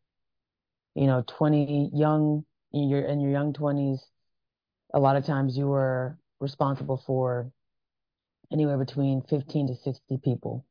You 0.95 1.07
know, 1.07 1.23
20 1.37 1.91
young, 1.93 2.43
you're 2.71 3.05
in 3.05 3.19
your 3.19 3.31
young 3.31 3.53
20s. 3.53 3.99
A 4.93 4.99
lot 4.99 5.15
of 5.15 5.25
times 5.25 5.55
you 5.55 5.67
were 5.67 6.17
responsible 6.39 7.01
for 7.05 7.51
anywhere 8.51 8.77
between 8.77 9.21
15 9.21 9.67
to 9.67 9.75
60 9.75 10.17
people. 10.23 10.65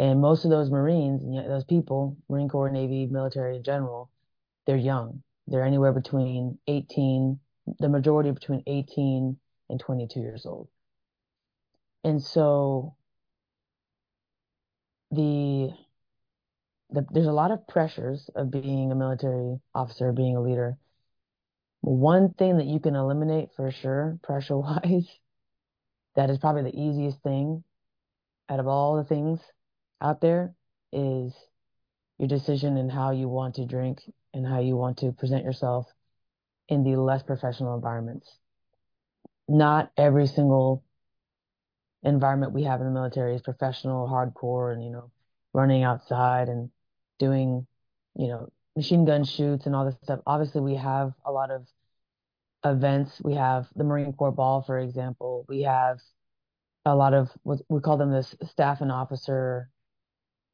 And 0.00 0.18
most 0.18 0.46
of 0.46 0.50
those 0.50 0.70
Marines, 0.70 1.20
those 1.46 1.64
people, 1.64 2.16
Marine 2.30 2.48
Corps, 2.48 2.70
Navy, 2.70 3.06
military 3.06 3.56
in 3.56 3.62
general, 3.62 4.08
they're 4.66 4.74
young. 4.74 5.22
They're 5.46 5.62
anywhere 5.62 5.92
between 5.92 6.58
18, 6.66 7.38
the 7.78 7.88
majority 7.90 8.30
between 8.30 8.62
18 8.66 9.36
and 9.68 9.78
22 9.78 10.20
years 10.20 10.46
old. 10.46 10.68
And 12.02 12.22
so 12.22 12.96
the, 15.10 15.68
the 16.88 17.06
there's 17.12 17.26
a 17.26 17.32
lot 17.32 17.50
of 17.50 17.68
pressures 17.68 18.30
of 18.34 18.50
being 18.50 18.90
a 18.90 18.94
military 18.94 19.60
officer, 19.74 20.12
being 20.12 20.34
a 20.34 20.40
leader. 20.40 20.78
One 21.82 22.32
thing 22.32 22.56
that 22.56 22.66
you 22.66 22.80
can 22.80 22.96
eliminate 22.96 23.50
for 23.54 23.70
sure, 23.70 24.18
pressure 24.22 24.56
wise, 24.56 25.10
that 26.16 26.30
is 26.30 26.38
probably 26.38 26.62
the 26.62 26.80
easiest 26.80 27.22
thing 27.22 27.64
out 28.48 28.60
of 28.60 28.66
all 28.66 28.96
the 28.96 29.04
things 29.04 29.40
out 30.00 30.20
there 30.20 30.54
is 30.92 31.34
your 32.18 32.28
decision 32.28 32.76
and 32.76 32.90
how 32.90 33.10
you 33.10 33.28
want 33.28 33.54
to 33.56 33.66
drink 33.66 34.02
and 34.34 34.46
how 34.46 34.60
you 34.60 34.76
want 34.76 34.98
to 34.98 35.12
present 35.12 35.44
yourself 35.44 35.86
in 36.68 36.84
the 36.84 36.96
less 36.96 37.22
professional 37.22 37.74
environments. 37.74 38.30
Not 39.48 39.90
every 39.96 40.26
single 40.26 40.84
environment 42.02 42.52
we 42.52 42.64
have 42.64 42.80
in 42.80 42.86
the 42.86 42.92
military 42.92 43.34
is 43.34 43.42
professional, 43.42 44.08
hardcore, 44.08 44.72
and 44.72 44.82
you 44.82 44.90
know, 44.90 45.10
running 45.52 45.82
outside 45.82 46.48
and 46.48 46.70
doing, 47.18 47.66
you 48.16 48.28
know, 48.28 48.48
machine 48.76 49.04
gun 49.04 49.24
shoots 49.24 49.66
and 49.66 49.74
all 49.74 49.84
this 49.84 49.96
stuff. 50.04 50.20
Obviously, 50.26 50.60
we 50.60 50.76
have 50.76 51.12
a 51.24 51.32
lot 51.32 51.50
of 51.50 51.66
events. 52.64 53.20
We 53.22 53.34
have 53.34 53.66
the 53.74 53.84
Marine 53.84 54.12
Corps 54.12 54.32
Ball, 54.32 54.62
for 54.62 54.78
example. 54.78 55.44
We 55.48 55.62
have 55.62 55.98
a 56.84 56.94
lot 56.94 57.14
of 57.14 57.30
what 57.42 57.60
we 57.68 57.80
call 57.80 57.96
them 57.96 58.12
this 58.12 58.34
staff 58.50 58.80
and 58.80 58.92
officer 58.92 59.68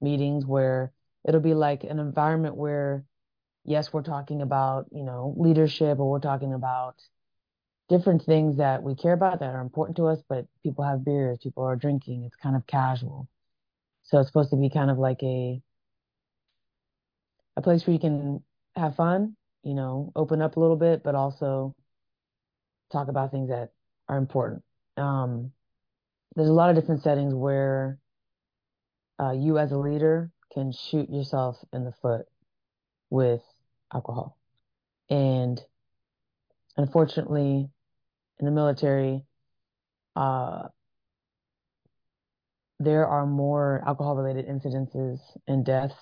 meetings 0.00 0.46
where 0.46 0.92
it'll 1.26 1.40
be 1.40 1.54
like 1.54 1.84
an 1.84 1.98
environment 1.98 2.56
where 2.56 3.04
yes 3.64 3.92
we're 3.92 4.02
talking 4.02 4.42
about 4.42 4.86
you 4.92 5.02
know 5.02 5.34
leadership 5.36 5.98
or 5.98 6.10
we're 6.10 6.20
talking 6.20 6.52
about 6.54 6.96
different 7.88 8.22
things 8.24 8.56
that 8.56 8.82
we 8.82 8.94
care 8.94 9.12
about 9.12 9.40
that 9.40 9.54
are 9.54 9.60
important 9.60 9.96
to 9.96 10.06
us, 10.06 10.20
but 10.28 10.46
people 10.62 10.84
have 10.84 11.04
beers, 11.04 11.38
people 11.42 11.64
are 11.64 11.76
drinking. 11.76 12.24
It's 12.24 12.36
kind 12.36 12.56
of 12.56 12.66
casual. 12.66 13.28
So 14.04 14.18
it's 14.18 14.28
supposed 14.28 14.50
to 14.50 14.56
be 14.56 14.70
kind 14.70 14.90
of 14.90 14.98
like 14.98 15.22
a 15.22 15.60
a 17.56 17.62
place 17.62 17.86
where 17.86 17.94
you 17.94 18.00
can 18.00 18.42
have 18.74 18.96
fun, 18.96 19.36
you 19.62 19.74
know, 19.74 20.12
open 20.14 20.42
up 20.42 20.56
a 20.56 20.60
little 20.60 20.76
bit, 20.76 21.02
but 21.02 21.14
also 21.14 21.74
talk 22.92 23.08
about 23.08 23.30
things 23.30 23.48
that 23.48 23.70
are 24.08 24.18
important. 24.18 24.62
Um, 24.96 25.52
there's 26.34 26.48
a 26.48 26.52
lot 26.52 26.70
of 26.70 26.76
different 26.76 27.02
settings 27.02 27.34
where 27.34 27.98
uh, 29.20 29.32
you 29.32 29.58
as 29.58 29.72
a 29.72 29.78
leader 29.78 30.30
can 30.52 30.72
shoot 30.72 31.08
yourself 31.10 31.56
in 31.72 31.84
the 31.84 31.92
foot 32.02 32.26
with 33.10 33.42
alcohol. 33.92 34.36
And 35.08 35.60
unfortunately, 36.76 37.68
in 38.38 38.44
the 38.44 38.52
military, 38.52 39.24
uh, 40.14 40.68
there 42.78 43.06
are 43.06 43.26
more 43.26 43.82
alcohol 43.86 44.16
related 44.16 44.46
incidences 44.46 45.18
and 45.46 45.64
deaths 45.64 45.94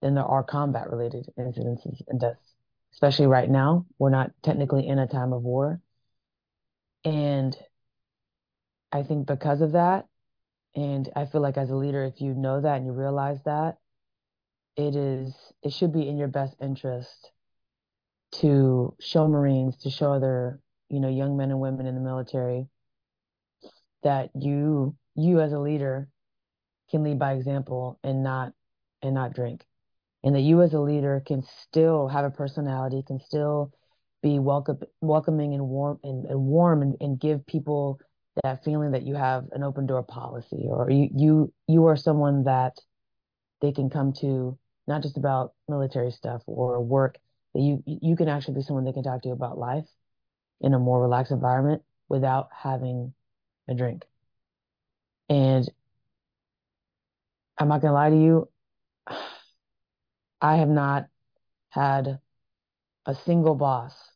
than 0.00 0.14
there 0.14 0.24
are 0.24 0.42
combat 0.42 0.90
related 0.90 1.28
incidences 1.38 2.02
and 2.08 2.20
deaths. 2.20 2.54
Especially 2.92 3.26
right 3.26 3.48
now, 3.48 3.86
we're 3.98 4.10
not 4.10 4.32
technically 4.42 4.86
in 4.86 4.98
a 4.98 5.06
time 5.06 5.32
of 5.32 5.42
war. 5.42 5.80
And 7.04 7.56
I 8.90 9.02
think 9.02 9.26
because 9.26 9.60
of 9.60 9.72
that, 9.72 10.06
and 10.74 11.08
I 11.14 11.26
feel 11.26 11.40
like 11.40 11.56
as 11.56 11.70
a 11.70 11.76
leader, 11.76 12.04
if 12.04 12.20
you 12.20 12.34
know 12.34 12.60
that 12.60 12.76
and 12.76 12.86
you 12.86 12.92
realize 12.92 13.38
that, 13.44 13.76
it 14.76 14.96
is 14.96 15.34
it 15.62 15.72
should 15.72 15.92
be 15.92 16.08
in 16.08 16.16
your 16.16 16.28
best 16.28 16.56
interest 16.60 17.30
to 18.40 18.94
show 19.00 19.28
Marines, 19.28 19.76
to 19.78 19.90
show 19.90 20.12
other 20.12 20.60
you 20.92 21.00
know, 21.00 21.08
young 21.08 21.36
men 21.38 21.50
and 21.50 21.58
women 21.58 21.86
in 21.86 21.94
the 21.94 22.00
military 22.00 22.68
that 24.02 24.30
you 24.38 24.94
you 25.14 25.40
as 25.40 25.52
a 25.52 25.58
leader 25.58 26.08
can 26.90 27.02
lead 27.02 27.18
by 27.18 27.32
example 27.32 27.98
and 28.04 28.22
not 28.22 28.52
and 29.00 29.14
not 29.14 29.34
drink. 29.34 29.64
And 30.22 30.36
that 30.36 30.42
you 30.42 30.60
as 30.62 30.74
a 30.74 30.80
leader 30.80 31.22
can 31.26 31.42
still 31.42 32.08
have 32.08 32.24
a 32.26 32.30
personality, 32.30 33.02
can 33.04 33.18
still 33.18 33.72
be 34.22 34.38
welcome, 34.38 34.78
welcoming 35.00 35.54
and 35.54 35.66
warm 35.66 35.98
and, 36.04 36.26
and 36.26 36.40
warm 36.40 36.82
and, 36.82 36.94
and 37.00 37.18
give 37.18 37.44
people 37.46 37.98
that 38.42 38.64
feeling 38.64 38.92
that 38.92 39.02
you 39.02 39.14
have 39.14 39.44
an 39.52 39.62
open 39.62 39.86
door 39.86 40.02
policy 40.02 40.66
or 40.68 40.90
you 40.90 41.08
you 41.14 41.52
you 41.68 41.86
are 41.86 41.96
someone 41.96 42.44
that 42.44 42.78
they 43.60 43.72
can 43.72 43.90
come 43.90 44.12
to 44.12 44.58
not 44.86 45.02
just 45.02 45.16
about 45.16 45.54
military 45.68 46.10
stuff 46.10 46.42
or 46.46 46.80
work 46.82 47.18
that 47.54 47.60
you 47.60 47.82
you 47.86 48.16
can 48.16 48.28
actually 48.28 48.54
be 48.54 48.62
someone 48.62 48.84
they 48.84 48.92
can 48.92 49.02
talk 49.02 49.22
to 49.22 49.30
about 49.30 49.58
life 49.58 49.88
in 50.60 50.74
a 50.74 50.78
more 50.78 51.00
relaxed 51.02 51.32
environment 51.32 51.82
without 52.08 52.48
having 52.52 53.14
a 53.68 53.74
drink. 53.74 54.04
And 55.28 55.68
I'm 57.58 57.68
not 57.68 57.80
gonna 57.80 57.94
lie 57.94 58.10
to 58.10 58.16
you, 58.16 58.48
I 60.42 60.56
have 60.56 60.68
not 60.68 61.08
had 61.70 62.20
a 63.06 63.14
single 63.14 63.54
boss 63.54 64.12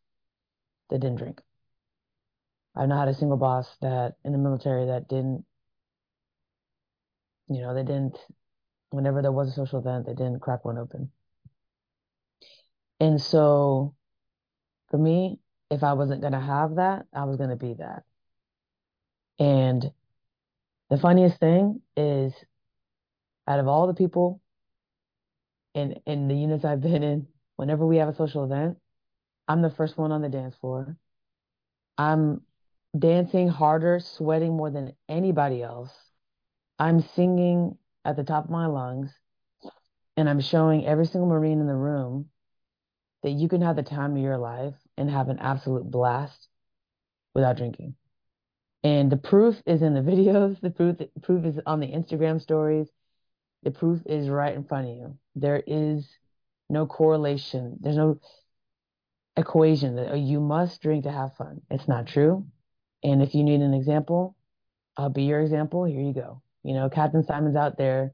that 0.91 1.01
didn't 1.01 1.19
drink. 1.19 1.43
I've 2.77 2.89
not 2.89 3.07
had 3.07 3.14
a 3.14 3.18
single 3.18 3.39
boss 3.39 3.68
that 3.81 4.16
in 4.24 4.33
the 4.33 4.39
military 4.39 4.87
that 4.87 5.09
didn't, 5.09 5.45
you 7.49 7.62
know, 7.62 7.74
they 7.74 7.83
didn't, 7.83 8.18
whenever 8.91 9.22
there 9.22 9.33
was 9.33 9.49
a 9.49 9.53
social 9.53 9.79
event, 9.79 10.07
they 10.07 10.14
didn't 10.14 10.41
crack 10.41 10.64
one 10.64 10.79
open. 10.79 11.11
And 13.01 13.20
so 13.20 13.95
for 14.91 14.99
me, 14.99 15.39
if 15.70 15.83
I 15.83 15.95
wasn't 15.95 16.20
going 16.20 16.33
to 16.33 16.41
have 16.41 16.77
that, 16.77 17.07
I 17.14 17.24
was 17.24 17.37
going 17.37 17.51
to 17.51 17.57
be 17.57 17.74
that. 17.74 18.05
And 19.39 19.91
the 20.91 20.99
funniest 20.99 21.39
thing 21.41 21.81
is 21.97 22.33
out 23.49 23.61
of 23.61 23.68
all 23.68 23.87
the 23.87 23.95
people 23.95 24.41
in 25.74 26.01
in 26.07 26.29
the 26.29 26.35
units 26.35 26.64
I've 26.64 26.81
been 26.81 27.03
in, 27.03 27.27
whenever 27.57 27.85
we 27.85 27.99
have 27.99 28.09
a 28.09 28.14
social 28.14 28.45
event, 28.45 28.79
I'm 29.47 29.62
the 29.62 29.70
first 29.70 29.99
one 29.99 30.11
on 30.11 30.22
the 30.22 30.29
dance 30.29 30.55
floor. 30.57 30.97
I'm 31.99 32.41
dancing 32.99 33.49
harder, 33.49 34.01
sweating 34.01 34.57
more 34.57 34.70
than 34.70 34.95
anybody 35.09 35.62
else. 35.62 35.93
I'm 36.78 37.01
singing 37.01 37.78
at 38.05 38.16
the 38.16 38.24
top 38.24 38.45
of 38.45 38.51
my 38.51 38.66
lungs, 38.66 39.12
and 40.16 40.28
I'm 40.28 40.41
showing 40.41 40.87
every 40.87 41.07
single 41.07 41.28
Marine 41.28 41.61
in 41.61 41.66
the 41.66 41.74
room 41.74 42.30
that 43.22 43.30
you 43.30 43.49
can 43.49 43.62
have 43.62 43.76
the 43.76 43.82
time 43.82 44.12
of 44.12 44.22
your 44.22 44.39
life 44.39 44.74
and 44.97 45.11
have 45.11 45.28
an 45.28 45.39
absolute 45.39 45.91
blast 45.91 46.49
without 47.34 47.57
drinking. 47.57 47.95
And 48.82 49.11
the 49.11 49.16
proof 49.16 49.61
is 49.66 49.82
in 49.82 49.95
the 49.95 50.01
videos. 50.12 50.61
The 50.61 50.70
proof 50.70 50.99
the 50.99 51.11
proof 51.22 51.45
is 51.45 51.59
on 51.66 51.80
the 51.80 51.89
Instagram 51.89 52.41
stories. 52.41 52.89
The 53.62 53.70
proof 53.70 54.01
is 54.07 54.28
right 54.28 54.55
in 54.55 54.64
front 54.64 54.89
of 54.89 54.97
you. 54.97 55.18
There 55.34 55.62
is 55.66 56.09
no 56.70 56.87
correlation. 56.87 57.78
There's 57.80 57.97
no 57.97 58.20
equation 59.37 59.97
that 59.97 60.12
oh, 60.12 60.14
you 60.14 60.41
must 60.41 60.80
drink 60.80 61.05
to 61.05 61.11
have 61.11 61.37
fun. 61.37 61.62
It's 61.70 61.89
not 61.89 62.07
true. 62.07 62.47
And 63.07 63.23
if 63.23 63.37
you 63.37 63.45
need 63.45 63.61
an 63.61 63.73
example, 63.73 64.35
I'll 64.97 65.11
be 65.11 65.23
your 65.23 65.41
example. 65.41 65.85
Here 65.85 66.01
you 66.01 66.13
go. 66.13 66.43
You 66.65 66.75
know, 66.75 66.91
Captain 66.91 67.25
Simon's 67.25 67.55
out 67.55 67.79
there 67.79 68.13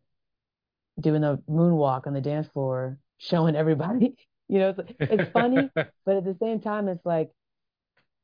doing 1.00 1.22
the 1.22 1.38
moonwalk 1.48 2.06
on 2.06 2.12
the 2.12 2.20
dance 2.20 2.46
floor, 2.48 2.98
showing 3.18 3.56
everybody. 3.56 4.14
You 4.48 4.58
know, 4.58 4.74
it's, 4.76 4.80
it's 5.00 5.32
funny, 5.32 5.70
but 5.74 6.16
at 6.16 6.24
the 6.24 6.36
same 6.38 6.60
time, 6.60 6.88
it's 6.88 7.06
like, 7.06 7.30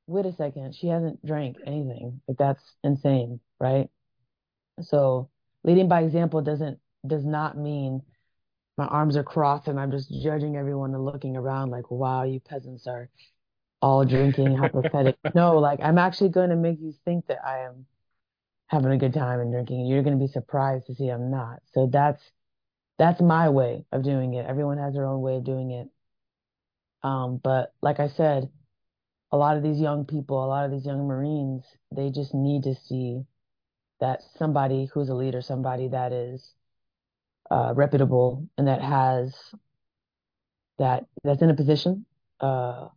wait 0.07 0.27
a 0.27 0.33
second, 0.35 0.75
she 0.75 0.89
hasn't 0.89 1.25
drank 1.25 1.57
anything. 1.64 2.21
Like 2.29 2.37
that's 2.37 2.62
insane, 2.85 3.41
right? 3.59 3.89
So 4.83 5.31
leading 5.64 5.89
by 5.89 6.03
example 6.03 6.43
doesn't 6.43 6.81
does 7.07 7.25
not 7.25 7.57
mean 7.57 8.03
my 8.77 8.85
arms 8.87 9.16
are 9.16 9.25
crossed 9.25 9.69
and 9.69 9.81
I'm 9.81 9.91
just 9.91 10.11
judging 10.23 10.57
everyone 10.57 10.93
and 10.93 11.03
looking 11.03 11.35
around 11.35 11.71
like, 11.71 11.91
wow, 11.91 12.25
you 12.25 12.41
peasants 12.41 12.87
are 12.87 13.09
all 13.81 14.05
drinking, 14.05 14.57
how 14.57 14.68
pathetic. 14.68 15.16
no, 15.35 15.59
like 15.59 15.81
I'm 15.83 15.99
actually 15.99 16.31
going 16.31 16.51
to 16.51 16.57
make 16.57 16.81
you 16.81 16.95
think 17.05 17.26
that 17.26 17.39
I 17.47 17.61
am 17.61 17.87
having 18.66 18.93
a 18.93 18.99
good 18.99 19.14
time 19.14 19.41
and 19.41 19.53
drinking. 19.53 19.87
You're 19.87 20.03
going 20.03 20.18
to 20.18 20.24
be 20.24 20.31
surprised 20.31 20.87
to 20.87 20.95
see 20.95 21.09
I'm 21.09 21.31
not. 21.31 21.61
So 21.72 21.89
that's 21.93 22.22
that's 22.99 23.20
my 23.20 23.49
way 23.49 23.85
of 23.93 24.03
doing 24.03 24.35
it. 24.35 24.47
Everyone 24.47 24.79
has 24.79 24.95
their 24.95 25.07
own 25.07 25.20
way 25.20 25.37
of 25.37 25.45
doing 25.45 25.70
it. 25.70 25.89
Um, 27.03 27.41
but 27.43 27.72
like 27.81 28.01
I 28.01 28.09
said, 28.09 28.51
a 29.31 29.37
lot 29.37 29.57
of 29.57 29.62
these 29.62 29.81
young 29.81 30.05
people, 30.05 30.45
a 30.45 30.47
lot 30.47 30.64
of 30.64 30.70
these 30.72 30.87
young 30.87 31.07
Marines, 31.07 31.64
they 31.95 32.11
just 32.11 32.35
need 32.35 32.64
to 32.64 32.74
see 32.74 33.22
that 34.01 34.22
somebody 34.37 34.87
who's 34.93 35.09
a 35.09 35.14
leader, 35.14 35.43
somebody 35.43 35.89
that 35.89 36.12
is 36.12 36.53
uh, 37.51 37.72
reputable 37.74 38.49
and 38.57 38.68
that 38.68 38.83
has 38.83 39.35
that 40.79 41.07
that's 41.24 41.43
in 41.43 41.51
a 41.51 41.55
position, 41.55 42.07
uh, 42.41 42.89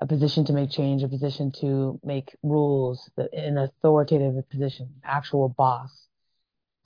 a 0.00 0.06
position 0.06 0.44
to 0.46 0.52
make 0.52 0.70
change, 0.70 1.02
a 1.02 1.08
position 1.08 1.52
to 1.60 2.00
make 2.02 2.34
rules, 2.42 3.10
an 3.32 3.58
authoritative 3.58 4.48
position, 4.48 4.94
actual 5.04 5.48
boss, 5.48 6.06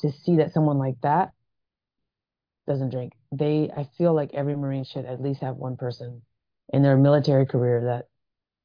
to 0.01 0.11
see 0.11 0.37
that 0.37 0.53
someone 0.53 0.79
like 0.79 1.01
that 1.03 1.33
doesn't 2.67 2.91
drink. 2.91 3.13
They, 3.31 3.71
I 3.77 3.89
feel 3.97 4.15
like 4.15 4.31
every 4.35 4.57
Marine 4.57 4.85
should 4.85 5.05
at 5.05 5.23
least 5.23 5.43
have 5.43 5.57
one 5.57 5.77
person 5.77 6.23
in 6.73 6.83
their 6.83 6.97
military 6.97 7.47
career 7.47 7.85
that 7.85 8.09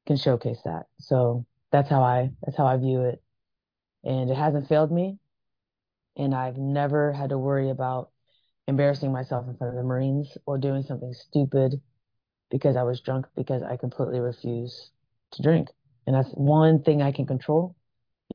can 0.06 0.16
showcase 0.16 0.58
that. 0.64 0.86
So 0.98 1.46
that's 1.70 1.88
how 1.88 2.02
I 2.02 2.30
that's 2.42 2.56
how 2.56 2.66
I 2.66 2.76
view 2.76 3.02
it. 3.02 3.22
And 4.02 4.30
it 4.30 4.36
hasn't 4.36 4.68
failed 4.68 4.90
me. 4.90 5.18
And 6.16 6.34
I've 6.34 6.56
never 6.56 7.12
had 7.12 7.30
to 7.30 7.38
worry 7.38 7.70
about 7.70 8.10
embarrassing 8.66 9.12
myself 9.12 9.46
in 9.46 9.56
front 9.56 9.74
of 9.74 9.76
the 9.76 9.86
Marines 9.86 10.36
or 10.46 10.58
doing 10.58 10.82
something 10.82 11.12
stupid 11.12 11.80
because 12.50 12.76
I 12.76 12.82
was 12.82 13.00
drunk 13.00 13.26
because 13.36 13.62
I 13.62 13.76
completely 13.76 14.20
refuse 14.20 14.90
to 15.32 15.42
drink. 15.42 15.68
And 16.06 16.16
that's 16.16 16.30
one 16.30 16.82
thing 16.82 17.02
I 17.02 17.12
can 17.12 17.26
control. 17.26 17.76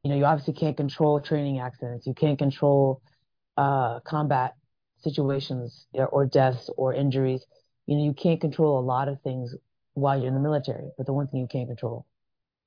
You 0.03 0.11
know, 0.11 0.17
you 0.17 0.25
obviously 0.25 0.53
can't 0.53 0.77
control 0.77 1.19
training 1.19 1.59
accidents. 1.59 2.07
You 2.07 2.13
can't 2.13 2.37
control 2.37 3.01
uh, 3.57 3.99
combat 4.01 4.55
situations 5.01 5.87
or 5.93 6.25
deaths 6.25 6.69
or 6.77 6.93
injuries. 6.93 7.45
You 7.85 7.97
know, 7.97 8.03
you 8.03 8.13
can't 8.13 8.41
control 8.41 8.79
a 8.79 8.85
lot 8.85 9.07
of 9.07 9.21
things 9.21 9.53
while 9.93 10.17
you're 10.17 10.27
in 10.27 10.33
the 10.33 10.39
military, 10.39 10.89
but 10.97 11.05
the 11.05 11.13
one 11.13 11.27
thing 11.27 11.39
you 11.39 11.47
can't 11.47 11.67
control 11.67 12.05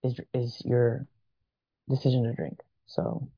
is 0.02 0.18
is 0.32 0.62
your 0.64 1.06
decision 1.88 2.24
to 2.24 2.32
drink. 2.32 2.58
So 2.86 3.28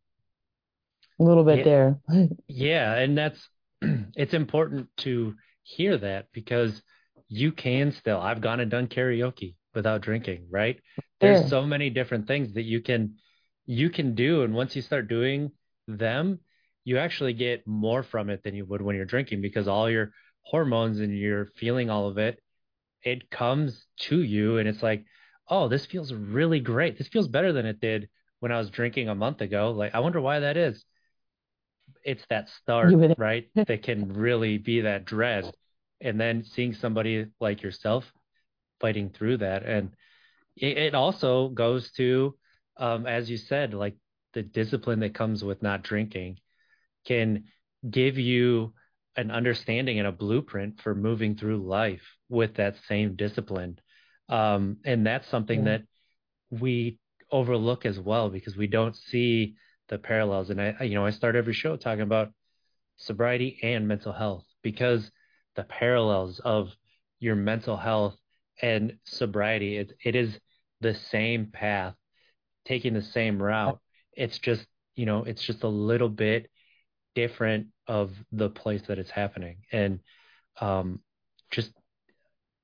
a 1.18 1.22
little 1.22 1.44
bit 1.44 1.58
yeah, 1.58 1.64
there. 1.64 2.00
yeah, 2.48 2.94
and 2.94 3.16
that's 3.16 3.48
it's 3.82 4.34
important 4.34 4.88
to 4.98 5.34
hear 5.62 5.98
that 5.98 6.26
because 6.32 6.82
you 7.30 7.52
can 7.52 7.92
still 7.92 8.20
I've 8.20 8.42
gone 8.42 8.60
and 8.60 8.70
done 8.70 8.88
karaoke 8.88 9.54
without 9.74 10.02
drinking, 10.02 10.48
right? 10.50 10.78
There's 11.20 11.42
yeah. 11.42 11.48
so 11.48 11.64
many 11.64 11.88
different 11.88 12.26
things 12.26 12.52
that 12.54 12.64
you 12.64 12.82
can 12.82 13.14
you 13.64 13.88
can 13.88 14.14
do 14.14 14.42
and 14.42 14.52
once 14.52 14.76
you 14.76 14.82
start 14.82 15.08
doing 15.08 15.52
them, 15.88 16.40
you 16.84 16.98
actually 16.98 17.32
get 17.32 17.66
more 17.66 18.02
from 18.02 18.28
it 18.28 18.42
than 18.42 18.54
you 18.54 18.66
would 18.66 18.82
when 18.82 18.96
you're 18.96 19.04
drinking 19.06 19.40
because 19.40 19.66
all 19.66 19.88
your 19.88 20.12
hormones 20.42 21.00
and 21.00 21.16
you're 21.16 21.46
feeling 21.56 21.88
all 21.88 22.08
of 22.08 22.18
it 22.18 22.42
it 23.02 23.30
comes 23.30 23.86
to 23.96 24.22
you 24.22 24.58
and 24.58 24.68
it's 24.68 24.82
like, 24.82 25.04
oh, 25.48 25.68
this 25.68 25.86
feels 25.86 26.12
really 26.12 26.60
great. 26.60 26.98
This 26.98 27.08
feels 27.08 27.28
better 27.28 27.52
than 27.52 27.66
it 27.66 27.80
did 27.80 28.08
when 28.40 28.52
I 28.52 28.58
was 28.58 28.70
drinking 28.70 29.08
a 29.08 29.14
month 29.14 29.40
ago. 29.40 29.72
Like, 29.72 29.94
I 29.94 30.00
wonder 30.00 30.20
why 30.20 30.40
that 30.40 30.56
is. 30.56 30.84
It's 32.04 32.24
that 32.30 32.48
start, 32.48 32.94
right? 33.18 33.48
that 33.54 33.82
can 33.82 34.12
really 34.12 34.58
be 34.58 34.82
that 34.82 35.04
dread. 35.04 35.52
And 36.00 36.20
then 36.20 36.44
seeing 36.44 36.74
somebody 36.74 37.26
like 37.40 37.62
yourself 37.62 38.10
fighting 38.80 39.10
through 39.10 39.38
that. 39.38 39.64
And 39.64 39.90
it, 40.56 40.78
it 40.78 40.94
also 40.94 41.48
goes 41.48 41.90
to, 41.92 42.36
um, 42.76 43.06
as 43.06 43.30
you 43.30 43.36
said, 43.36 43.74
like 43.74 43.96
the 44.32 44.42
discipline 44.42 45.00
that 45.00 45.14
comes 45.14 45.44
with 45.44 45.62
not 45.62 45.82
drinking 45.82 46.38
can 47.06 47.44
give 47.88 48.18
you 48.18 48.72
an 49.16 49.30
understanding 49.30 49.98
and 49.98 50.08
a 50.08 50.12
blueprint 50.12 50.80
for 50.80 50.94
moving 50.94 51.36
through 51.36 51.66
life 51.66 52.02
with 52.28 52.54
that 52.54 52.76
same 52.88 53.16
discipline. 53.16 53.78
Um, 54.28 54.78
and 54.84 55.06
that's 55.06 55.28
something 55.28 55.66
yeah. 55.66 55.78
that 55.78 55.82
we 56.50 56.98
overlook 57.30 57.86
as 57.86 57.98
well 57.98 58.30
because 58.30 58.56
we 58.56 58.66
don't 58.66 58.96
see 58.96 59.56
the 59.88 59.98
parallels. 59.98 60.50
And 60.50 60.60
I, 60.60 60.84
you 60.84 60.94
know, 60.94 61.04
I 61.04 61.10
start 61.10 61.36
every 61.36 61.52
show 61.52 61.76
talking 61.76 62.02
about 62.02 62.30
sobriety 62.96 63.58
and 63.62 63.88
mental 63.88 64.12
health 64.12 64.44
because 64.62 65.10
the 65.56 65.64
parallels 65.64 66.40
of 66.40 66.70
your 67.18 67.36
mental 67.36 67.76
health 67.76 68.16
and 68.62 68.96
sobriety, 69.04 69.76
it, 69.78 69.92
it 70.04 70.14
is 70.14 70.38
the 70.80 70.94
same 70.94 71.46
path, 71.46 71.94
taking 72.66 72.94
the 72.94 73.02
same 73.02 73.42
route. 73.42 73.78
It's 74.12 74.38
just, 74.38 74.66
you 74.96 75.06
know, 75.06 75.24
it's 75.24 75.42
just 75.44 75.62
a 75.64 75.68
little 75.68 76.08
bit 76.08 76.50
different 77.14 77.68
of 77.86 78.12
the 78.32 78.50
place 78.50 78.82
that 78.88 78.98
it's 78.98 79.10
happening. 79.10 79.58
And 79.72 80.00
um, 80.60 81.00
just 81.50 81.72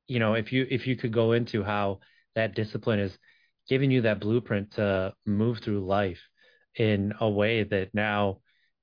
you 0.08 0.18
know 0.18 0.34
if 0.34 0.52
you 0.52 0.66
if 0.70 0.86
you 0.86 0.96
could 0.96 1.12
go 1.12 1.32
into 1.32 1.62
how 1.62 2.00
that 2.34 2.54
discipline 2.54 3.00
is 3.00 3.16
giving 3.68 3.90
you 3.90 4.02
that 4.02 4.20
blueprint 4.20 4.72
to 4.72 5.12
move 5.26 5.58
through 5.58 5.84
life 5.84 6.20
in 6.76 7.12
a 7.20 7.28
way 7.28 7.64
that 7.64 7.94
now 7.94 8.38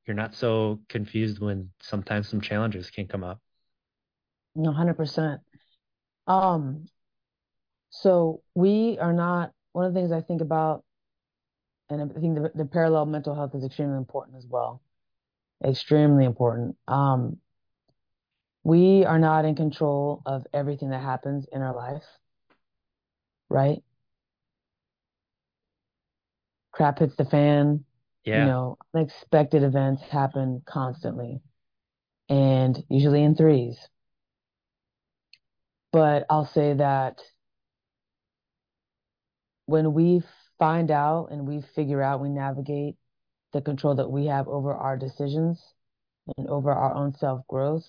you're 0.05 0.15
not 0.15 0.35
so 0.35 0.81
confused 0.89 1.39
when 1.39 1.69
sometimes 1.81 2.27
some 2.27 2.41
challenges 2.41 2.89
can 2.89 3.07
come 3.07 3.23
up 3.23 3.39
no 4.55 4.71
100% 4.71 5.41
um 6.27 6.85
so 7.89 8.41
we 8.55 8.97
are 8.99 9.13
not 9.13 9.51
one 9.73 9.85
of 9.85 9.93
the 9.93 9.99
things 9.99 10.11
i 10.11 10.21
think 10.21 10.41
about 10.41 10.83
and 11.89 12.01
i 12.01 12.19
think 12.19 12.35
the, 12.35 12.51
the 12.55 12.65
parallel 12.65 13.05
mental 13.05 13.35
health 13.35 13.53
is 13.55 13.63
extremely 13.63 13.97
important 13.97 14.37
as 14.37 14.45
well 14.47 14.81
extremely 15.63 16.25
important. 16.25 16.75
Um, 16.87 17.37
we 18.63 19.05
are 19.05 19.19
not 19.19 19.45
in 19.45 19.55
control 19.55 20.21
of 20.25 20.45
everything 20.53 20.89
that 20.91 21.01
happens 21.01 21.45
in 21.51 21.61
our 21.61 21.75
life, 21.75 22.03
right? 23.49 23.83
Crap 26.71 26.99
hits 26.99 27.15
the 27.15 27.25
fan. 27.25 27.85
Yeah. 28.23 28.39
You 28.41 28.45
know, 28.45 28.77
unexpected 28.95 29.63
events 29.63 30.01
happen 30.03 30.61
constantly 30.65 31.41
and 32.29 32.81
usually 32.89 33.21
in 33.21 33.35
threes. 33.35 33.77
But 35.93 36.25
I'll 36.29 36.47
say 36.47 36.73
that 36.73 37.21
when 39.67 39.93
we 39.93 40.23
find 40.57 40.91
out 40.91 41.27
and 41.31 41.47
we 41.47 41.61
figure 41.75 42.01
out, 42.01 42.19
we 42.19 42.29
navigate 42.29 42.95
the 43.53 43.61
control 43.61 43.95
that 43.95 44.09
we 44.09 44.25
have 44.25 44.47
over 44.47 44.73
our 44.73 44.97
decisions 44.97 45.61
and 46.37 46.47
over 46.47 46.71
our 46.71 46.95
own 46.95 47.13
self 47.13 47.45
growth 47.47 47.85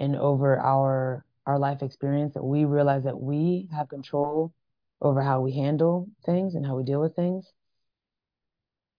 and 0.00 0.16
over 0.16 0.58
our 0.58 1.24
our 1.46 1.58
life 1.58 1.82
experience 1.82 2.34
that 2.34 2.44
we 2.44 2.64
realize 2.64 3.04
that 3.04 3.20
we 3.20 3.68
have 3.72 3.88
control 3.88 4.54
over 5.02 5.20
how 5.20 5.40
we 5.40 5.52
handle 5.52 6.08
things 6.24 6.54
and 6.54 6.64
how 6.64 6.76
we 6.76 6.84
deal 6.84 7.00
with 7.00 7.14
things 7.14 7.52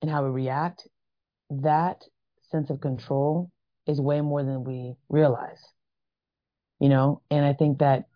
and 0.02 0.12
how 0.12 0.24
we 0.24 0.30
react, 0.30 0.88
that 1.50 2.04
sense 2.52 2.70
of 2.70 2.82
control 2.82 3.50
is 3.88 4.00
way 4.00 4.20
more 4.22 4.44
than 4.44 4.64
we 4.66 4.94
realize. 5.10 5.73
You 6.84 6.90
know, 6.90 7.22
and 7.32 7.46
I 7.46 7.54
think 7.54 7.80
that 7.80 8.10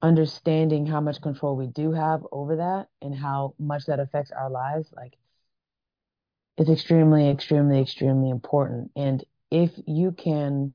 understanding 0.00 0.86
how 0.86 1.02
much 1.02 1.20
control 1.20 1.54
we 1.54 1.66
do 1.66 1.92
have 1.92 2.26
over 2.32 2.56
that 2.56 2.88
and 3.02 3.14
how 3.14 3.52
much 3.58 3.84
that 3.88 4.00
affects 4.00 4.30
our 4.30 4.48
lives, 4.48 4.88
like, 4.96 5.12
is 6.56 6.70
extremely, 6.70 7.28
extremely, 7.28 7.78
extremely 7.78 8.30
important. 8.30 8.90
And 8.96 9.22
if 9.50 9.70
you 9.86 10.12
can 10.12 10.72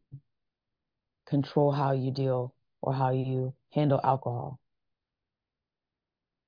control 1.25 1.71
how 1.71 1.93
you 1.93 2.11
deal 2.11 2.53
or 2.79 2.93
how 2.93 3.09
you 3.09 3.55
handle 3.71 3.99
alcohol, 4.03 4.59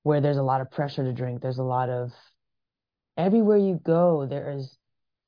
where 0.04 0.22
there's 0.22 0.38
a 0.38 0.44
lot 0.44 0.62
of 0.62 0.70
pressure 0.70 1.04
to 1.04 1.12
drink, 1.12 1.42
there's 1.42 1.58
a 1.58 1.64
lot 1.64 1.90
of 1.90 2.12
everywhere 3.18 3.58
you 3.58 3.80
go, 3.84 4.28
there 4.28 4.52
is 4.52 4.78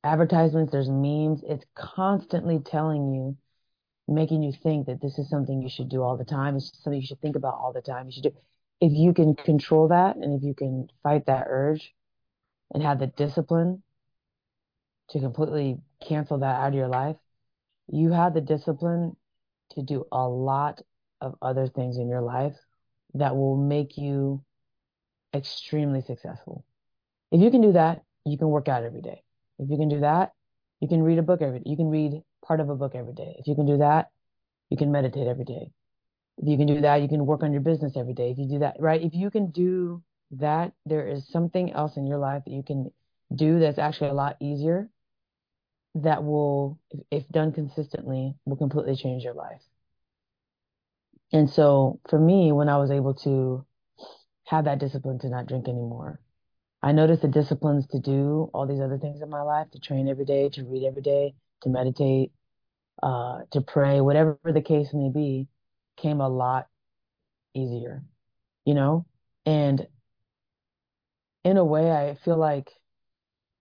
advertisements, 0.03 0.71
there's 0.71 0.89
memes. 0.89 1.41
It's 1.43 1.65
constantly 1.73 2.59
telling 2.59 3.11
you, 3.11 3.35
making 4.07 4.43
you 4.43 4.51
think 4.51 4.85
that 4.87 5.01
this 5.01 5.17
is 5.17 5.29
something 5.29 5.61
you 5.61 5.69
should 5.69 5.89
do 5.89 6.01
all 6.03 6.17
the 6.17 6.25
time. 6.25 6.55
It's 6.55 6.71
something 6.83 7.01
you 7.01 7.07
should 7.07 7.21
think 7.21 7.35
about 7.35 7.55
all 7.55 7.73
the 7.73 7.81
time. 7.81 8.05
You 8.05 8.11
should 8.11 8.23
do. 8.23 8.33
If 8.81 8.91
you 8.93 9.13
can 9.13 9.35
control 9.35 9.87
that 9.87 10.15
and 10.17 10.33
if 10.33 10.43
you 10.43 10.53
can 10.53 10.89
fight 11.01 11.25
that 11.25 11.47
urge 11.49 11.93
and 12.73 12.83
have 12.83 12.99
the 12.99 13.07
discipline 13.07 13.81
to 15.09 15.19
completely 15.19 15.77
cancel 16.07 16.39
that 16.39 16.59
out 16.59 16.69
of 16.69 16.73
your 16.73 16.87
life, 16.87 17.15
you 17.87 18.11
have 18.11 18.33
the 18.33 18.41
discipline 18.41 19.15
to 19.71 19.81
do 19.81 20.05
a 20.11 20.27
lot 20.27 20.81
of 21.21 21.35
other 21.41 21.67
things 21.67 21.97
in 21.97 22.07
your 22.07 22.21
life 22.21 22.55
that 23.13 23.35
will 23.35 23.55
make 23.55 23.97
you 23.97 24.43
extremely 25.33 26.01
successful. 26.01 26.65
If 27.31 27.41
you 27.41 27.51
can 27.51 27.61
do 27.61 27.73
that, 27.73 28.03
you 28.25 28.37
can 28.37 28.49
work 28.49 28.67
out 28.67 28.83
every 28.83 29.01
day. 29.01 29.23
If 29.59 29.69
you 29.69 29.77
can 29.77 29.89
do 29.89 30.01
that, 30.01 30.33
you 30.79 30.87
can 30.87 31.01
read 31.01 31.19
a 31.19 31.23
book 31.23 31.41
every 31.41 31.59
day. 31.59 31.69
You 31.69 31.77
can 31.77 31.89
read 31.89 32.21
part 32.45 32.59
of 32.59 32.69
a 32.69 32.75
book 32.75 32.93
every 32.95 33.13
day. 33.13 33.35
If 33.39 33.47
you 33.47 33.55
can 33.55 33.65
do 33.65 33.77
that, 33.77 34.09
you 34.69 34.77
can 34.77 34.91
meditate 34.91 35.27
every 35.27 35.45
day. 35.45 35.71
If 36.37 36.47
you 36.47 36.57
can 36.57 36.67
do 36.67 36.81
that, 36.81 37.01
you 37.01 37.07
can 37.07 37.25
work 37.25 37.43
on 37.43 37.51
your 37.51 37.61
business 37.61 37.93
every 37.95 38.13
day. 38.13 38.31
If 38.31 38.37
you 38.37 38.47
do 38.47 38.59
that, 38.59 38.75
right? 38.79 39.01
If 39.01 39.13
you 39.13 39.31
can 39.31 39.51
do 39.51 40.03
that, 40.31 40.73
there 40.85 41.07
is 41.07 41.27
something 41.29 41.71
else 41.71 41.97
in 41.97 42.07
your 42.07 42.17
life 42.17 42.43
that 42.45 42.51
you 42.51 42.63
can 42.63 42.91
do 43.33 43.59
that's 43.59 43.79
actually 43.79 44.09
a 44.09 44.13
lot 44.13 44.37
easier 44.41 44.89
that 45.95 46.23
will, 46.23 46.77
if 47.09 47.27
done 47.29 47.53
consistently, 47.53 48.35
will 48.45 48.57
completely 48.57 48.95
change 48.95 49.23
your 49.23 49.33
life. 49.33 49.61
And 51.31 51.49
so 51.49 51.99
for 52.09 52.19
me, 52.19 52.51
when 52.51 52.69
I 52.69 52.77
was 52.77 52.91
able 52.91 53.13
to 53.23 53.65
have 54.45 54.65
that 54.65 54.79
discipline 54.79 55.19
to 55.19 55.29
not 55.29 55.47
drink 55.47 55.67
anymore, 55.67 56.19
I 56.83 56.91
noticed 56.91 57.21
the 57.21 57.27
disciplines 57.29 57.87
to 57.87 57.99
do 57.99 58.49
all 58.53 58.67
these 58.67 58.81
other 58.81 58.97
things 58.97 59.21
in 59.21 59.29
my 59.29 59.41
life, 59.41 59.71
to 59.71 59.79
train 59.79 60.07
every 60.07 60.25
day, 60.25 60.49
to 60.49 60.63
read 60.65 60.85
every 60.85 61.01
day, 61.01 61.33
to 61.61 61.69
meditate, 61.69 62.31
uh, 63.01 63.39
to 63.51 63.61
pray, 63.61 64.01
whatever 64.01 64.39
the 64.43 64.61
case 64.61 64.89
may 64.93 65.09
be, 65.09 65.47
came 65.97 66.21
a 66.21 66.29
lot 66.29 66.67
easier, 67.53 68.03
you 68.65 68.73
know? 68.73 69.05
And 69.45 69.87
in 71.43 71.57
a 71.57 71.65
way, 71.65 71.91
I 71.91 72.17
feel 72.25 72.37
like 72.37 72.69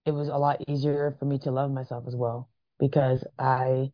it 0.06 0.12
was 0.12 0.28
a 0.28 0.36
lot 0.36 0.68
easier 0.68 1.16
for 1.18 1.24
me 1.24 1.38
to 1.40 1.50
love 1.50 1.70
myself 1.70 2.04
as 2.06 2.14
well 2.16 2.48
because 2.78 3.24
I 3.38 3.90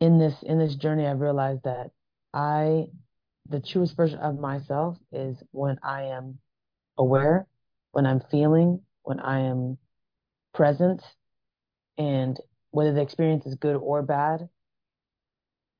in 0.00 0.18
this 0.18 0.34
in 0.42 0.58
this 0.58 0.74
journey 0.74 1.06
I've 1.06 1.20
realized 1.20 1.62
that 1.64 1.90
I 2.34 2.86
the 3.48 3.60
truest 3.60 3.96
version 3.96 4.18
of 4.18 4.38
myself 4.38 4.96
is 5.12 5.36
when 5.50 5.78
I 5.82 6.04
am 6.04 6.38
aware, 6.98 7.46
when 7.92 8.06
I'm 8.06 8.20
feeling, 8.30 8.80
when 9.02 9.20
I 9.20 9.40
am 9.40 9.78
present 10.54 11.02
and 11.98 12.38
whether 12.72 12.92
the 12.92 13.00
experience 13.00 13.46
is 13.46 13.54
good 13.54 13.76
or 13.76 14.02
bad, 14.02 14.48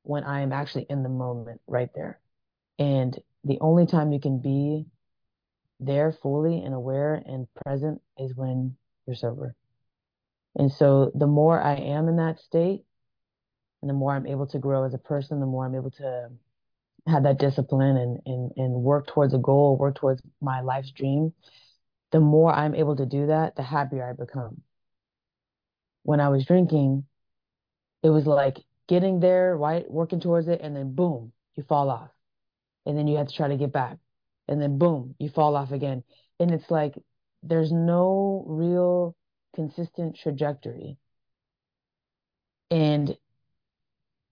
when 0.04 0.24
I 0.24 0.40
am 0.42 0.52
actually 0.52 0.86
in 0.88 1.02
the 1.02 1.08
moment 1.08 1.60
right 1.66 1.90
there. 1.94 2.20
And 2.78 3.18
the 3.44 3.58
only 3.60 3.86
time 3.86 4.12
you 4.12 4.20
can 4.20 4.38
be 4.40 4.86
there 5.80 6.12
fully 6.12 6.62
and 6.62 6.74
aware 6.74 7.14
and 7.14 7.48
present 7.64 8.00
is 8.18 8.34
when 8.34 8.76
you're 9.06 9.16
sober. 9.16 9.54
And 10.54 10.70
so 10.70 11.10
the 11.14 11.26
more 11.26 11.60
I 11.60 11.74
am 11.74 12.08
in 12.08 12.16
that 12.16 12.38
state, 12.38 12.84
and 13.80 13.88
the 13.88 13.94
more 13.94 14.12
I'm 14.12 14.26
able 14.26 14.46
to 14.48 14.58
grow 14.58 14.84
as 14.84 14.94
a 14.94 14.98
person, 14.98 15.40
the 15.40 15.46
more 15.46 15.66
I'm 15.66 15.74
able 15.74 15.90
to 15.92 16.28
have 17.08 17.24
that 17.24 17.38
discipline 17.38 17.96
and, 17.96 18.20
and, 18.26 18.52
and 18.56 18.72
work 18.74 19.08
towards 19.08 19.34
a 19.34 19.38
goal, 19.38 19.76
work 19.76 19.96
towards 19.96 20.22
my 20.40 20.60
life's 20.60 20.92
dream, 20.92 21.32
the 22.12 22.20
more 22.20 22.52
I'm 22.52 22.74
able 22.74 22.96
to 22.96 23.06
do 23.06 23.26
that, 23.26 23.56
the 23.56 23.62
happier 23.62 24.08
I 24.08 24.12
become. 24.12 24.60
When 26.02 26.20
I 26.20 26.28
was 26.28 26.44
drinking, 26.44 27.04
it 28.02 28.10
was 28.10 28.26
like 28.26 28.58
getting 28.88 29.20
there, 29.20 29.56
right, 29.56 29.88
working 29.90 30.20
towards 30.20 30.48
it, 30.48 30.60
and 30.62 30.74
then 30.74 30.94
boom, 30.94 31.32
you 31.54 31.62
fall 31.62 31.90
off. 31.90 32.10
And 32.86 32.98
then 32.98 33.06
you 33.06 33.18
have 33.18 33.28
to 33.28 33.34
try 33.34 33.48
to 33.48 33.56
get 33.56 33.72
back 33.72 33.98
and 34.48 34.60
then 34.60 34.78
boom, 34.78 35.14
you 35.18 35.28
fall 35.30 35.56
off 35.56 35.72
again. 35.72 36.04
And 36.38 36.50
it's 36.50 36.70
like 36.70 36.94
there's 37.42 37.72
no 37.72 38.44
real 38.46 39.16
consistent 39.54 40.16
trajectory. 40.16 40.98
And 42.70 43.16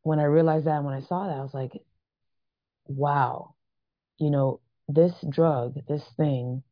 when 0.02 0.18
I 0.18 0.24
realized 0.24 0.66
that, 0.66 0.82
when 0.82 0.94
I 0.94 1.00
saw 1.00 1.26
that, 1.26 1.36
I 1.36 1.42
was 1.42 1.54
like, 1.54 1.72
wow, 2.86 3.54
you 4.18 4.30
know, 4.30 4.60
this 4.88 5.12
drug, 5.28 5.76
this 5.86 6.04
thing, 6.16 6.62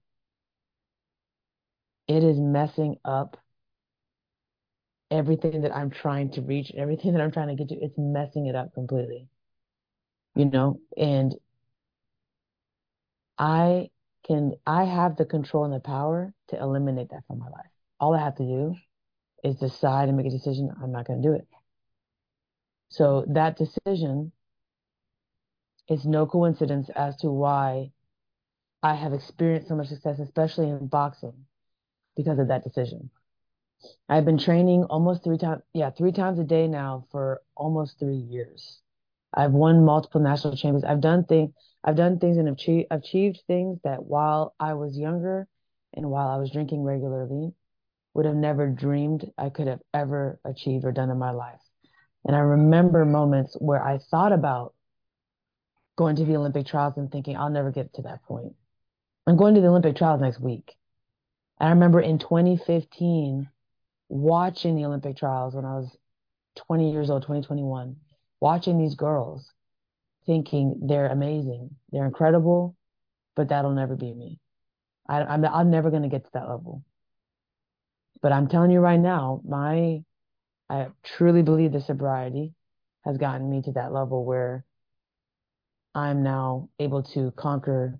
it 2.08 2.24
is 2.24 2.38
messing 2.38 2.96
up 3.04 3.36
everything 5.10 5.62
that 5.62 5.74
I'm 5.74 5.90
trying 5.90 6.30
to 6.32 6.42
reach, 6.42 6.72
everything 6.76 7.12
that 7.14 7.22
I'm 7.22 7.32
trying 7.32 7.48
to 7.48 7.54
get 7.54 7.68
to. 7.70 7.76
It's 7.84 7.98
messing 7.98 8.46
it 8.46 8.54
up 8.54 8.74
completely, 8.74 9.28
you 10.34 10.46
know, 10.46 10.80
and 10.96 11.34
I 13.38 13.90
can 14.26 14.54
I 14.66 14.84
have 14.84 15.16
the 15.16 15.24
control 15.24 15.64
and 15.64 15.72
the 15.74 15.80
power 15.80 16.32
to 16.48 16.58
eliminate 16.60 17.10
that 17.10 17.24
from 17.26 17.38
my 17.38 17.48
life. 17.48 17.70
All 18.00 18.14
I 18.14 18.20
have 18.20 18.36
to 18.36 18.44
do 18.44 18.76
is 19.44 19.56
decide 19.56 20.08
and 20.08 20.16
make 20.16 20.26
a 20.26 20.30
decision. 20.30 20.70
I'm 20.82 20.92
not 20.92 21.06
going 21.06 21.22
to 21.22 21.28
do 21.28 21.34
it. 21.34 21.46
So 22.90 23.24
that 23.28 23.56
decision 23.56 24.32
is 25.88 26.04
no 26.04 26.26
coincidence 26.26 26.90
as 26.90 27.16
to 27.16 27.30
why 27.30 27.92
I 28.82 28.94
have 28.94 29.12
experienced 29.12 29.68
so 29.68 29.76
much 29.76 29.88
success, 29.88 30.18
especially 30.18 30.68
in 30.68 30.86
boxing, 30.86 31.46
because 32.16 32.38
of 32.38 32.48
that 32.48 32.64
decision. 32.64 33.10
I've 34.08 34.24
been 34.24 34.38
training 34.38 34.84
almost 34.84 35.24
three 35.24 35.38
times, 35.38 35.62
yeah, 35.72 35.90
three 35.90 36.12
times 36.12 36.38
a 36.38 36.44
day 36.44 36.66
now 36.66 37.06
for 37.10 37.42
almost 37.56 37.98
three 37.98 38.16
years. 38.16 38.80
I've 39.34 39.52
won 39.52 39.84
multiple 39.84 40.20
national 40.20 40.56
champions. 40.56 40.84
I've 40.84 41.00
done 41.00 41.24
things. 41.24 41.52
I've 41.84 41.96
done 41.96 42.18
things 42.18 42.38
and 42.38 42.48
achieved, 42.48 42.86
achieved 42.90 43.42
things 43.46 43.78
that 43.84 44.04
while 44.04 44.54
I 44.58 44.74
was 44.74 44.98
younger 44.98 45.46
and 45.94 46.10
while 46.10 46.28
I 46.28 46.36
was 46.36 46.50
drinking 46.50 46.82
regularly, 46.82 47.52
would 48.14 48.26
have 48.26 48.34
never 48.34 48.68
dreamed 48.68 49.30
I 49.38 49.50
could 49.50 49.68
have 49.68 49.80
ever 49.94 50.40
achieved 50.44 50.84
or 50.84 50.92
done 50.92 51.10
in 51.10 51.18
my 51.18 51.30
life. 51.30 51.60
And 52.24 52.34
I 52.34 52.40
remember 52.40 53.04
moments 53.04 53.56
where 53.60 53.82
I 53.82 53.98
thought 54.10 54.32
about 54.32 54.74
going 55.96 56.16
to 56.16 56.24
the 56.24 56.36
Olympic 56.36 56.66
trials 56.66 56.96
and 56.96 57.10
thinking, 57.10 57.36
I'll 57.36 57.50
never 57.50 57.70
get 57.70 57.94
to 57.94 58.02
that 58.02 58.22
point. 58.24 58.54
I'm 59.26 59.36
going 59.36 59.54
to 59.54 59.60
the 59.60 59.68
Olympic 59.68 59.96
trials 59.96 60.20
next 60.20 60.40
week. 60.40 60.74
I 61.60 61.70
remember 61.70 62.00
in 62.00 62.18
2015 62.18 63.48
watching 64.08 64.76
the 64.76 64.84
Olympic 64.84 65.16
trials 65.16 65.54
when 65.54 65.64
I 65.64 65.74
was 65.74 65.96
20 66.56 66.90
years 66.90 67.10
old, 67.10 67.22
2021, 67.22 67.96
watching 68.40 68.78
these 68.78 68.94
girls 68.94 69.50
thinking 70.26 70.80
they're 70.86 71.06
amazing, 71.08 71.70
they're 71.90 72.06
incredible, 72.06 72.76
but 73.36 73.48
that'll 73.48 73.72
never 73.74 73.96
be 73.96 74.12
me. 74.12 74.38
I, 75.08 75.22
I'm 75.22 75.44
I'm 75.44 75.70
never 75.70 75.90
going 75.90 76.02
to 76.02 76.08
get 76.08 76.24
to 76.24 76.30
that 76.34 76.48
level. 76.48 76.84
But 78.20 78.32
I'm 78.32 78.48
telling 78.48 78.70
you 78.70 78.80
right 78.80 79.00
now, 79.00 79.40
my 79.46 80.02
I 80.68 80.88
truly 81.02 81.42
believe 81.42 81.72
the 81.72 81.80
sobriety 81.80 82.52
has 83.04 83.16
gotten 83.16 83.48
me 83.48 83.62
to 83.62 83.72
that 83.72 83.92
level 83.92 84.24
where 84.24 84.64
I'm 85.94 86.22
now 86.22 86.68
able 86.78 87.02
to 87.14 87.32
conquer 87.36 87.98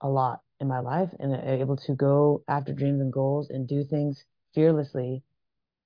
a 0.00 0.08
lot 0.08 0.40
in 0.60 0.68
my 0.68 0.78
life 0.78 1.10
and 1.18 1.34
uh, 1.34 1.40
able 1.44 1.76
to 1.76 1.94
go 1.94 2.44
after 2.48 2.72
dreams 2.72 3.00
and 3.00 3.12
goals 3.12 3.50
and 3.50 3.66
do 3.66 3.84
things 3.84 4.24
fearlessly 4.56 5.22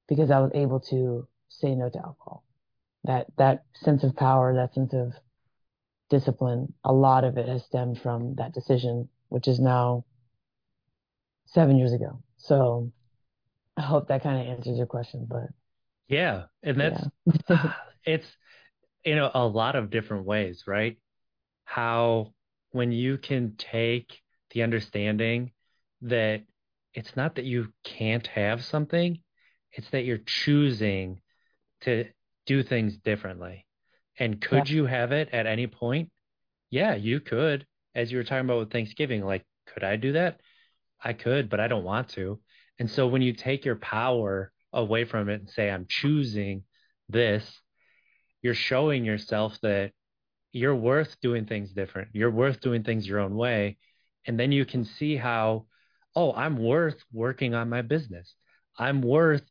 because 0.08 0.30
I 0.30 0.40
was 0.40 0.52
able 0.54 0.80
to 0.88 1.28
say 1.50 1.74
no 1.74 1.90
to 1.90 1.98
alcohol 1.98 2.44
that 3.04 3.26
that 3.36 3.64
sense 3.74 4.04
of 4.04 4.16
power, 4.16 4.54
that 4.54 4.74
sense 4.74 4.92
of 4.94 5.12
discipline, 6.08 6.72
a 6.84 6.92
lot 6.92 7.24
of 7.24 7.36
it 7.38 7.48
has 7.48 7.64
stemmed 7.64 8.00
from 8.00 8.34
that 8.36 8.52
decision, 8.52 9.08
which 9.28 9.48
is 9.48 9.60
now 9.60 10.04
seven 11.46 11.76
years 11.76 11.92
ago. 11.92 12.22
So 12.38 12.92
I 13.76 13.82
hope 13.82 14.08
that 14.08 14.22
kind 14.22 14.40
of 14.40 14.56
answers 14.56 14.76
your 14.76 14.86
question, 14.86 15.26
but 15.28 15.48
yeah, 16.08 16.44
and 16.62 16.80
that's 16.80 17.02
yeah. 17.48 17.72
it's 18.04 18.26
in 19.04 19.18
a, 19.18 19.30
a 19.34 19.46
lot 19.46 19.76
of 19.76 19.90
different 19.90 20.26
ways, 20.26 20.64
right? 20.66 20.96
How 21.64 22.32
when 22.72 22.92
you 22.92 23.18
can 23.18 23.54
take 23.56 24.20
the 24.52 24.62
understanding 24.62 25.52
that 26.02 26.42
it's 26.94 27.16
not 27.16 27.36
that 27.36 27.44
you 27.44 27.72
can't 27.84 28.26
have 28.28 28.64
something, 28.64 29.18
it's 29.72 29.90
that 29.90 30.04
you're 30.04 30.18
choosing 30.18 31.20
to 31.82 32.06
do 32.46 32.62
things 32.62 32.96
differently. 32.98 33.66
And 34.18 34.40
could 34.40 34.68
yeah. 34.68 34.76
you 34.76 34.86
have 34.86 35.12
it 35.12 35.30
at 35.32 35.46
any 35.46 35.66
point? 35.66 36.10
Yeah, 36.70 36.94
you 36.94 37.20
could. 37.20 37.66
As 37.94 38.10
you 38.10 38.18
were 38.18 38.24
talking 38.24 38.44
about 38.44 38.58
with 38.58 38.72
Thanksgiving, 38.72 39.24
like, 39.24 39.44
could 39.72 39.84
I 39.84 39.96
do 39.96 40.12
that? 40.12 40.40
I 41.02 41.12
could, 41.12 41.48
but 41.48 41.60
I 41.60 41.68
don't 41.68 41.84
want 41.84 42.10
to. 42.10 42.40
And 42.78 42.90
so 42.90 43.06
when 43.06 43.22
you 43.22 43.32
take 43.32 43.64
your 43.64 43.76
power 43.76 44.52
away 44.72 45.04
from 45.04 45.28
it 45.28 45.40
and 45.40 45.50
say, 45.50 45.70
I'm 45.70 45.86
choosing 45.88 46.64
this, 47.08 47.60
you're 48.42 48.54
showing 48.54 49.04
yourself 49.04 49.58
that 49.62 49.92
you're 50.52 50.76
worth 50.76 51.16
doing 51.20 51.46
things 51.46 51.72
different. 51.72 52.08
You're 52.12 52.30
worth 52.30 52.60
doing 52.60 52.82
things 52.82 53.06
your 53.06 53.20
own 53.20 53.34
way. 53.34 53.78
And 54.26 54.38
then 54.38 54.52
you 54.52 54.64
can 54.64 54.84
see 54.84 55.16
how, 55.16 55.66
oh, 56.14 56.32
I'm 56.32 56.56
worth 56.56 57.02
working 57.12 57.54
on 57.54 57.68
my 57.68 57.82
business. 57.82 58.34
I'm 58.78 59.02
worth, 59.02 59.42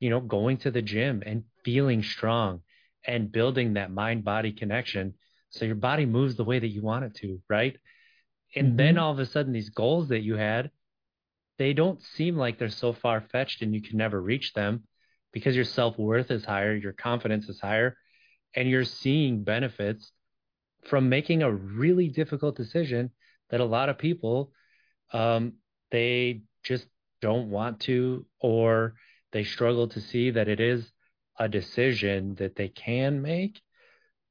you 0.00 0.10
know, 0.10 0.20
going 0.20 0.58
to 0.58 0.70
the 0.70 0.82
gym 0.82 1.22
and 1.24 1.44
feeling 1.64 2.02
strong 2.02 2.62
and 3.04 3.30
building 3.30 3.74
that 3.74 3.90
mind 3.90 4.24
body 4.24 4.52
connection. 4.52 5.14
So 5.50 5.64
your 5.64 5.74
body 5.74 6.06
moves 6.06 6.36
the 6.36 6.44
way 6.44 6.58
that 6.58 6.68
you 6.68 6.82
want 6.82 7.04
it 7.04 7.14
to, 7.16 7.40
right? 7.48 7.76
And 8.54 8.68
mm-hmm. 8.68 8.76
then 8.76 8.98
all 8.98 9.12
of 9.12 9.18
a 9.18 9.26
sudden, 9.26 9.52
these 9.52 9.70
goals 9.70 10.08
that 10.08 10.20
you 10.20 10.36
had, 10.36 10.70
they 11.58 11.72
don't 11.72 12.02
seem 12.02 12.36
like 12.36 12.58
they're 12.58 12.68
so 12.68 12.92
far 12.92 13.20
fetched 13.20 13.62
and 13.62 13.74
you 13.74 13.82
can 13.82 13.98
never 13.98 14.20
reach 14.20 14.52
them 14.52 14.84
because 15.32 15.56
your 15.56 15.64
self 15.64 15.98
worth 15.98 16.30
is 16.30 16.44
higher, 16.44 16.74
your 16.74 16.92
confidence 16.92 17.48
is 17.48 17.60
higher, 17.60 17.96
and 18.54 18.68
you're 18.68 18.84
seeing 18.84 19.44
benefits 19.44 20.12
from 20.84 21.08
making 21.08 21.42
a 21.42 21.50
really 21.50 22.08
difficult 22.08 22.56
decision 22.56 23.10
that 23.50 23.60
a 23.60 23.64
lot 23.64 23.88
of 23.88 23.98
people 23.98 24.52
um, 25.12 25.54
they 25.90 26.42
just 26.62 26.86
don't 27.20 27.50
want 27.50 27.80
to 27.80 28.26
or 28.40 28.94
they 29.32 29.44
struggle 29.44 29.88
to 29.88 30.00
see 30.00 30.30
that 30.30 30.48
it 30.48 30.60
is 30.60 30.90
a 31.38 31.48
decision 31.48 32.34
that 32.36 32.56
they 32.56 32.68
can 32.68 33.20
make 33.22 33.60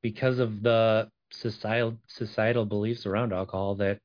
because 0.01 0.39
of 0.39 0.62
the 0.62 1.10
societal 1.32 1.97
societal 2.08 2.66
beliefs 2.66 3.05
around 3.05 3.34
alcohol 3.34 3.76
that 3.76 3.99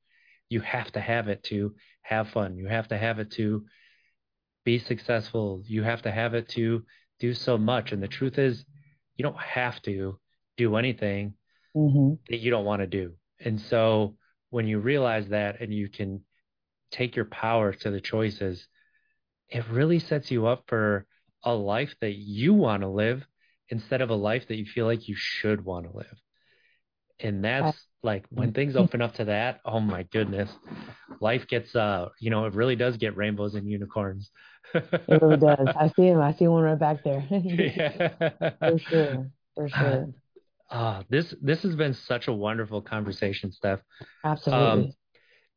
you 0.49 0.61
have 0.61 0.91
to 0.91 1.01
have 1.01 1.29
it 1.29 1.43
to 1.45 1.75
have 2.03 2.29
fun 2.29 2.57
you 2.57 2.67
have 2.67 2.89
to 2.89 2.99
have 2.99 3.21
it 3.21 3.31
to 3.31 3.65
be 4.65 4.79
successful 4.79 5.63
you 5.67 5.83
have 5.83 6.03
to 6.03 6.11
have 6.11 6.35
it 6.35 6.49
to 6.49 6.85
do 7.21 7.33
so 7.33 7.57
much 7.57 7.93
and 7.93 8.03
the 8.03 8.09
truth 8.09 8.39
is 8.39 8.65
you 9.17 9.23
don't 9.23 9.41
have 9.41 9.81
to 9.83 10.19
do 10.57 10.77
anything 10.77 11.35
mm-hmm. 11.77 12.15
that 12.29 12.39
you 12.39 12.51
don't 12.51 12.65
want 12.65 12.81
to 12.81 12.87
do. 12.87 13.13
And 13.41 13.61
so 13.61 14.17
when 14.51 14.67
you 14.67 14.79
realize 14.79 15.29
that 15.29 15.61
and 15.61 15.73
you 15.73 15.89
can 15.89 16.23
take 16.93 17.17
your 17.17 17.25
power 17.25 17.73
to 17.73 17.91
the 17.91 18.01
choices, 18.01 18.67
it 19.49 19.65
really 19.69 19.99
sets 19.99 20.31
you 20.31 20.47
up 20.47 20.65
for 20.69 21.07
a 21.43 21.53
life 21.53 21.95
that 22.01 22.15
you 22.15 22.55
want 22.55 22.83
to 22.83 22.89
live 22.89 23.25
instead 23.69 24.01
of 24.01 24.11
a 24.11 24.15
life 24.15 24.47
that 24.49 24.57
you 24.57 24.67
feel 24.67 24.87
like 24.87 25.09
you 25.09 25.17
should 25.17 25.65
want 25.65 25.91
to 25.91 25.97
live. 25.97 26.19
And 27.19 27.45
that's 27.45 27.77
like 28.03 28.25
when 28.31 28.53
things 28.53 28.77
open 28.77 29.01
up 29.01 29.15
to 29.15 29.25
that, 29.27 29.61
oh 29.65 29.81
my 29.81 30.05
goodness, 30.05 30.51
life 31.21 31.47
gets 31.47 31.75
uh, 31.75 32.09
you 32.21 32.31
know, 32.31 32.47
it 32.47 32.55
really 32.55 32.77
does 32.77 32.97
get 32.97 33.17
rainbows 33.17 33.55
and 33.55 33.69
unicorns. 33.69 34.31
it 34.75 35.23
really 35.23 35.37
does. 35.37 35.69
I 35.77 35.91
see 35.95 36.09
him. 36.09 36.21
I 36.21 36.33
see 36.33 36.49
one 36.49 36.65
right 36.65 36.79
back 36.79 37.05
there. 37.05 37.25
yeah. 37.31 38.51
For 38.59 38.79
sure. 38.79 39.31
For 39.55 39.69
sure. 39.69 40.09
Uh, 40.71 41.03
this 41.11 41.35
this 41.43 41.63
has 41.63 41.77
been 41.77 41.95
such 41.95 42.29
a 42.29 42.33
wonderful 42.33 42.81
conversation, 42.81 43.53
Steph. 43.53 43.81
Absolutely. 44.25 44.85
Um, 44.85 44.93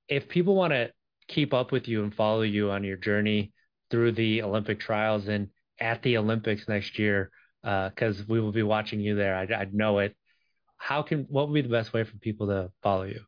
if 0.07 0.27
people 0.27 0.55
want 0.55 0.73
to 0.73 0.91
keep 1.28 1.53
up 1.53 1.71
with 1.71 1.88
you 1.88 2.03
and 2.03 2.13
follow 2.13 2.41
you 2.41 2.71
on 2.71 2.84
your 2.84 2.97
journey 2.97 3.51
through 3.89 4.13
the 4.13 4.41
Olympic 4.41 4.80
trials 4.80 5.28
and 5.28 5.49
at 5.80 6.01
the 6.03 6.17
Olympics 6.17 6.67
next 6.67 6.97
year, 6.97 7.32
because 7.61 8.21
uh, 8.21 8.23
we 8.28 8.39
will 8.39 8.51
be 8.51 8.63
watching 8.63 8.99
you 8.99 9.15
there, 9.15 9.36
I, 9.36 9.43
I 9.53 9.67
know 9.71 9.99
it. 9.99 10.15
How 10.78 11.01
can 11.01 11.26
what 11.30 11.47
would 11.47 11.53
be 11.53 11.61
the 11.61 11.69
best 11.69 11.93
way 11.93 12.03
for 12.03 12.17
people 12.17 12.47
to 12.47 12.71
follow 12.84 13.03
you? 13.03 13.21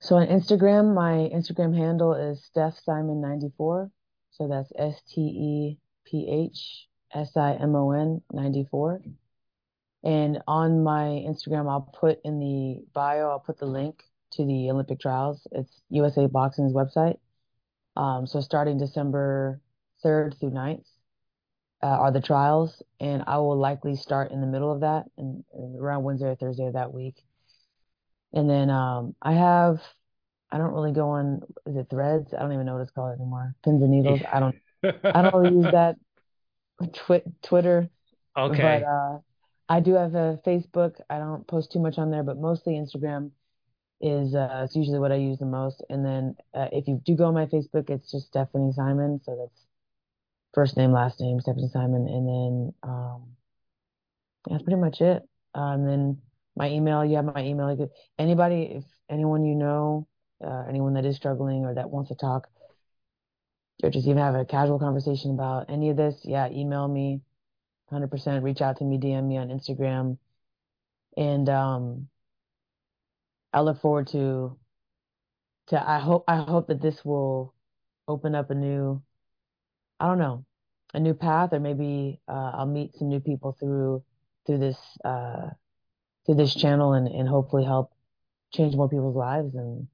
So 0.00 0.16
on 0.16 0.28
Instagram, 0.28 0.94
my 0.94 1.28
Instagram 1.34 1.76
handle 1.76 2.14
is 2.14 2.44
Steph 2.44 2.78
Simon 2.84 3.20
ninety 3.20 3.50
four. 3.56 3.90
So 4.30 4.46
that's 4.48 4.72
S 4.78 5.00
T 5.08 5.20
E 5.20 5.78
P 6.06 6.28
H 6.52 6.86
S 7.12 7.36
I 7.36 7.54
M 7.54 7.74
O 7.74 7.90
N 7.90 8.22
ninety 8.32 8.66
four. 8.70 9.02
And 10.04 10.40
on 10.46 10.84
my 10.84 11.24
Instagram, 11.26 11.68
I'll 11.68 11.92
put 12.00 12.20
in 12.24 12.38
the 12.38 12.84
bio, 12.94 13.30
I'll 13.30 13.40
put 13.40 13.58
the 13.58 13.66
link 13.66 14.04
to 14.32 14.44
the 14.44 14.70
Olympic 14.70 15.00
trials. 15.00 15.46
It's 15.52 15.80
USA 15.90 16.26
Boxing's 16.26 16.72
website. 16.72 17.18
Um, 17.96 18.26
so 18.26 18.40
starting 18.40 18.78
December 18.78 19.60
3rd 20.04 20.38
through 20.38 20.50
9th 20.50 20.84
uh, 21.82 21.86
are 21.86 22.12
the 22.12 22.20
trials, 22.20 22.82
and 23.00 23.24
I 23.26 23.38
will 23.38 23.58
likely 23.58 23.96
start 23.96 24.30
in 24.30 24.40
the 24.40 24.46
middle 24.46 24.72
of 24.72 24.80
that 24.80 25.04
and, 25.16 25.44
around 25.78 26.04
Wednesday 26.04 26.26
or 26.26 26.36
Thursday 26.36 26.66
of 26.66 26.74
that 26.74 26.92
week. 26.92 27.16
And 28.32 28.48
then 28.48 28.70
um, 28.70 29.14
I 29.22 29.32
have, 29.32 29.80
I 30.50 30.58
don't 30.58 30.72
really 30.72 30.92
go 30.92 31.10
on, 31.10 31.42
is 31.66 31.76
it 31.76 31.86
threads? 31.88 32.34
I 32.34 32.40
don't 32.40 32.52
even 32.52 32.66
know 32.66 32.74
what 32.74 32.82
it's 32.82 32.90
called 32.90 33.14
anymore. 33.14 33.54
Pins 33.64 33.82
and 33.82 33.90
needles. 33.90 34.20
I 34.30 34.40
don't, 34.40 34.56
I 34.82 35.22
don't 35.22 35.34
really 35.34 35.56
use 35.56 35.72
that. 35.72 35.96
Twi- 36.92 37.22
Twitter. 37.42 37.88
Okay. 38.36 38.82
But 38.84 38.86
uh, 38.86 39.18
I 39.68 39.80
do 39.80 39.94
have 39.94 40.14
a 40.14 40.38
Facebook. 40.46 41.00
I 41.10 41.18
don't 41.18 41.46
post 41.46 41.72
too 41.72 41.80
much 41.80 41.98
on 41.98 42.10
there, 42.10 42.22
but 42.22 42.38
mostly 42.38 42.74
Instagram 42.74 43.30
is 44.00 44.34
uh, 44.34 44.62
it's 44.64 44.76
usually 44.76 44.98
what 44.98 45.12
I 45.12 45.16
use 45.16 45.38
the 45.38 45.46
most. 45.46 45.84
And 45.90 46.04
then 46.04 46.36
uh, 46.54 46.68
if 46.72 46.86
you 46.88 47.00
do 47.04 47.16
go 47.16 47.26
on 47.26 47.34
my 47.34 47.46
Facebook, 47.46 47.90
it's 47.90 48.10
just 48.10 48.26
Stephanie 48.28 48.72
Simon. 48.72 49.20
So 49.24 49.36
that's 49.36 49.66
first 50.54 50.76
name, 50.76 50.92
last 50.92 51.20
name, 51.20 51.40
Stephanie 51.40 51.70
Simon, 51.72 52.08
and 52.08 52.28
then 52.28 52.74
um, 52.82 53.22
that's 54.48 54.62
pretty 54.62 54.80
much 54.80 55.00
it. 55.00 55.22
Uh, 55.54 55.72
and 55.72 55.88
then 55.88 56.18
my 56.56 56.70
email, 56.70 57.04
you 57.04 57.16
have 57.16 57.24
my 57.24 57.42
email. 57.42 57.88
Anybody, 58.18 58.62
if 58.76 58.84
anyone 59.08 59.44
you 59.44 59.54
know, 59.54 60.06
uh, 60.44 60.64
anyone 60.68 60.94
that 60.94 61.04
is 61.04 61.16
struggling 61.16 61.64
or 61.64 61.74
that 61.74 61.90
wants 61.90 62.08
to 62.08 62.14
talk, 62.14 62.48
or 63.82 63.90
just 63.90 64.06
even 64.06 64.18
have 64.18 64.34
a 64.34 64.44
casual 64.44 64.78
conversation 64.78 65.32
about 65.32 65.66
any 65.68 65.90
of 65.90 65.96
this, 65.96 66.20
yeah, 66.24 66.48
email 66.50 66.88
me. 66.88 67.20
100% 67.92 68.42
reach 68.42 68.60
out 68.60 68.76
to 68.78 68.84
me, 68.84 68.98
DM 68.98 69.24
me 69.24 69.38
on 69.38 69.48
Instagram. 69.48 70.18
And 71.16 71.48
um, 71.48 72.08
I 73.52 73.60
look 73.60 73.80
forward 73.80 74.08
to 74.08 74.56
to 75.68 75.90
I 75.90 75.98
hope 75.98 76.24
I 76.28 76.36
hope 76.36 76.68
that 76.68 76.82
this 76.82 77.04
will 77.04 77.54
open 78.06 78.34
up 78.34 78.50
a 78.50 78.54
new 78.54 79.02
I 80.00 80.06
don't 80.06 80.18
know, 80.18 80.44
a 80.94 81.00
new 81.00 81.14
path 81.14 81.52
or 81.52 81.60
maybe 81.60 82.20
uh, 82.28 82.52
I'll 82.54 82.66
meet 82.66 82.96
some 82.96 83.08
new 83.08 83.20
people 83.20 83.56
through 83.58 84.02
through 84.46 84.58
this 84.58 84.78
uh, 85.04 85.50
through 86.26 86.36
this 86.36 86.54
channel 86.54 86.92
and, 86.92 87.08
and 87.08 87.28
hopefully 87.28 87.64
help 87.64 87.92
change 88.52 88.74
more 88.74 88.88
people's 88.88 89.16
lives 89.16 89.54
and 89.54 89.88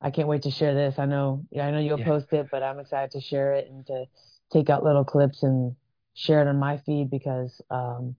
I 0.00 0.10
can't 0.10 0.28
wait 0.28 0.42
to 0.42 0.50
share 0.50 0.74
this. 0.74 0.98
I 0.98 1.06
know 1.06 1.44
yeah, 1.50 1.66
I 1.66 1.70
know 1.70 1.78
you'll 1.78 2.00
yeah. 2.00 2.06
post 2.06 2.32
it, 2.32 2.48
but 2.50 2.62
I'm 2.62 2.80
excited 2.80 3.12
to 3.12 3.20
share 3.20 3.54
it 3.54 3.68
and 3.70 3.86
to 3.86 4.06
take 4.52 4.68
out 4.68 4.84
little 4.84 5.04
clips 5.04 5.42
and 5.42 5.76
share 6.14 6.42
it 6.42 6.48
on 6.48 6.58
my 6.58 6.78
feed 6.78 7.10
because 7.10 7.60
um, 7.70 8.16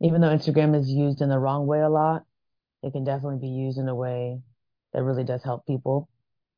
even 0.00 0.20
though 0.20 0.28
Instagram 0.28 0.78
is 0.78 0.88
used 0.88 1.20
in 1.20 1.28
the 1.28 1.38
wrong 1.38 1.66
way 1.66 1.80
a 1.80 1.88
lot, 1.88 2.24
it 2.82 2.92
can 2.92 3.04
definitely 3.04 3.38
be 3.38 3.48
used 3.48 3.78
in 3.78 3.88
a 3.88 3.94
way 3.94 4.40
that 4.92 5.02
really 5.02 5.24
does 5.24 5.42
help 5.44 5.66
people. 5.66 6.08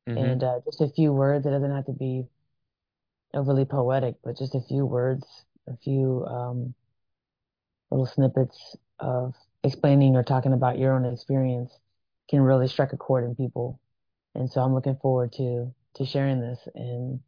Mm-hmm. 0.07 0.17
And 0.17 0.43
uh, 0.43 0.59
just 0.65 0.81
a 0.81 0.89
few 0.89 1.13
words. 1.13 1.45
It 1.45 1.51
doesn't 1.51 1.71
have 1.71 1.85
to 1.85 1.93
be 1.93 2.25
overly 3.33 3.65
poetic, 3.65 4.15
but 4.23 4.37
just 4.37 4.55
a 4.55 4.61
few 4.61 4.85
words, 4.85 5.25
a 5.67 5.77
few 5.77 6.25
um, 6.27 6.73
little 7.89 8.05
snippets 8.05 8.75
of 8.99 9.33
explaining 9.63 10.15
or 10.15 10.23
talking 10.23 10.53
about 10.53 10.77
your 10.77 10.93
own 10.93 11.05
experience 11.05 11.71
can 12.29 12.41
really 12.41 12.67
strike 12.67 12.93
a 12.93 12.97
chord 12.97 13.23
in 13.23 13.35
people. 13.35 13.79
And 14.35 14.51
so 14.51 14.61
I'm 14.61 14.73
looking 14.73 14.97
forward 15.01 15.33
to 15.33 15.73
to 15.95 16.05
sharing 16.05 16.41
this 16.41 16.59
and 16.73 17.19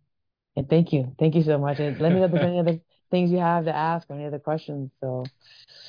and 0.55 0.69
thank 0.69 0.93
you, 0.93 1.13
thank 1.19 1.35
you 1.35 1.43
so 1.43 1.57
much. 1.57 1.79
And 1.79 1.99
let 1.99 2.11
me 2.11 2.19
know 2.19 2.25
if 2.25 2.31
there's 2.31 2.45
any 2.45 2.59
other 2.59 2.79
things 3.11 3.29
you 3.31 3.39
have 3.39 3.65
to 3.65 3.75
ask 3.75 4.09
or 4.09 4.15
any 4.15 4.25
other 4.25 4.39
questions. 4.39 4.91
So 5.01 5.25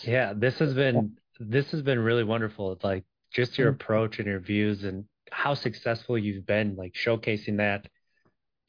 yeah, 0.02 0.32
this 0.34 0.58
has 0.58 0.74
been. 0.74 1.16
This 1.38 1.70
has 1.70 1.82
been 1.82 1.98
really 1.98 2.24
wonderful. 2.24 2.72
It's 2.72 2.84
like 2.84 3.04
just 3.32 3.58
your 3.58 3.72
mm-hmm. 3.72 3.82
approach 3.82 4.18
and 4.18 4.26
your 4.26 4.40
views 4.40 4.84
and 4.84 5.04
how 5.30 5.54
successful 5.54 6.16
you've 6.16 6.46
been, 6.46 6.76
like 6.76 6.94
showcasing 6.94 7.58
that 7.58 7.86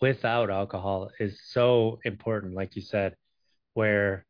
without 0.01 0.49
alcohol 0.49 1.09
is 1.19 1.39
so 1.45 1.99
important, 2.03 2.53
like 2.53 2.75
you 2.75 2.81
said, 2.81 3.15
where 3.73 4.25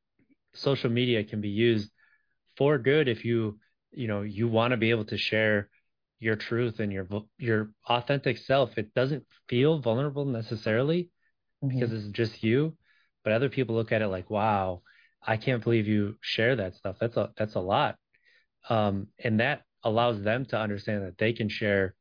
social 0.54 0.90
media 0.90 1.24
can 1.24 1.42
be 1.42 1.50
used 1.50 1.90
for 2.56 2.78
good 2.78 3.08
if 3.08 3.24
you 3.24 3.60
you 3.92 4.08
know 4.08 4.24
you 4.24 4.48
want 4.48 4.72
to 4.72 4.78
be 4.78 4.90
able 4.90 5.06
to 5.06 5.18
share 5.18 5.70
your 6.20 6.36
truth 6.36 6.80
and 6.80 6.92
your 6.92 7.08
your 7.38 7.70
authentic 7.88 8.40
self 8.40 8.76
it 8.76 8.92
doesn't 8.96 9.24
feel 9.48 9.78
vulnerable 9.78 10.26
necessarily 10.26 11.12
mm-hmm. 11.64 11.68
because 11.68 11.94
it's 11.94 12.08
just 12.08 12.44
you 12.44 12.76
but 13.28 13.34
other 13.34 13.50
people 13.50 13.76
look 13.76 13.92
at 13.92 14.02
it 14.02 14.08
like, 14.08 14.30
wow, 14.30 14.84
I 15.22 15.36
can't 15.36 15.62
believe 15.62 15.86
you 15.86 16.16
share 16.22 16.56
that 16.56 16.76
stuff. 16.76 16.96
That's 16.98 17.18
a 17.18 17.30
that's 17.36 17.56
a 17.56 17.60
lot. 17.60 17.98
Um, 18.70 19.08
and 19.24 19.40
that 19.40 19.64
allows 19.84 20.22
them 20.22 20.46
to 20.46 20.58
understand 20.58 21.04
that 21.04 21.18
they 21.18 21.34
can 21.34 21.50
share 21.50 21.96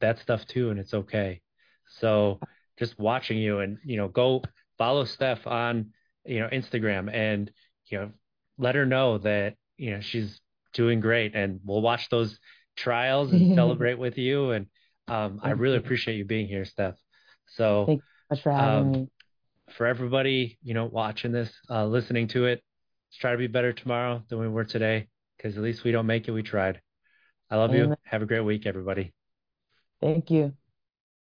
that 0.00 0.18
stuff 0.18 0.46
too, 0.46 0.70
and 0.70 0.78
it's 0.78 0.94
okay. 0.94 1.40
So 1.88 2.40
just 2.78 2.98
watching 2.98 3.38
you 3.38 3.60
and, 3.60 3.78
you 3.84 3.96
know, 3.96 4.08
go 4.08 4.42
follow 4.78 5.04
Steph 5.04 5.46
on, 5.46 5.92
you 6.24 6.40
know, 6.40 6.48
Instagram 6.48 7.12
and, 7.12 7.50
you 7.86 7.98
know, 7.98 8.10
let 8.58 8.74
her 8.74 8.86
know 8.86 9.18
that, 9.18 9.54
you 9.76 9.92
know, 9.92 10.00
she's 10.00 10.40
doing 10.72 11.00
great 11.00 11.34
and 11.34 11.60
we'll 11.64 11.82
watch 11.82 12.08
those 12.08 12.38
trials 12.76 13.32
and 13.32 13.54
celebrate 13.56 13.98
with 13.98 14.18
you. 14.18 14.52
And 14.52 14.66
um, 15.08 15.40
I 15.42 15.50
really 15.50 15.76
appreciate 15.76 16.16
you 16.16 16.24
being 16.24 16.48
here, 16.48 16.64
Steph. 16.64 16.96
So 17.46 17.84
thank 17.86 18.00
you 18.00 18.04
much 18.30 18.42
for 18.42 18.52
having 18.52 18.78
um, 18.78 18.92
me. 18.92 19.08
For 19.76 19.86
everybody, 19.86 20.58
you 20.62 20.74
know, 20.74 20.86
watching 20.86 21.32
this, 21.32 21.50
uh, 21.70 21.86
listening 21.86 22.28
to 22.28 22.46
it, 22.46 22.62
let's 23.08 23.18
try 23.18 23.32
to 23.32 23.38
be 23.38 23.46
better 23.46 23.72
tomorrow 23.72 24.22
than 24.28 24.38
we 24.38 24.48
were 24.48 24.64
today. 24.64 25.08
Cause 25.42 25.56
at 25.56 25.62
least 25.62 25.82
we 25.82 25.90
don't 25.90 26.06
make 26.06 26.28
it. 26.28 26.32
We 26.32 26.42
tried. 26.42 26.80
I 27.50 27.56
love 27.56 27.74
Amen. 27.74 27.90
you. 27.90 27.96
Have 28.04 28.22
a 28.22 28.26
great 28.26 28.40
week, 28.40 28.64
everybody. 28.64 29.12
Thank 30.00 30.30
you. 30.30 30.52